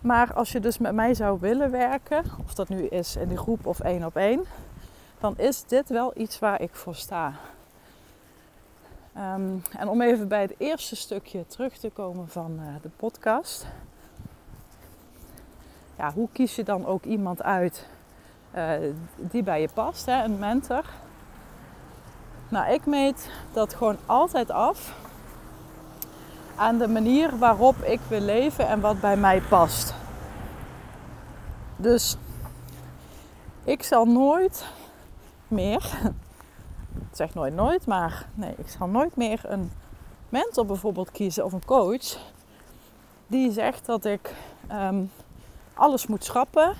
Maar 0.00 0.34
als 0.34 0.52
je 0.52 0.60
dus 0.60 0.78
met 0.78 0.94
mij 0.94 1.14
zou 1.14 1.40
willen 1.40 1.70
werken, 1.70 2.24
of 2.44 2.54
dat 2.54 2.68
nu 2.68 2.86
is 2.86 3.16
in 3.16 3.28
de 3.28 3.36
groep 3.36 3.66
of 3.66 3.80
één 3.80 4.04
op 4.04 4.16
één, 4.16 4.44
dan 5.20 5.38
is 5.38 5.64
dit 5.64 5.88
wel 5.88 6.12
iets 6.16 6.38
waar 6.38 6.60
ik 6.60 6.74
voor 6.74 6.94
sta. 6.94 7.32
Um, 9.16 9.62
en 9.78 9.88
om 9.88 10.02
even 10.02 10.28
bij 10.28 10.42
het 10.42 10.54
eerste 10.58 10.96
stukje 10.96 11.46
terug 11.46 11.76
te 11.76 11.90
komen 11.90 12.28
van 12.28 12.58
uh, 12.60 12.66
de 12.82 12.88
podcast. 12.88 13.66
Ja, 15.98 16.12
hoe 16.12 16.28
kies 16.32 16.56
je 16.56 16.64
dan 16.64 16.86
ook 16.86 17.04
iemand 17.04 17.42
uit 17.42 17.86
uh, 18.54 18.72
die 19.16 19.42
bij 19.42 19.60
je 19.60 19.68
past, 19.74 20.06
hè? 20.06 20.24
een 20.24 20.38
mentor? 20.38 20.84
Nou, 22.48 22.72
ik 22.72 22.86
meet 22.86 23.30
dat 23.52 23.74
gewoon 23.74 23.96
altijd 24.06 24.50
af 24.50 24.94
aan 26.56 26.78
de 26.78 26.88
manier 26.88 27.38
waarop 27.38 27.76
ik 27.82 28.00
wil 28.08 28.20
leven 28.20 28.68
en 28.68 28.80
wat 28.80 29.00
bij 29.00 29.16
mij 29.16 29.40
past. 29.40 29.94
Dus 31.76 32.16
ik 33.64 33.82
zal 33.82 34.04
nooit 34.04 34.64
meer, 35.48 35.98
ik 37.10 37.16
zeg 37.16 37.34
nooit 37.34 37.54
nooit, 37.54 37.86
maar 37.86 38.26
nee, 38.34 38.54
ik 38.56 38.68
zal 38.68 38.86
nooit 38.88 39.16
meer 39.16 39.40
een 39.44 39.70
mentor 40.28 40.66
bijvoorbeeld 40.66 41.10
kiezen 41.10 41.44
of 41.44 41.52
een 41.52 41.64
coach 41.64 42.18
die 43.26 43.52
zegt 43.52 43.86
dat 43.86 44.04
ik 44.04 44.34
um, 44.72 45.10
alles 45.74 46.06
moet 46.06 46.24
schrappen, 46.24 46.74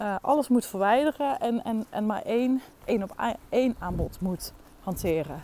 uh, 0.00 0.14
alles 0.20 0.48
moet 0.48 0.66
verwijderen 0.66 1.40
en, 1.40 1.64
en, 1.64 1.84
en 1.90 2.06
maar 2.06 2.22
één, 2.22 2.62
één 2.84 3.02
op 3.02 3.36
één 3.48 3.76
aanbod 3.78 4.20
moet 4.20 4.52
hanteren. 4.82 5.42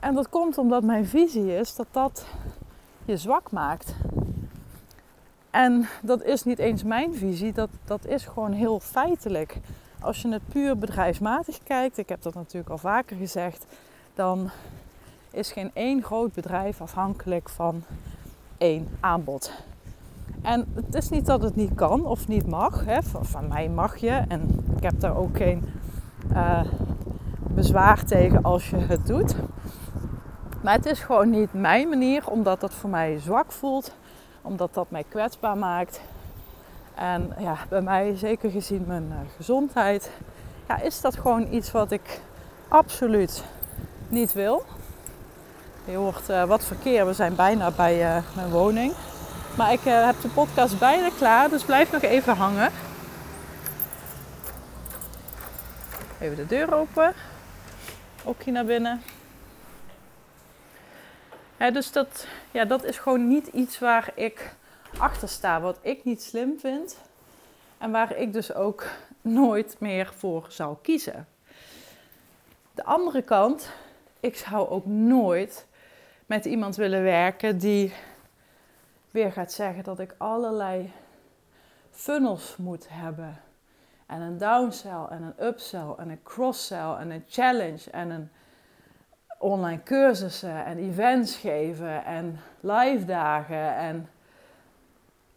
En 0.00 0.14
dat 0.14 0.28
komt 0.28 0.58
omdat 0.58 0.82
mijn 0.82 1.06
visie 1.06 1.56
is 1.56 1.74
dat 1.74 1.86
dat 1.90 2.26
je 3.04 3.16
zwak 3.16 3.50
maakt. 3.50 3.94
En 5.50 5.88
dat 6.02 6.22
is 6.22 6.44
niet 6.44 6.58
eens 6.58 6.82
mijn 6.82 7.14
visie, 7.14 7.52
dat, 7.52 7.68
dat 7.84 8.06
is 8.06 8.24
gewoon 8.24 8.52
heel 8.52 8.80
feitelijk. 8.80 9.60
Als 10.02 10.22
je 10.22 10.28
het 10.28 10.48
puur 10.48 10.78
bedrijfsmatig 10.78 11.58
kijkt, 11.62 11.98
ik 11.98 12.08
heb 12.08 12.22
dat 12.22 12.34
natuurlijk 12.34 12.70
al 12.70 12.78
vaker 12.78 13.16
gezegd, 13.16 13.66
dan 14.14 14.50
is 15.30 15.52
geen 15.52 15.70
één 15.74 16.02
groot 16.02 16.32
bedrijf 16.32 16.80
afhankelijk 16.80 17.48
van 17.48 17.82
één 18.58 18.88
aanbod. 19.00 19.52
En 20.42 20.66
het 20.74 20.94
is 20.94 21.08
niet 21.08 21.26
dat 21.26 21.42
het 21.42 21.56
niet 21.56 21.74
kan 21.74 22.06
of 22.06 22.28
niet 22.28 22.46
mag. 22.46 22.84
Hè. 22.84 23.02
Van, 23.02 23.48
mij 23.48 23.68
mag 23.68 23.96
je 23.96 24.24
en 24.28 24.64
ik 24.76 24.82
heb 24.82 25.00
daar 25.00 25.16
ook 25.16 25.36
geen 25.36 25.64
uh, 26.32 26.64
bezwaar 27.42 28.04
tegen 28.04 28.42
als 28.42 28.70
je 28.70 28.76
het 28.76 29.06
doet. 29.06 29.34
Maar 30.62 30.74
het 30.74 30.86
is 30.86 31.00
gewoon 31.00 31.30
niet 31.30 31.52
mijn 31.52 31.88
manier, 31.88 32.28
omdat 32.28 32.60
dat 32.60 32.74
voor 32.74 32.90
mij 32.90 33.18
zwak 33.18 33.52
voelt, 33.52 33.94
omdat 34.42 34.74
dat 34.74 34.90
mij 34.90 35.04
kwetsbaar 35.08 35.56
maakt. 35.56 36.00
En 36.94 37.32
ja, 37.38 37.56
bij 37.68 37.80
mij, 37.80 38.16
zeker 38.16 38.50
gezien 38.50 38.84
mijn 38.86 39.06
uh, 39.08 39.16
gezondheid, 39.36 40.10
ja, 40.68 40.80
is 40.80 41.00
dat 41.00 41.18
gewoon 41.18 41.52
iets 41.52 41.72
wat 41.72 41.90
ik 41.90 42.20
absoluut 42.68 43.44
niet 44.08 44.32
wil. 44.32 44.64
Je 45.84 45.96
hoort 45.96 46.30
uh, 46.30 46.44
wat 46.44 46.64
verkeer, 46.64 47.06
we 47.06 47.12
zijn 47.12 47.34
bijna 47.34 47.70
bij 47.70 48.16
uh, 48.16 48.22
mijn 48.34 48.50
woning. 48.50 48.92
Maar 49.56 49.72
ik 49.72 49.80
heb 49.82 50.20
de 50.20 50.28
podcast 50.28 50.78
bijna 50.78 51.08
klaar, 51.18 51.48
dus 51.48 51.64
blijf 51.64 51.92
nog 51.92 52.02
even 52.02 52.36
hangen. 52.36 52.70
Even 56.20 56.36
de 56.36 56.46
deur 56.46 56.74
open. 56.74 57.12
Ook 58.24 58.42
hier 58.42 58.52
naar 58.52 58.64
binnen. 58.64 59.02
Ja, 61.56 61.70
dus 61.70 61.92
dat, 61.92 62.26
ja, 62.50 62.64
dat 62.64 62.84
is 62.84 62.98
gewoon 62.98 63.28
niet 63.28 63.46
iets 63.46 63.78
waar 63.78 64.10
ik 64.14 64.54
achter 64.98 65.28
sta, 65.28 65.60
wat 65.60 65.78
ik 65.80 66.04
niet 66.04 66.22
slim 66.22 66.58
vind. 66.58 66.96
En 67.78 67.90
waar 67.90 68.16
ik 68.16 68.32
dus 68.32 68.54
ook 68.54 68.86
nooit 69.20 69.76
meer 69.78 70.12
voor 70.16 70.46
zou 70.48 70.76
kiezen. 70.82 71.26
De 72.74 72.84
andere 72.84 73.22
kant, 73.22 73.70
ik 74.20 74.36
zou 74.36 74.68
ook 74.68 74.86
nooit 74.86 75.66
met 76.26 76.44
iemand 76.44 76.76
willen 76.76 77.02
werken 77.02 77.58
die 77.58 77.92
weer 79.10 79.32
gaat 79.32 79.52
zeggen 79.52 79.84
dat 79.84 79.98
ik 79.98 80.14
allerlei 80.18 80.92
funnels 81.90 82.56
moet 82.56 82.86
hebben. 82.88 83.40
En 84.06 84.20
een 84.20 84.38
downsell 84.38 85.06
en 85.10 85.22
een 85.22 85.46
upsell 85.46 85.94
en 85.96 86.08
een 86.08 86.22
crosssell 86.22 86.94
en 86.98 87.10
een 87.10 87.24
challenge 87.28 87.90
en 87.90 88.10
een 88.10 88.30
online 89.38 89.82
cursussen 89.82 90.64
en 90.64 90.78
events 90.78 91.36
geven 91.36 92.04
en 92.04 92.38
live 92.60 93.04
dagen 93.04 93.76
en 93.76 94.08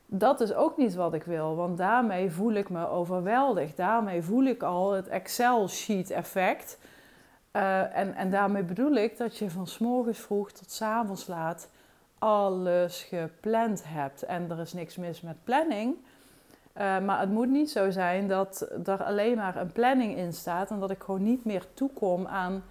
dat 0.06 0.41
is 0.41 0.53
ook 0.53 0.78
niet 0.78 0.95
wat 0.95 1.14
ik 1.14 1.24
wil, 1.24 1.56
want 1.56 1.78
daarmee 1.78 2.32
voel 2.32 2.53
ik 2.53 2.70
me 2.70 2.88
overweldigd. 2.88 3.78
Daarmee 3.78 4.22
voel 4.22 4.43
ik 4.43 4.64
al 4.64 4.91
het 4.91 5.08
Excel-sheet 5.08 6.10
effect. 6.10 6.78
Uh, 7.53 7.97
en, 7.97 8.16
en 8.16 8.30
daarmee 8.30 8.64
bedoel 8.64 8.93
ik 8.93 9.18
dat 9.18 9.38
je 9.38 9.49
van 9.49 9.68
s 9.68 9.78
morgens 9.78 10.20
vroeg 10.20 10.51
tot 10.51 10.72
s 10.72 10.82
avonds 10.82 11.28
laat 11.28 11.70
alles 12.20 13.03
gepland 13.03 13.84
hebt. 13.86 14.24
En 14.24 14.51
er 14.51 14.60
is 14.60 14.74
niks 14.74 14.95
mis 14.95 15.22
met 15.22 15.43
planning. 15.43 15.95
Uh, 16.78 16.99
maar 16.99 17.20
het 17.20 17.30
moet 17.30 17.49
niet 17.49 17.72
zo 17.72 17.89
zijn 17.89 18.28
dat 18.28 18.68
er 18.86 19.03
alleen 19.03 19.38
maar 19.38 19.56
een 19.56 19.72
planning 19.72 20.18
in 20.18 20.34
staat 20.34 20.70
en 20.70 20.80
dat 20.80 20.91
ik 20.91 21.03
gewoon 21.03 21.24
niet 21.24 21.45
meer 21.45 21.66
toekom 21.74 22.28
aan 22.28 22.64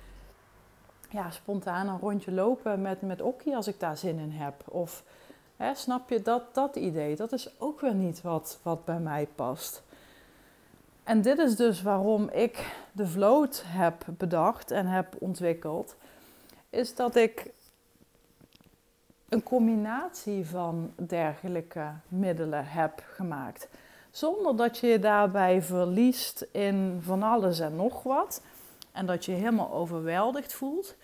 ja, 1.10 1.30
spontaan 1.30 1.88
een 1.88 1.98
rondje 1.98 2.32
lopen 2.32 2.82
met, 2.82 3.02
met 3.02 3.22
Okkie 3.22 3.56
als 3.56 3.68
ik 3.68 3.80
daar 3.80 3.96
zin 3.96 4.18
in 4.18 4.30
heb. 4.30 4.54
Of 4.68 5.04
Snap 5.74 6.10
je 6.10 6.22
dat, 6.22 6.54
dat 6.54 6.76
idee? 6.76 7.16
Dat 7.16 7.32
is 7.32 7.48
ook 7.58 7.80
weer 7.80 7.94
niet 7.94 8.22
wat, 8.22 8.58
wat 8.62 8.84
bij 8.84 8.98
mij 8.98 9.28
past. 9.34 9.82
En 11.04 11.22
dit 11.22 11.38
is 11.38 11.56
dus 11.56 11.82
waarom 11.82 12.28
ik 12.28 12.76
de 12.92 13.06
vloot 13.06 13.62
heb 13.66 14.04
bedacht 14.06 14.70
en 14.70 14.86
heb 14.86 15.14
ontwikkeld. 15.18 15.96
Is 16.70 16.94
dat 16.94 17.16
ik 17.16 17.50
een 19.28 19.42
combinatie 19.42 20.46
van 20.46 20.92
dergelijke 20.96 21.90
middelen 22.08 22.66
heb 22.66 23.02
gemaakt. 23.06 23.68
Zonder 24.10 24.56
dat 24.56 24.78
je 24.78 24.86
je 24.86 24.98
daarbij 24.98 25.62
verliest 25.62 26.46
in 26.52 27.00
van 27.02 27.22
alles 27.22 27.58
en 27.58 27.76
nog 27.76 28.02
wat. 28.02 28.42
En 28.92 29.06
dat 29.06 29.24
je 29.24 29.32
helemaal 29.32 29.72
overweldigd 29.72 30.52
voelt. 30.52 30.96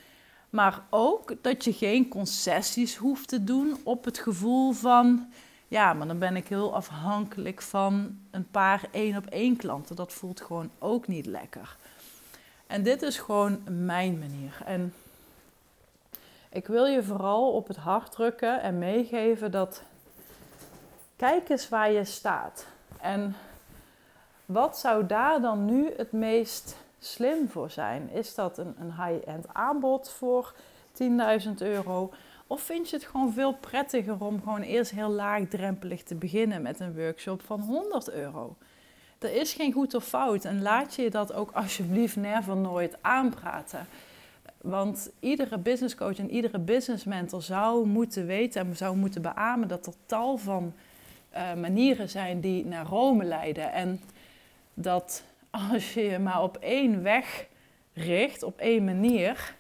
Maar 0.51 0.83
ook 0.91 1.35
dat 1.43 1.65
je 1.65 1.73
geen 1.73 2.09
concessies 2.09 2.97
hoeft 2.97 3.29
te 3.29 3.45
doen 3.45 3.77
op 3.83 4.05
het 4.05 4.19
gevoel 4.19 4.73
van, 4.73 5.33
ja, 5.69 5.93
maar 5.93 6.07
dan 6.07 6.19
ben 6.19 6.37
ik 6.37 6.49
heel 6.49 6.75
afhankelijk 6.75 7.63
van 7.63 8.19
een 8.31 8.51
paar 8.51 8.89
één 8.91 9.17
op 9.17 9.27
één 9.27 9.57
klanten. 9.57 9.97
Dat 9.97 10.13
voelt 10.13 10.41
gewoon 10.41 10.71
ook 10.79 11.07
niet 11.07 11.27
lekker. 11.27 11.77
En 12.67 12.83
dit 12.83 13.03
is 13.03 13.19
gewoon 13.19 13.63
mijn 13.69 14.19
manier. 14.19 14.63
En 14.65 14.95
ik 16.51 16.67
wil 16.67 16.85
je 16.85 17.03
vooral 17.03 17.53
op 17.53 17.69
het 17.69 17.77
hart 17.77 18.13
drukken 18.13 18.63
en 18.63 18.79
meegeven 18.79 19.51
dat 19.51 19.83
kijk 21.17 21.49
eens 21.49 21.69
waar 21.69 21.93
je 21.93 22.05
staat. 22.05 22.67
En 23.01 23.37
wat 24.47 24.79
zou 24.79 25.07
daar 25.07 25.41
dan 25.41 25.65
nu 25.65 25.91
het 25.97 26.13
meest 26.13 26.77
slim 27.01 27.49
voor 27.49 27.71
zijn? 27.71 28.11
Is 28.11 28.35
dat 28.35 28.59
een, 28.59 28.75
een 28.79 28.93
high-end 28.93 29.47
aanbod 29.53 30.11
voor 30.11 30.55
10.000 31.03 31.07
euro? 31.59 32.13
Of 32.47 32.61
vind 32.61 32.91
je 32.91 32.97
het 32.97 33.05
gewoon 33.05 33.33
veel 33.33 33.55
prettiger 33.55 34.25
om 34.25 34.43
gewoon 34.43 34.63
eerst 34.63 34.91
heel 34.91 35.11
laagdrempelig 35.11 36.03
te 36.03 36.15
beginnen 36.15 36.63
met 36.63 36.81
een 36.81 36.95
workshop 36.95 37.43
van 37.43 37.61
100 37.61 38.11
euro? 38.11 38.57
Er 39.19 39.33
is 39.33 39.53
geen 39.53 39.73
goed 39.73 39.95
of 39.95 40.05
fout 40.05 40.45
en 40.45 40.63
laat 40.63 40.95
je 40.95 41.11
dat 41.11 41.33
ook 41.33 41.51
alsjeblieft 41.51 42.17
never 42.17 42.57
nooit 42.57 42.97
aanpraten. 43.01 43.87
Want 44.61 45.11
iedere 45.21 45.59
business 45.59 45.95
coach 45.95 46.19
en 46.19 46.31
iedere 46.31 46.59
business 46.59 47.05
mentor 47.05 47.43
zou 47.43 47.87
moeten 47.87 48.27
weten 48.27 48.67
en 48.67 48.77
zou 48.77 48.97
moeten 48.97 49.23
beamen 49.23 49.69
dat 49.69 49.87
er 49.87 49.93
tal 50.07 50.37
van 50.37 50.73
uh, 51.35 51.55
manieren 51.55 52.09
zijn 52.09 52.41
die 52.41 52.67
naar 52.67 52.87
Rome 52.87 53.25
leiden. 53.25 53.73
En 53.73 54.01
dat 54.75 55.23
als 55.51 55.95
je 55.95 56.03
je 56.03 56.19
maar 56.19 56.43
op 56.43 56.57
één 56.57 57.03
weg 57.03 57.47
richt, 57.93 58.43
op 58.43 58.59
één 58.59 58.85
manier, 58.85 59.55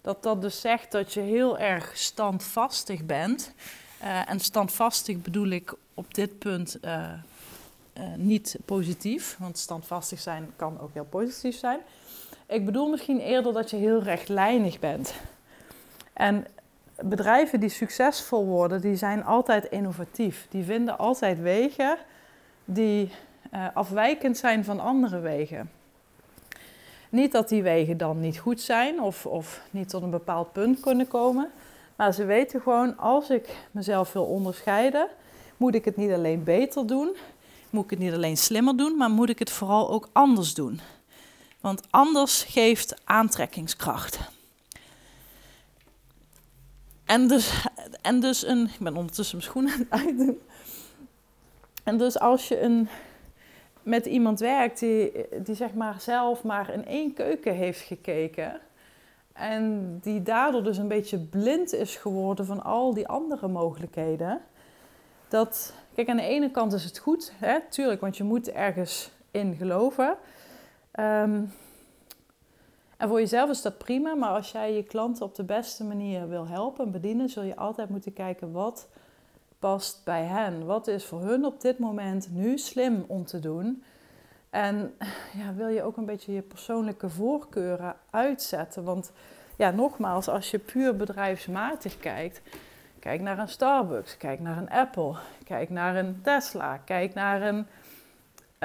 dat 0.00 0.22
dat 0.22 0.42
dus 0.42 0.60
zegt 0.60 0.92
dat 0.92 1.12
je 1.12 1.20
heel 1.20 1.58
erg 1.58 1.96
standvastig 1.96 3.04
bent. 3.04 3.54
Uh, 4.02 4.30
en 4.30 4.40
standvastig 4.40 5.22
bedoel 5.22 5.48
ik 5.48 5.74
op 5.94 6.14
dit 6.14 6.38
punt 6.38 6.78
uh, 6.84 7.12
uh, 7.98 8.04
niet 8.16 8.56
positief, 8.64 9.36
want 9.38 9.58
standvastig 9.58 10.20
zijn 10.20 10.52
kan 10.56 10.80
ook 10.80 10.90
heel 10.92 11.04
positief 11.04 11.58
zijn. 11.58 11.78
Ik 12.46 12.64
bedoel 12.64 12.88
misschien 12.88 13.20
eerder 13.20 13.52
dat 13.52 13.70
je 13.70 13.76
heel 13.76 14.02
rechtlijnig 14.02 14.78
bent. 14.78 15.14
En 16.12 16.46
bedrijven 17.00 17.60
die 17.60 17.68
succesvol 17.68 18.44
worden, 18.44 18.80
die 18.80 18.96
zijn 18.96 19.24
altijd 19.24 19.64
innovatief. 19.64 20.46
Die 20.50 20.64
vinden 20.64 20.98
altijd 20.98 21.40
wegen 21.40 21.98
die 22.64 23.10
afwijkend 23.74 24.36
zijn 24.36 24.64
van 24.64 24.80
andere 24.80 25.20
wegen. 25.20 25.70
Niet 27.08 27.32
dat 27.32 27.48
die 27.48 27.62
wegen 27.62 27.96
dan 27.96 28.20
niet 28.20 28.38
goed 28.38 28.60
zijn 28.60 29.00
of, 29.00 29.26
of 29.26 29.62
niet 29.70 29.88
tot 29.88 30.02
een 30.02 30.10
bepaald 30.10 30.52
punt 30.52 30.80
kunnen 30.80 31.08
komen. 31.08 31.50
Maar 31.96 32.12
ze 32.12 32.24
weten 32.24 32.60
gewoon, 32.60 32.98
als 32.98 33.30
ik 33.30 33.48
mezelf 33.70 34.12
wil 34.12 34.24
onderscheiden, 34.24 35.08
moet 35.56 35.74
ik 35.74 35.84
het 35.84 35.96
niet 35.96 36.12
alleen 36.12 36.44
beter 36.44 36.86
doen, 36.86 37.16
moet 37.70 37.84
ik 37.84 37.90
het 37.90 37.98
niet 37.98 38.12
alleen 38.12 38.36
slimmer 38.36 38.76
doen, 38.76 38.96
maar 38.96 39.10
moet 39.10 39.28
ik 39.28 39.38
het 39.38 39.50
vooral 39.50 39.90
ook 39.90 40.08
anders 40.12 40.54
doen. 40.54 40.80
Want 41.60 41.82
anders 41.90 42.42
geeft 42.42 42.94
aantrekkingskracht. 43.04 44.18
En 47.04 47.28
dus, 47.28 47.66
en 48.02 48.20
dus 48.20 48.46
een. 48.46 48.64
Ik 48.64 48.78
ben 48.78 48.96
ondertussen 48.96 49.36
mijn 49.36 49.48
schoenen 49.48 49.72
aan 49.72 49.78
het 49.78 50.06
uitdoen. 50.06 50.40
En 51.82 51.98
dus 51.98 52.18
als 52.18 52.48
je 52.48 52.60
een 52.60 52.88
met 53.82 54.06
iemand 54.06 54.40
werkt 54.40 54.78
die, 54.78 55.12
die 55.42 55.54
zeg 55.54 55.74
maar 55.74 56.00
zelf 56.00 56.44
maar 56.44 56.72
in 56.72 56.86
één 56.86 57.12
keuken 57.12 57.54
heeft 57.54 57.80
gekeken. 57.80 58.60
En 59.32 59.98
die 60.02 60.22
daardoor 60.22 60.62
dus 60.62 60.78
een 60.78 60.88
beetje 60.88 61.18
blind 61.18 61.72
is 61.72 61.96
geworden 61.96 62.46
van 62.46 62.62
al 62.62 62.94
die 62.94 63.08
andere 63.08 63.48
mogelijkheden. 63.48 64.40
Dat, 65.28 65.74
kijk, 65.94 66.08
aan 66.08 66.16
de 66.16 66.22
ene 66.22 66.50
kant 66.50 66.72
is 66.72 66.84
het 66.84 66.98
goed, 66.98 67.32
hè, 67.36 67.58
tuurlijk, 67.68 68.00
want 68.00 68.16
je 68.16 68.24
moet 68.24 68.50
ergens 68.50 69.10
in 69.30 69.54
geloven. 69.54 70.16
Um, 71.00 71.52
en 72.96 73.08
voor 73.08 73.20
jezelf 73.20 73.50
is 73.50 73.62
dat 73.62 73.78
prima, 73.78 74.14
maar 74.14 74.30
als 74.30 74.52
jij 74.52 74.74
je 74.74 74.82
klanten 74.82 75.24
op 75.24 75.34
de 75.34 75.44
beste 75.44 75.84
manier 75.84 76.28
wil 76.28 76.46
helpen 76.46 76.84
en 76.84 76.90
bedienen, 76.90 77.28
zul 77.28 77.42
je 77.42 77.56
altijd 77.56 77.88
moeten 77.88 78.12
kijken 78.12 78.52
wat 78.52 78.88
past 79.62 80.00
bij 80.04 80.24
hen? 80.24 80.66
Wat 80.66 80.86
is 80.86 81.04
voor 81.04 81.20
hun 81.20 81.44
op 81.44 81.60
dit 81.60 81.78
moment 81.78 82.28
nu 82.30 82.58
slim 82.58 83.04
om 83.06 83.24
te 83.24 83.38
doen? 83.38 83.82
En 84.50 84.94
ja, 85.32 85.54
wil 85.54 85.68
je 85.68 85.82
ook 85.82 85.96
een 85.96 86.04
beetje 86.04 86.32
je 86.32 86.42
persoonlijke 86.42 87.10
voorkeuren 87.10 87.96
uitzetten? 88.10 88.84
Want 88.84 89.12
ja, 89.56 89.70
nogmaals, 89.70 90.28
als 90.28 90.50
je 90.50 90.58
puur 90.58 90.96
bedrijfsmatig 90.96 91.98
kijkt, 91.98 92.40
kijk 92.98 93.20
naar 93.20 93.38
een 93.38 93.48
Starbucks, 93.48 94.16
kijk 94.16 94.40
naar 94.40 94.56
een 94.56 94.70
Apple, 94.70 95.14
kijk 95.44 95.70
naar 95.70 95.96
een 95.96 96.20
Tesla, 96.22 96.76
kijk 96.76 97.14
naar 97.14 97.42
een 97.42 97.66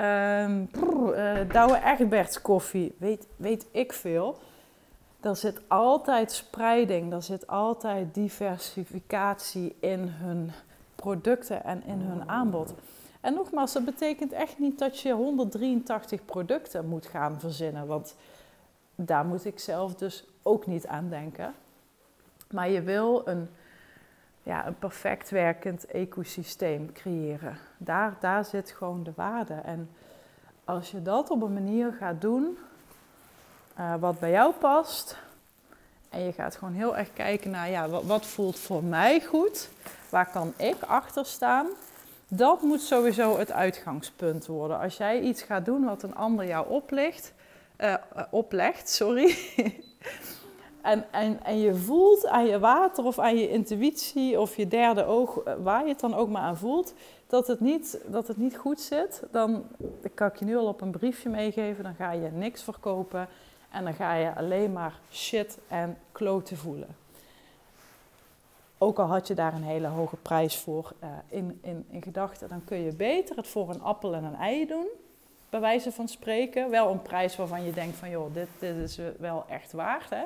um, 0.03 0.69
Douwe 1.47 1.81
Egberts 1.83 2.41
koffie, 2.41 2.95
weet, 2.97 3.27
weet 3.35 3.67
ik 3.71 3.93
veel. 3.93 4.39
Er 5.21 5.35
zit 5.35 5.61
altijd 5.67 6.31
spreiding, 6.31 7.13
er 7.13 7.23
zit 7.23 7.47
altijd 7.47 8.13
diversificatie 8.13 9.75
in 9.79 10.07
hun 10.07 10.51
producten 10.97 11.63
en 11.63 11.83
in 11.83 12.01
hun 12.01 12.29
aanbod. 12.29 12.73
En 13.21 13.33
nogmaals, 13.33 13.73
dat 13.73 13.85
betekent 13.85 14.31
echt 14.31 14.59
niet 14.59 14.79
dat 14.79 14.99
je 14.99 15.13
183 15.13 16.25
producten 16.25 16.87
moet 16.87 17.05
gaan 17.05 17.39
verzinnen, 17.39 17.87
want 17.87 18.15
daar 18.95 19.25
moet 19.25 19.45
ik 19.45 19.59
zelf 19.59 19.95
dus 19.95 20.25
ook 20.43 20.67
niet 20.67 20.87
aan 20.87 21.09
denken. 21.09 21.53
Maar 22.51 22.69
je 22.69 22.81
wil 22.81 23.21
een, 23.25 23.49
ja, 24.43 24.67
een 24.67 24.77
perfect 24.79 25.29
werkend 25.29 25.85
ecosysteem 25.85 26.91
creëren. 26.91 27.57
Daar, 27.77 28.17
daar 28.19 28.45
zit 28.45 28.71
gewoon 28.71 29.03
de 29.03 29.13
waarde. 29.15 29.53
En 29.53 29.89
als 30.65 30.91
je 30.91 31.01
dat 31.01 31.29
op 31.29 31.41
een 31.41 31.53
manier 31.53 31.93
gaat 31.93 32.21
doen 32.21 32.57
uh, 33.79 33.95
wat 33.95 34.19
bij 34.19 34.31
jou 34.31 34.53
past, 34.53 35.17
En 36.17 36.23
je 36.23 36.31
gaat 36.31 36.55
gewoon 36.55 36.73
heel 36.73 36.97
erg 36.97 37.13
kijken 37.13 37.51
naar, 37.51 37.69
ja, 37.69 37.89
wat, 37.89 38.25
voelt 38.25 38.59
voor 38.59 38.83
mij 38.83 39.21
goed? 39.21 39.69
Waar 40.09 40.31
kan 40.31 40.53
ik 40.55 40.75
achter 40.87 41.25
staan? 41.25 41.67
Dat 42.27 42.61
moet 42.61 42.81
sowieso 42.81 43.37
het 43.37 43.51
uitgangspunt 43.51 44.45
worden. 44.45 44.79
Als 44.79 44.97
jij 44.97 45.19
iets 45.19 45.41
gaat 45.41 45.65
doen 45.65 45.85
wat 45.85 46.03
een 46.03 46.15
ander 46.15 46.47
jou 46.47 46.69
oplegt, 46.69 47.33
uh, 47.79 47.93
oplegt, 48.29 48.89
sorry. 48.89 49.37
en, 50.81 51.05
en, 51.11 51.43
en 51.43 51.59
je 51.59 51.75
voelt 51.75 52.27
aan 52.27 52.45
je 52.45 52.59
water 52.59 53.03
of 53.03 53.19
aan 53.19 53.37
je 53.37 53.49
intuïtie 53.49 54.39
of 54.39 54.55
je 54.55 54.67
derde 54.67 55.05
oog, 55.05 55.37
eh, 55.37 55.53
waar 55.63 55.83
je 55.83 55.89
het 55.89 55.99
dan 55.99 56.15
ook 56.15 56.29
maar 56.29 56.41
aan 56.41 56.57
voelt, 56.57 56.93
dat 57.27 57.47
het 57.47 57.59
niet, 57.59 57.99
dat 58.05 58.27
het 58.27 58.37
niet 58.37 58.57
goed 58.57 58.81
zit, 58.81 59.23
dan 59.31 59.63
kan 60.13 60.27
ik 60.27 60.35
je 60.35 60.45
nu 60.45 60.57
al 60.57 60.67
op 60.67 60.81
een 60.81 60.91
briefje 60.91 61.29
meegeven. 61.29 61.83
Dan 61.83 61.95
ga 61.95 62.11
je 62.11 62.29
niks 62.31 62.63
verkopen 62.63 63.27
en 63.69 63.83
dan 63.83 63.93
ga 63.93 64.13
je 64.13 64.35
alleen 64.35 64.73
maar 64.73 64.99
shit 65.11 65.57
en 65.67 65.97
kloten 66.11 66.57
voelen. 66.57 66.95
Ook 68.77 68.99
al 68.99 69.05
had 69.05 69.27
je 69.27 69.33
daar 69.33 69.53
een 69.53 69.63
hele 69.63 69.87
hoge 69.87 70.15
prijs 70.15 70.57
voor 70.57 70.93
uh, 71.03 71.09
in, 71.27 71.59
in, 71.61 71.85
in 71.89 72.01
gedachten, 72.01 72.49
dan 72.49 72.63
kun 72.63 72.77
je 72.77 72.91
beter 72.91 73.35
het 73.35 73.47
voor 73.47 73.69
een 73.69 73.81
appel 73.81 74.13
en 74.13 74.23
een 74.23 74.35
ei 74.35 74.67
doen. 74.67 74.87
Bij 75.49 75.59
wijze 75.59 75.91
van 75.91 76.07
spreken. 76.07 76.69
Wel 76.69 76.91
een 76.91 77.01
prijs 77.01 77.35
waarvan 77.35 77.63
je 77.63 77.71
denkt 77.71 77.97
van 77.97 78.09
joh, 78.09 78.33
dit, 78.33 78.47
dit 78.59 78.75
is 78.75 78.99
wel 79.19 79.45
echt 79.49 79.71
waard. 79.71 80.09
Hè? 80.09 80.23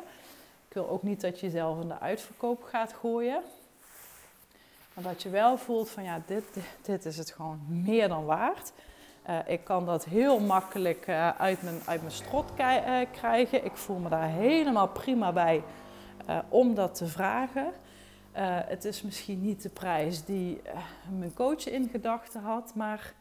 Ik 0.68 0.74
wil 0.74 0.90
ook 0.90 1.04
niet 1.04 1.22
dat 1.22 1.40
je 1.40 1.46
jezelf 1.46 1.82
in 1.82 1.88
de 1.88 2.00
uitverkoop 2.00 2.64
gaat 2.64 2.94
gooien. 2.94 3.42
Maar 4.94 5.04
dat 5.04 5.22
je 5.22 5.30
wel 5.30 5.58
voelt 5.58 5.90
van 5.90 6.04
ja, 6.04 6.22
dit, 6.26 6.44
dit, 6.82 7.06
is 7.06 7.18
het 7.18 7.32
gewoon 7.32 7.60
meer 7.68 8.08
dan 8.08 8.26
waard. 8.26 8.72
Uh, 9.30 9.40
ik 9.48 9.64
kan 9.64 9.86
dat 9.86 10.06
heel 10.06 10.40
makkelijk 10.40 11.08
uh, 11.08 11.30
uit, 11.30 11.62
mijn, 11.62 11.80
uit 11.86 12.02
mijn 12.02 12.14
strot 12.14 12.52
uh, 12.60 13.00
krijgen. 13.12 13.66
Ik 13.66 13.78
voel 13.78 13.98
me 13.98 14.10
daar 14.10 14.30
helemaal 14.30 14.88
prima 14.88 15.32
bij 15.32 15.64
om 16.50 16.76
dat 16.76 16.96
te 16.96 17.08
vragen. 17.08 17.72
het 18.68 18.86
is 18.86 19.02
misschien 19.02 19.42
niet 19.42 19.62
de 19.62 19.70
prijs 19.70 20.26
die 20.26 20.62
mijn 21.18 21.34
coach 21.34 21.68
in 21.68 21.90
gedachten 21.90 22.42
had, 22.42 22.76
maar 22.76 23.14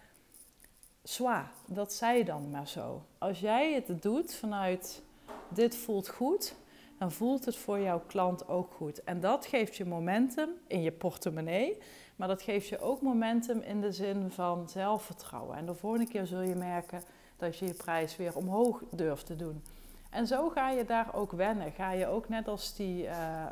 zwaar, 1.02 1.50
dat 1.66 1.92
zei 1.92 2.24
dan 2.24 2.50
maar 2.50 2.68
zo. 2.68 3.02
Als 3.18 3.40
jij 3.40 3.74
het 3.74 4.02
doet 4.02 4.34
vanuit 4.34 5.02
dit 5.48 5.76
voelt 5.76 6.08
goed, 6.08 6.54
dan 6.98 7.12
voelt 7.12 7.44
het 7.44 7.56
voor 7.56 7.80
jouw 7.80 8.02
klant 8.06 8.48
ook 8.48 8.72
goed. 8.72 9.04
En 9.04 9.20
dat 9.20 9.46
geeft 9.46 9.76
je 9.76 9.84
momentum 9.84 10.48
in 10.66 10.82
je 10.82 10.92
portemonnee, 10.92 11.78
maar 12.20 12.28
dat 12.28 12.42
geeft 12.42 12.68
je 12.68 12.80
ook 12.80 13.00
momentum 13.00 13.60
in 13.60 13.80
de 13.80 13.92
zin 13.92 14.30
van 14.30 14.68
zelfvertrouwen. 14.68 15.56
En 15.56 15.66
de 15.66 15.74
volgende 15.74 16.08
keer 16.08 16.26
zul 16.26 16.40
je 16.40 16.54
merken 16.54 17.02
dat 17.36 17.58
je 17.58 17.66
je 17.66 17.74
prijs 17.74 18.16
weer 18.16 18.36
omhoog 18.36 18.82
durft 18.90 19.26
te 19.26 19.36
doen. 19.36 19.62
En 20.10 20.26
zo 20.26 20.48
ga 20.48 20.70
je 20.70 20.84
daar 20.84 21.14
ook 21.14 21.32
wennen. 21.32 21.72
Ga 21.72 21.90
je 21.92 22.06
ook 22.06 22.28
net 22.28 22.48
als 22.48 22.76
die 22.76 23.04
uh, 23.04 23.44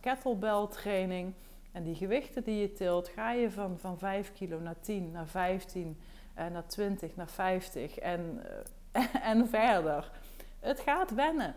kettlebell 0.00 0.66
training 0.70 1.34
en 1.72 1.82
die 1.82 1.94
gewichten 1.94 2.44
die 2.44 2.60
je 2.60 2.72
tilt, 2.72 3.08
ga 3.08 3.32
je 3.32 3.50
van, 3.50 3.78
van 3.78 3.98
5 3.98 4.32
kilo 4.32 4.60
naar 4.60 4.80
10, 4.80 5.10
naar 5.10 5.28
15, 5.28 5.98
uh, 6.38 6.46
naar 6.46 6.66
20, 6.66 7.16
naar 7.16 7.30
50 7.30 7.98
en, 7.98 8.42
en 9.22 9.48
verder. 9.48 10.10
Het 10.60 10.80
gaat 10.80 11.14
wennen. 11.14 11.54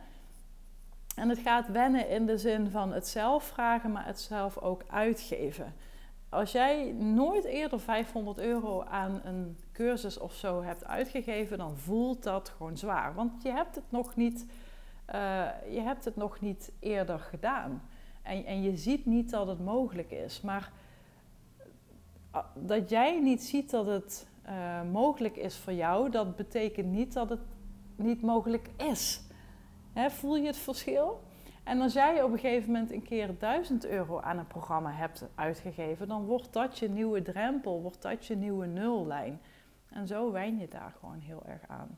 En 1.15 1.29
het 1.29 1.39
gaat 1.39 1.67
wennen 1.67 2.09
in 2.09 2.25
de 2.25 2.37
zin 2.37 2.69
van 2.69 2.93
het 2.93 3.07
zelf 3.07 3.43
vragen, 3.43 3.91
maar 3.91 4.05
het 4.05 4.19
zelf 4.19 4.57
ook 4.57 4.83
uitgeven. 4.87 5.73
Als 6.31 6.51
jij 6.51 6.91
nooit 6.91 7.43
eerder 7.43 7.79
500 7.79 8.39
euro 8.39 8.83
aan 8.83 9.21
een 9.23 9.57
cursus 9.71 10.17
of 10.17 10.33
zo 10.33 10.63
hebt 10.63 10.85
uitgegeven, 10.85 11.57
dan 11.57 11.77
voelt 11.77 12.23
dat 12.23 12.49
gewoon 12.49 12.77
zwaar. 12.77 13.13
Want 13.13 13.43
je 13.43 13.51
hebt 13.51 13.75
het 13.75 13.91
nog 13.91 14.15
niet, 14.15 14.45
uh, 15.13 15.47
je 15.71 15.81
hebt 15.81 16.05
het 16.05 16.15
nog 16.15 16.39
niet 16.39 16.71
eerder 16.79 17.19
gedaan. 17.19 17.81
En, 18.21 18.45
en 18.45 18.61
je 18.61 18.77
ziet 18.77 19.05
niet 19.05 19.29
dat 19.29 19.47
het 19.47 19.59
mogelijk 19.59 20.11
is. 20.11 20.41
Maar 20.41 20.71
eh, 22.31 22.43
dat 22.55 22.89
jij 22.89 23.19
niet 23.19 23.43
ziet 23.43 23.69
dat 23.69 23.85
het 23.85 24.27
uh, 24.45 24.81
mogelijk 24.91 25.35
is 25.35 25.57
voor 25.57 25.73
jou, 25.73 26.09
dat 26.09 26.35
betekent 26.35 26.91
niet 26.91 27.13
dat 27.13 27.29
het 27.29 27.41
niet 27.95 28.21
mogelijk 28.21 28.69
is 28.77 29.29
voel 30.09 30.35
je 30.35 30.45
het 30.45 30.57
verschil? 30.57 31.23
En 31.63 31.81
als 31.81 31.93
jij 31.93 32.23
op 32.23 32.31
een 32.31 32.39
gegeven 32.39 32.71
moment 32.71 32.91
een 32.91 33.03
keer 33.03 33.37
1000 33.37 33.85
euro 33.85 34.19
aan 34.19 34.37
een 34.37 34.47
programma 34.47 34.91
hebt 34.91 35.25
uitgegeven, 35.35 36.07
dan 36.07 36.25
wordt 36.25 36.53
dat 36.53 36.79
je 36.79 36.89
nieuwe 36.89 37.21
drempel, 37.21 37.81
wordt 37.81 38.01
dat 38.01 38.25
je 38.25 38.35
nieuwe 38.35 38.65
nullijn. 38.65 39.41
En 39.89 40.07
zo 40.07 40.31
wijn 40.31 40.57
je 40.57 40.67
daar 40.67 40.93
gewoon 40.99 41.19
heel 41.19 41.43
erg 41.45 41.61
aan. 41.67 41.97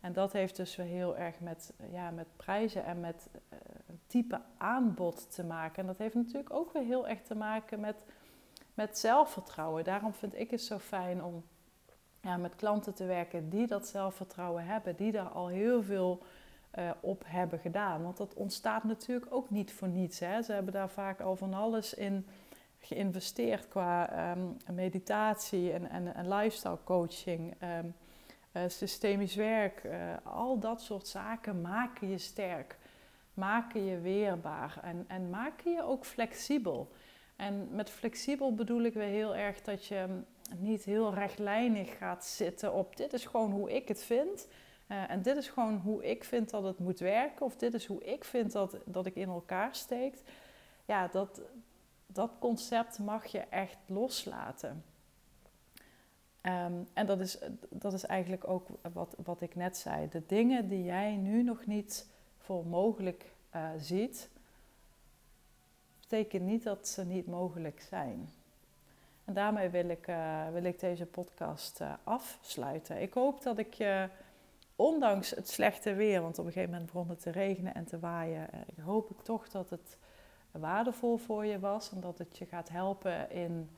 En 0.00 0.12
dat 0.12 0.32
heeft 0.32 0.56
dus 0.56 0.76
weer 0.76 0.86
heel 0.86 1.16
erg 1.16 1.40
met, 1.40 1.72
ja, 1.90 2.10
met 2.10 2.26
prijzen 2.36 2.84
en 2.84 3.00
met 3.00 3.28
uh, 3.32 3.58
type 4.06 4.40
aanbod 4.58 5.34
te 5.34 5.44
maken. 5.44 5.80
En 5.80 5.86
dat 5.86 5.98
heeft 5.98 6.14
natuurlijk 6.14 6.52
ook 6.52 6.72
weer 6.72 6.82
heel 6.82 7.08
erg 7.08 7.22
te 7.22 7.34
maken 7.34 7.80
met, 7.80 8.04
met 8.74 8.98
zelfvertrouwen. 8.98 9.84
Daarom 9.84 10.14
vind 10.14 10.38
ik 10.38 10.50
het 10.50 10.62
zo 10.62 10.78
fijn 10.78 11.22
om 11.22 11.44
ja, 12.20 12.36
met 12.36 12.56
klanten 12.56 12.94
te 12.94 13.04
werken 13.04 13.48
die 13.48 13.66
dat 13.66 13.86
zelfvertrouwen 13.86 14.64
hebben, 14.64 14.96
die 14.96 15.12
daar 15.12 15.28
al 15.28 15.48
heel 15.48 15.82
veel 15.82 16.22
uh, 16.78 16.90
op 17.00 17.22
hebben 17.26 17.58
gedaan. 17.58 18.02
Want 18.02 18.16
dat 18.16 18.34
ontstaat 18.34 18.84
natuurlijk 18.84 19.26
ook 19.30 19.50
niet 19.50 19.72
voor 19.72 19.88
niets. 19.88 20.18
Hè. 20.18 20.42
Ze 20.42 20.52
hebben 20.52 20.72
daar 20.72 20.90
vaak 20.90 21.20
al 21.20 21.36
van 21.36 21.54
alles 21.54 21.94
in 21.94 22.26
geïnvesteerd 22.78 23.68
qua 23.68 24.30
um, 24.30 24.56
meditatie 24.72 25.72
en, 25.72 26.14
en, 26.14 26.28
lifestyle 26.28 26.78
coaching, 26.84 27.54
um, 27.62 27.94
uh, 28.52 28.62
systemisch 28.66 29.34
werk. 29.34 29.82
Uh, 29.84 29.92
al 30.22 30.58
dat 30.58 30.82
soort 30.82 31.08
zaken 31.08 31.60
maken 31.60 32.08
je 32.08 32.18
sterk, 32.18 32.78
maken 33.34 33.84
je 33.84 34.00
weerbaar 34.00 34.78
en, 34.82 35.04
en 35.08 35.30
maken 35.30 35.72
je 35.72 35.82
ook 35.82 36.04
flexibel. 36.04 36.90
En 37.36 37.68
met 37.70 37.90
flexibel 37.90 38.54
bedoel 38.54 38.82
ik 38.82 38.94
weer 38.94 39.08
heel 39.08 39.36
erg 39.36 39.62
dat 39.62 39.86
je 39.86 40.06
niet 40.56 40.84
heel 40.84 41.14
rechtlijnig 41.14 41.96
gaat 41.96 42.24
zitten 42.24 42.72
op 42.72 42.96
dit 42.96 43.12
is 43.12 43.26
gewoon 43.26 43.50
hoe 43.50 43.72
ik 43.72 43.88
het 43.88 44.02
vind. 44.02 44.48
Uh, 44.94 45.10
en 45.10 45.22
dit 45.22 45.36
is 45.36 45.48
gewoon 45.48 45.76
hoe 45.76 46.04
ik 46.10 46.24
vind 46.24 46.50
dat 46.50 46.62
het 46.62 46.78
moet 46.78 46.98
werken, 46.98 47.46
of 47.46 47.56
dit 47.56 47.74
is 47.74 47.86
hoe 47.86 48.04
ik 48.04 48.24
vind 48.24 48.52
dat, 48.52 48.76
dat 48.84 49.06
ik 49.06 49.14
in 49.14 49.28
elkaar 49.28 49.74
steekt. 49.74 50.22
Ja, 50.84 51.08
dat, 51.08 51.40
dat 52.06 52.30
concept 52.38 52.98
mag 52.98 53.26
je 53.26 53.38
echt 53.38 53.76
loslaten. 53.86 54.84
Um, 56.42 56.88
en 56.92 57.06
dat 57.06 57.20
is, 57.20 57.38
dat 57.68 57.92
is 57.92 58.06
eigenlijk 58.06 58.48
ook 58.48 58.68
wat, 58.92 59.14
wat 59.24 59.40
ik 59.40 59.54
net 59.54 59.76
zei. 59.76 60.08
De 60.08 60.22
dingen 60.26 60.68
die 60.68 60.84
jij 60.84 61.16
nu 61.16 61.42
nog 61.42 61.66
niet 61.66 62.06
voor 62.38 62.66
mogelijk 62.66 63.32
uh, 63.56 63.68
ziet, 63.78 64.28
betekent 66.00 66.42
niet 66.42 66.62
dat 66.62 66.88
ze 66.88 67.04
niet 67.04 67.26
mogelijk 67.26 67.80
zijn. 67.80 68.30
En 69.24 69.34
daarmee 69.34 69.68
wil 69.68 69.88
ik, 69.88 70.08
uh, 70.08 70.48
wil 70.52 70.64
ik 70.64 70.80
deze 70.80 71.06
podcast 71.06 71.80
afsluiten. 72.04 73.02
Ik 73.02 73.12
hoop 73.12 73.42
dat 73.42 73.58
ik 73.58 73.74
je 73.74 74.08
ondanks 74.76 75.30
het 75.30 75.48
slechte 75.48 75.94
weer, 75.94 76.20
want 76.20 76.38
op 76.38 76.46
een 76.46 76.52
gegeven 76.52 76.72
moment 76.72 76.92
begon 76.92 77.08
het 77.08 77.20
te 77.20 77.30
regenen 77.30 77.74
en 77.74 77.84
te 77.84 77.98
waaien, 77.98 78.52
eh, 78.52 78.84
hoop 78.84 79.10
ik 79.10 79.20
toch 79.20 79.48
dat 79.48 79.70
het 79.70 79.98
waardevol 80.50 81.16
voor 81.16 81.46
je 81.46 81.58
was 81.58 81.92
en 81.92 82.00
dat 82.00 82.18
het 82.18 82.38
je 82.38 82.46
gaat 82.46 82.68
helpen 82.68 83.30
in 83.30 83.70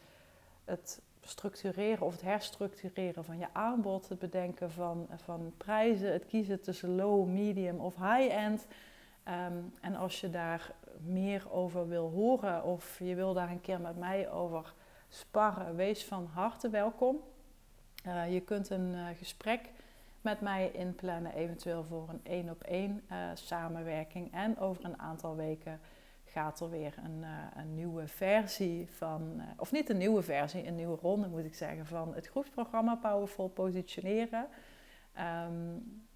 het 0.64 1.00
structureren 1.20 2.06
of 2.06 2.12
het 2.12 2.22
herstructureren 2.22 3.24
van 3.24 3.38
je 3.38 3.46
aanbod, 3.52 4.08
het 4.08 4.18
bedenken 4.18 4.70
van, 4.70 5.06
van 5.16 5.52
prijzen, 5.56 6.12
het 6.12 6.26
kiezen 6.26 6.60
tussen 6.60 6.94
low, 6.94 7.28
medium 7.28 7.80
of 7.80 7.94
high-end. 7.96 8.66
Um, 9.28 9.74
en 9.80 9.96
als 9.96 10.20
je 10.20 10.30
daar 10.30 10.74
meer 11.04 11.52
over 11.52 11.88
wil 11.88 12.10
horen 12.10 12.64
of 12.64 12.98
je 12.98 13.14
wil 13.14 13.34
daar 13.34 13.50
een 13.50 13.60
keer 13.60 13.80
met 13.80 13.98
mij 13.98 14.30
over 14.30 14.74
sparren, 15.08 15.76
wees 15.76 16.04
van 16.04 16.28
harte 16.32 16.68
welkom. 16.68 17.20
Uh, 18.06 18.32
je 18.32 18.40
kunt 18.40 18.70
een 18.70 18.94
gesprek 19.16 19.70
met 20.26 20.40
mij 20.40 20.70
inplannen, 20.70 21.34
eventueel 21.34 21.84
voor 21.84 22.08
een 22.08 22.20
één 22.22 22.50
op 22.50 22.62
één 22.62 23.08
samenwerking. 23.34 24.32
En 24.32 24.58
over 24.58 24.84
een 24.84 24.98
aantal 24.98 25.36
weken 25.36 25.80
gaat 26.24 26.60
er 26.60 26.70
weer 26.70 26.94
een, 27.04 27.18
uh, 27.20 27.28
een 27.54 27.74
nieuwe 27.74 28.06
versie 28.06 28.88
van, 28.90 29.32
uh, 29.36 29.42
of 29.56 29.72
niet 29.72 29.90
een 29.90 29.96
nieuwe 29.96 30.22
versie, 30.22 30.66
een 30.66 30.74
nieuwe 30.74 30.96
ronde 30.96 31.28
moet 31.28 31.44
ik 31.44 31.54
zeggen, 31.54 31.86
van 31.86 32.14
het 32.14 32.26
groepsprogramma 32.26 32.94
Powerful 32.94 33.48
Positioneren. 33.48 34.46
Um, 35.48 36.06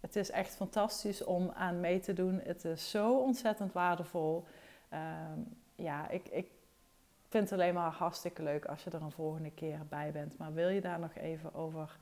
het 0.00 0.16
is 0.16 0.30
echt 0.30 0.56
fantastisch 0.56 1.24
om 1.24 1.50
aan 1.50 1.80
mee 1.80 2.00
te 2.00 2.12
doen. 2.12 2.40
Het 2.44 2.64
is 2.64 2.90
zo 2.90 3.18
ontzettend 3.18 3.72
waardevol. 3.72 4.44
Um, 4.92 5.56
ja, 5.74 6.08
ik, 6.08 6.28
ik 6.28 6.50
vind 7.28 7.50
het 7.50 7.60
alleen 7.60 7.74
maar 7.74 7.90
hartstikke 7.90 8.42
leuk 8.42 8.64
als 8.64 8.84
je 8.84 8.90
er 8.90 9.02
een 9.02 9.10
volgende 9.10 9.50
keer 9.50 9.80
bij 9.88 10.12
bent. 10.12 10.38
Maar 10.38 10.52
wil 10.52 10.68
je 10.68 10.80
daar 10.80 10.98
nog 10.98 11.14
even 11.14 11.54
over 11.54 11.98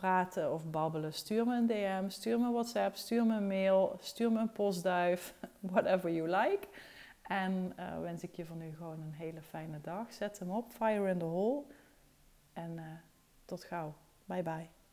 praten 0.00 0.52
of 0.52 0.70
babbelen, 0.70 1.12
stuur 1.12 1.46
me 1.46 1.56
een 1.56 1.66
DM, 1.66 2.08
stuur 2.08 2.38
me 2.38 2.46
een 2.46 2.52
WhatsApp, 2.52 2.96
stuur 2.96 3.26
me 3.26 3.36
een 3.36 3.46
mail, 3.46 3.96
stuur 4.00 4.32
me 4.32 4.40
een 4.40 4.52
postduif, 4.52 5.34
whatever 5.72 6.10
you 6.10 6.28
like. 6.28 6.68
En 7.22 7.72
uh, 7.78 8.00
wens 8.00 8.22
ik 8.22 8.36
je 8.36 8.46
van 8.46 8.58
nu 8.58 8.74
gewoon 8.76 9.00
een 9.00 9.12
hele 9.12 9.42
fijne 9.42 9.80
dag. 9.80 10.12
Zet 10.12 10.38
hem 10.38 10.50
op, 10.50 10.70
fire 10.70 11.08
in 11.08 11.18
the 11.18 11.24
hole. 11.24 11.62
En 12.52 12.76
uh, 12.76 12.82
tot 13.44 13.64
gauw. 13.64 13.94
Bye 14.24 14.42
bye. 14.42 14.83